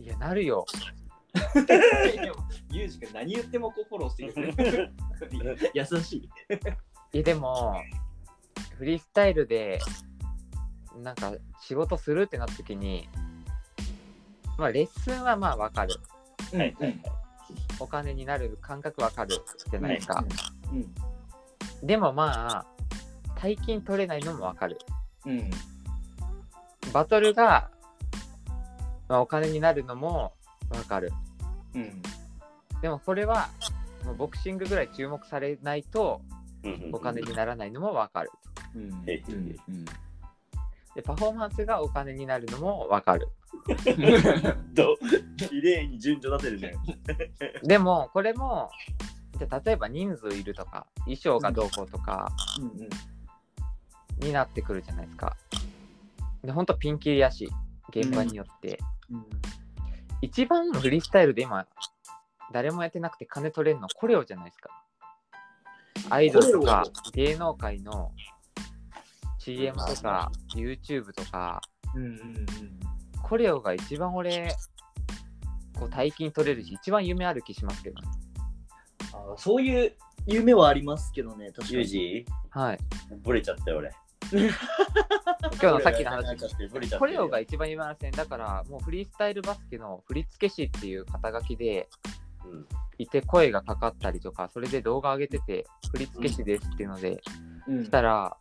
[0.00, 0.64] いや、なるよ。
[2.70, 4.92] ユージが何言ってもこうフォローしてくれる。
[5.74, 6.30] 優しい。
[7.12, 7.82] え、でも、
[8.76, 9.80] フリースタイルで、
[10.96, 13.08] なんか仕事するってなった時に、
[14.56, 15.94] まあ、レッスンはまあわかる。
[16.52, 17.00] うんはいはいはい。
[17.80, 19.36] お金になる感覚わかる
[19.70, 20.24] じゃないですか。
[20.72, 21.86] うん。
[21.86, 22.66] でもまあ、
[23.40, 24.78] 大金取れないのもわかる。
[25.26, 25.50] うん。
[26.92, 27.70] バトルが、
[29.08, 30.32] まあ、お金になるのも
[30.70, 31.12] わかる。
[31.74, 32.02] うん。
[32.80, 33.48] でもこれは、
[34.18, 36.20] ボクシングぐらい注目されないと
[36.62, 38.30] うんうんうんお金にならないのもわかる。
[38.74, 39.04] うん。
[39.06, 39.54] えうん。
[40.94, 43.28] で、パフォーマンスがお金になるのもわかる。
[44.72, 44.96] ど
[45.36, 46.74] 綺麗に順序立てるね。
[47.62, 48.70] でも、これも、
[49.38, 52.30] じゃあ例えば人数いるとか、衣装がどうこうとか
[52.60, 54.26] うん。
[54.26, 55.36] になってくるじゃないですか。
[56.42, 57.50] で、ほんとピンキリやし、
[57.90, 58.78] 現場によって。
[59.10, 59.26] うん。
[60.22, 61.66] 一番フリースタイルで今、
[62.52, 64.70] 誰もやってなくて金取れるのコレオじゃないですか。
[66.10, 68.12] アイドルとか芸能界の
[69.38, 71.60] CM とか YouTube とか、
[71.94, 72.04] うん。
[72.04, 72.46] うん。
[73.22, 74.54] コレオが一番俺、
[75.78, 78.08] こう大金取れるし、一番夢ある気しますけどね。
[79.12, 79.96] あそういう
[80.26, 81.74] 夢はありますけどね、確かに。
[81.74, 82.78] ユージはい。
[83.22, 83.92] ブレちゃったよ俺。
[85.60, 91.88] 今日のさっきの話コレオが一番夢ある線だから、もうフリースタイルバスケの振付師っていう肩書きで
[92.44, 92.66] うん
[92.98, 97.20] いて声がかかったりとか、それで動画上げてて、振付師ですっていうので、
[97.66, 98.36] うんしたら、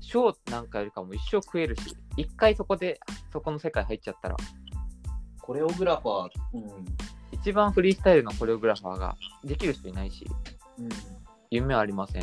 [0.00, 2.98] ショーなんかよりかも一生食えるし、一回そこで、
[3.32, 4.36] そこの世界入っちゃったら、
[5.40, 6.30] コレオグラファー。
[6.54, 6.84] うん。
[7.32, 10.26] 一番フリースタイルのコレオグラファーができる人いないし、
[10.78, 10.88] うん。
[11.50, 12.22] 夢はありません。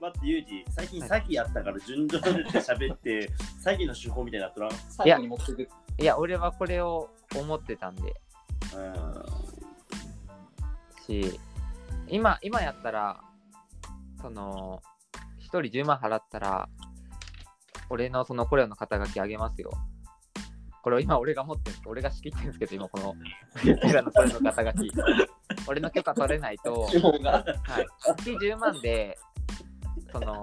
[0.00, 3.30] 待ってユージ最近詐欺やったから順序立てて喋って
[3.62, 5.68] 詐欺の手法みたいになったら最後に持ってく。
[5.98, 8.14] いや、俺はこれを思ってたんで、
[11.06, 11.38] し、
[12.08, 13.20] 今、今やったら、
[14.22, 14.80] その、
[15.38, 16.68] 一人10万払ったら、
[17.90, 19.72] 俺のそのコレオの肩書きあげますよ。
[20.82, 23.14] これを今俺が持って俺が仕切ってるんですけど、今この
[23.64, 24.92] のコレオの肩書き。
[25.66, 26.82] 俺の許可取れないと。
[26.82, 26.92] はい、
[28.00, 29.18] 月10万で、
[30.12, 30.42] その、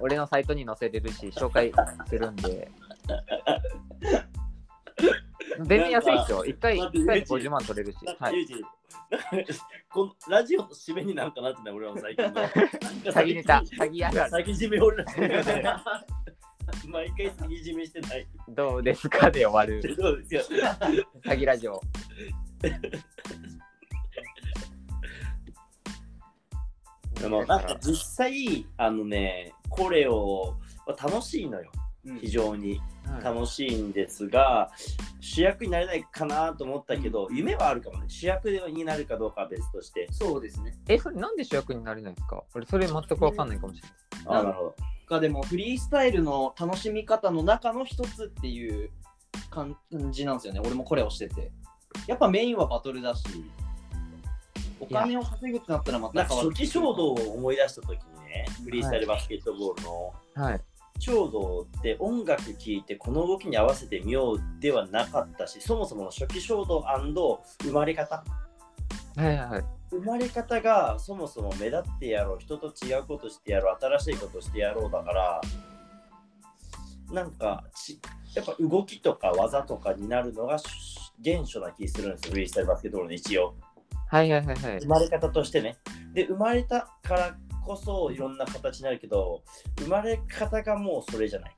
[0.00, 1.72] 俺のサイトに載せれるし、紹介
[2.08, 2.70] するんで。
[5.58, 6.44] 全然安いですよ。
[6.44, 7.98] 1回、一回で50万取れるし。
[8.18, 8.46] はい。
[9.90, 12.32] このラジオの締めになんかなってない俺らも最近の。
[13.12, 14.18] 詐欺ネタ、詐欺ある。
[14.18, 15.04] 詐欺締め俺
[15.62, 15.82] ら。
[16.88, 18.26] 毎回詐欺締めしてない。
[18.48, 19.82] どうですかで終わる。
[19.96, 20.42] そうですよ。
[21.24, 21.80] 詐欺ラジオ。
[27.20, 31.70] でもなんか実際あのねこれを楽しいのよ
[32.20, 34.70] 非常にはい楽しいんですが、
[35.20, 40.74] 主役になれないかなと思ったけど、夢はあるかもね主役になるかどうかは別としてそうですね。
[40.88, 42.42] え、それなんで主役になれないんですか？
[42.54, 43.92] 俺、それ全くわかんないかもしれない。
[44.26, 44.76] あなるほど
[45.08, 48.90] がでもフリースタイルの楽しみ方の中の一つっていう
[49.50, 49.76] 感
[50.10, 50.60] じなんですよね。
[50.60, 51.50] 俺もこれをしてて。
[52.06, 53.24] やっぱメインはバトルだし、
[54.80, 60.60] お金を稼ぐってなったらまた初期衝動を思い出した時にねフリースタイルバスケットボールのはい。
[61.00, 66.84] 衝動って音楽聴いてこの動きに合わせてみようではなかったしそもそもの初期衝動
[67.62, 68.24] 生まれ方
[69.16, 69.77] はいはいはい。
[69.90, 75.40] 生まれ方がそもそも目立ってやろう人と違うことしてやろう新しいことしてやろうだから
[77.10, 77.98] なんかち
[78.34, 80.58] やっぱ動きとか技とかになるのが
[81.24, 83.54] 原初な気するんですよフリースタイルバスケットボールの一応
[84.08, 84.86] はいはいはいはい生。
[84.86, 85.76] まれ方としてね
[86.12, 89.42] で生まれたからこそいろんな形になるけど
[89.80, 91.56] 生まれ方がもうそれじゃない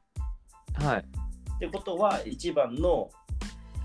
[0.75, 1.01] はい。
[1.01, 3.11] ってことは一番の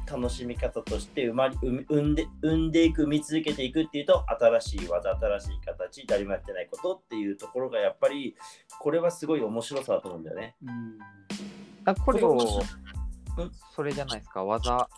[0.09, 8.35] 楽しみ方として生まれ生生んで生んでいく生み続けていくっていうと新しい技新しい形誰もやってないことっていうところがやっぱり
[8.79, 10.55] これはすごい面白さだと思うんだよね。
[10.63, 10.99] うん
[11.85, 12.35] あ、これを
[13.37, 14.89] うん、それじゃないですか、技。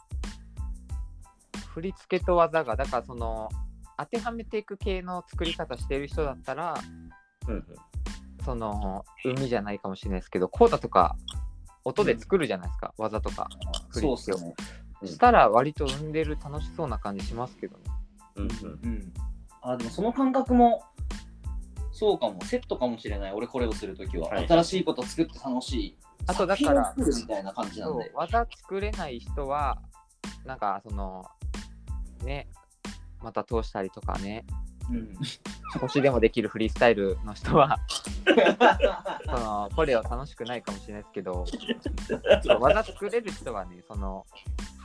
[1.73, 3.49] 振り付けと技が、だからその、
[3.97, 6.75] 当てはめていく系の作り方してる人だったら、
[7.47, 7.65] うんうん、
[8.45, 11.17] その、海じゃないかもしれないですけど、コーダとか、
[11.83, 13.49] 音で作るじゃないですか、技とか。
[13.89, 14.37] 振り付けを。
[14.37, 14.53] そう
[15.05, 17.83] したら割と生んでる楽しそうな感じしますけどね。
[18.35, 19.13] うんうんうん。
[19.61, 20.83] あ、でもその感覚も、
[21.91, 22.43] そうかも。
[22.45, 23.33] セットかもしれない。
[23.33, 25.97] 俺これをするときは、はい新しいこと作って楽しい。
[26.27, 28.11] あとだからみたいな感じなんそうで。
[28.13, 29.79] 技作れない人は
[30.45, 31.25] なんかその
[32.23, 32.47] ね
[33.21, 34.45] また通したりとかね
[34.91, 35.13] うん。
[35.79, 37.77] 少しでもできるフリースタイルの人は
[39.25, 41.45] そのこれを楽しくないかもしれないですけど
[42.59, 44.25] 技作れる人はねその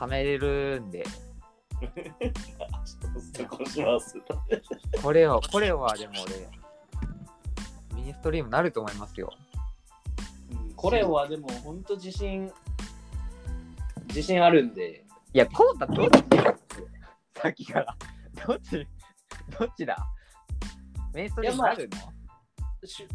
[0.03, 1.05] はめれるんで。
[5.01, 6.49] これをこれはでも俺
[7.95, 9.31] ミニストリームなると思いますよ。
[10.51, 12.51] うんこれはでも本当自信
[14.07, 15.05] 自信あるんで。
[15.33, 16.23] いやこうたどっち
[17.39, 17.95] さっきから。
[18.45, 18.85] どっち
[19.57, 20.05] どっちだ？
[21.13, 21.97] メインストリームなるの？
[21.97, 22.03] し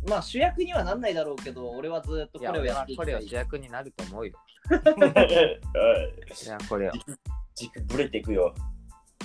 [0.09, 4.35] まあ主役にはなんないだろうけど俺はずっとこれをやっていきたはこれはい主役になると思うよ
[4.71, 4.79] は
[6.41, 6.93] いいやこれを
[7.55, 8.55] 軸ぶれていくよ。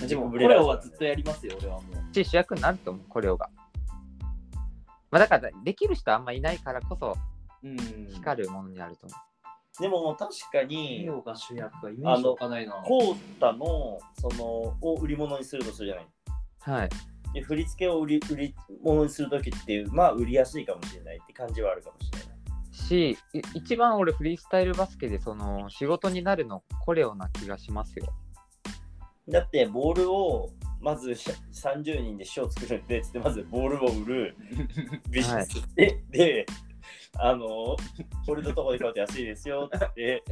[0.08, 3.50] でもこれだれはずっとやりますよ俺はもうし主役になると思う、これをが。
[5.12, 7.16] まあ、だから、できる人あんまいないからこそ、
[7.64, 7.78] うん
[8.12, 9.16] 光るものになると思
[9.80, 14.44] でも確かにが主役かイメージ湧かないなコータのその
[14.82, 16.06] を売り物にするとするじゃない。
[16.68, 16.72] う。
[16.72, 16.90] はい。
[17.34, 22.34] で振り付けを売り売り物にするときっていうまあ売りやすいかもしれないって感じはあるかもしれない。
[22.74, 28.08] し、い一番俺、フリースタイルバスケで、その、仕事になるの、コレオな気がしますよ。
[29.30, 30.50] だってボールを
[30.82, 34.36] まず30人で賞作るんでつってまずボールを売る
[35.10, 36.46] ビジネス で、で
[37.18, 37.78] あの
[38.26, 40.24] これのとこで買うと安いですよって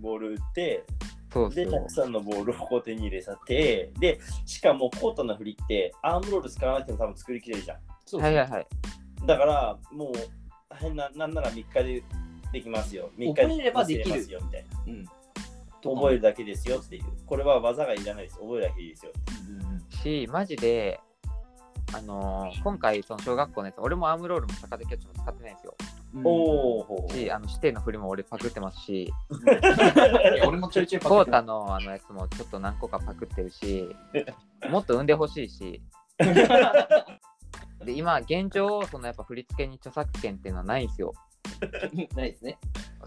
[0.00, 0.84] ボール売って
[1.34, 7.78] そうそうでたくさんのボールをこう手に入れさてでしかもコートの振りってアームロール使わなくても多分作りきれるじゃん。
[8.06, 8.66] そうはいはいはい。
[9.26, 10.12] だからもう
[10.76, 12.02] 変ななんなら3日で
[12.52, 13.10] できますよ。
[13.18, 14.80] 3日覚えればできますよみたいな。
[14.86, 15.06] うん。
[15.82, 17.04] 覚えるだけですよっていう。
[17.26, 18.38] これは技がいらないです。
[18.38, 19.12] 覚えるだけでいいですよ
[20.04, 21.00] し、マジで、
[21.94, 25.74] あのー今回、その小学校のやつ、俺もアームロールも逆手キャッチも使ってないんですよ。
[26.14, 26.26] うん。
[26.26, 29.12] おおし、あの指定の振りも俺パクってますし、
[30.46, 33.88] 俺もちょいちょいパクってのあのやつもちょっと何個かパクってるし、
[34.70, 35.82] もっと生んでほしいし、
[37.84, 41.12] で今、現状、そのやっぱ振り付けに著作権っていうのはないんですよ。
[42.14, 42.58] ないですね。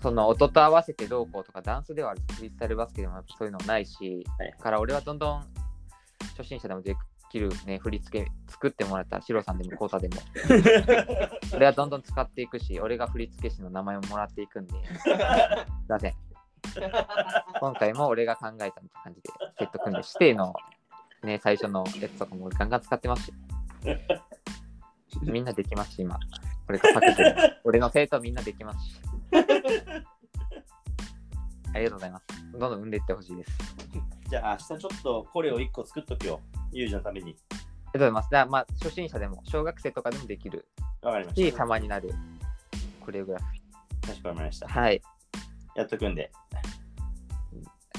[0.02, 4.52] その音と合わせてどうこうとかダンスではあるフリースタイルバスケでもそういうのないし、はい。
[4.52, 5.44] だから俺はどんどん
[6.38, 6.96] 初心者でもで
[7.30, 10.16] きるね、振り付け作ってもらったシロさんでもコータでも。
[11.56, 15.14] 俺はどんどん使っていくし、俺が振り付け師の名前をもらっていくんで、すい
[15.88, 16.14] ません。
[17.60, 19.30] 今回も俺が考えたみたいな感じで
[19.60, 20.54] セット組んで、指定の
[21.24, 23.34] ね、最初のやつとかもガンガン使ってますし。
[25.24, 26.20] みんなできますし、今。
[26.70, 27.36] 俺がパクってる。
[27.64, 29.02] 俺の生徒みんなできますし。
[31.74, 32.26] ありがとうございます。
[32.52, 33.52] どんどん産んでいってほしいです。
[34.30, 36.42] じゃあ明日ちょっとこれを1個作っとくよ。
[36.72, 37.36] ユージのために。
[37.52, 38.52] ありがとうございます。
[38.52, 40.68] まあ、初心者でも、小学生とかでもできる
[41.02, 41.66] わかりまし、した。
[41.66, 42.12] まになる
[43.00, 44.70] コレオグラフィかしこまりましたー。。
[44.70, 45.02] はい。
[45.76, 46.32] やっとくんで。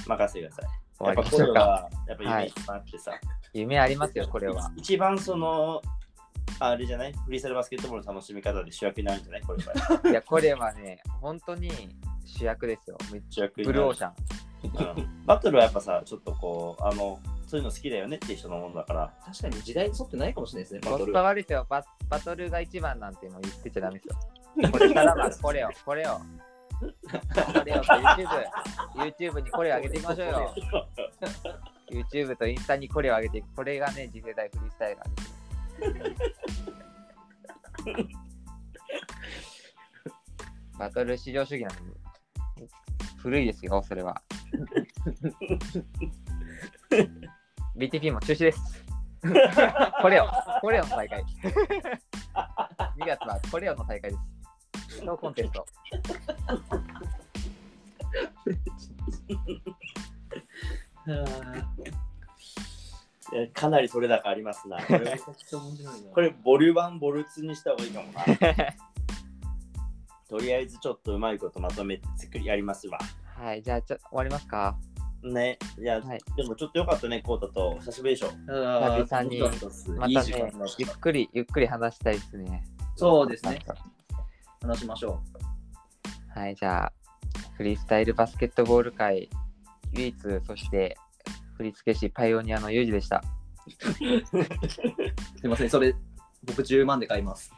[0.07, 0.67] 任せてください。
[0.99, 1.61] 終やっぱこわりましょうか。
[1.61, 3.13] れは、やっぱ夢あってさ、
[3.55, 4.71] 夢ありますよ、これは。
[4.77, 5.81] 一番その、
[6.61, 7.13] あれじゃない？
[7.13, 9.43] フリースタイルバスケットボールの楽しみ方で主役になるんじゃない？
[9.43, 10.11] これは。
[10.11, 11.71] いや、これはね、本当に
[12.25, 12.99] 主役ですよ。
[13.13, 14.13] めっ主役にブルーオーシャン。
[14.63, 14.67] う
[15.01, 21.23] んバトルはやっぱさ、ちょっとこう、あの、そういうの好きだよねっていう人のものだから、確かに時代に沿ってないかもしれないですね、バトルコスパ。
[21.23, 21.85] 悪いですよバ。
[22.09, 24.17] バトルが一番なんてもう言ってちゃダメですよ。
[24.73, 26.15] これからはこれを、これを。
[26.15, 26.21] こ
[27.65, 28.47] れを YouTube、
[28.95, 30.55] YouTube にこれを上げていきましょうよ。
[31.91, 33.55] YouTube とインスタにこれを上げていく。
[33.55, 35.35] これがね、次世代フリースタイラーです。
[40.79, 41.97] バトル至上主義なんで、
[43.19, 44.23] 古いですよ、それは。
[47.77, 48.85] BTP も中止です。
[50.03, 50.29] これを、
[50.61, 51.25] これをの大会。
[52.99, 55.05] 2月はこれをの大会です。
[55.05, 55.67] ノーコンテスト。
[63.31, 64.83] いやかなり取れ高ありますな。
[64.85, 68.25] これめちゃくちゃ面白いなこれボリュ1、ボリュ2にした方がいいかもな。
[70.29, 72.99] とりあえずちょっとうまいことまとめて作りやりますわ。
[73.39, 74.77] はい、じゃあちょ終わりますか？
[75.23, 78.29] ね、いや、はいでもちょっとよかったね、コータと久しぶりでしょ。
[78.49, 82.65] あー久々にまたねゆったくり、ゆっくり話したいですね。
[82.97, 83.61] そうですね
[84.61, 85.23] 話しましょ
[86.35, 86.93] はい、じゃあ、
[87.57, 89.29] フリースタイルバスケットボール界
[89.93, 90.17] 唯一、
[90.47, 90.97] そして
[91.57, 93.23] 振付師パイオニアのユージでした。
[93.67, 93.69] う。
[94.69, 95.95] すいません、それ
[96.45, 97.53] 僕10万で買います。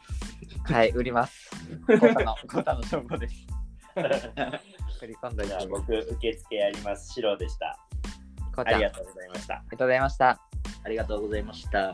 [0.63, 1.49] はい、売ります。
[1.85, 3.60] コータの、コータの称号です。
[4.99, 7.13] 振り込んどいてじゃあ僕、受付やります。
[7.13, 7.77] シロでした。
[8.57, 9.55] ありがありがとうございました。
[9.55, 10.29] とうございました。
[10.83, 11.93] ありがとうございました。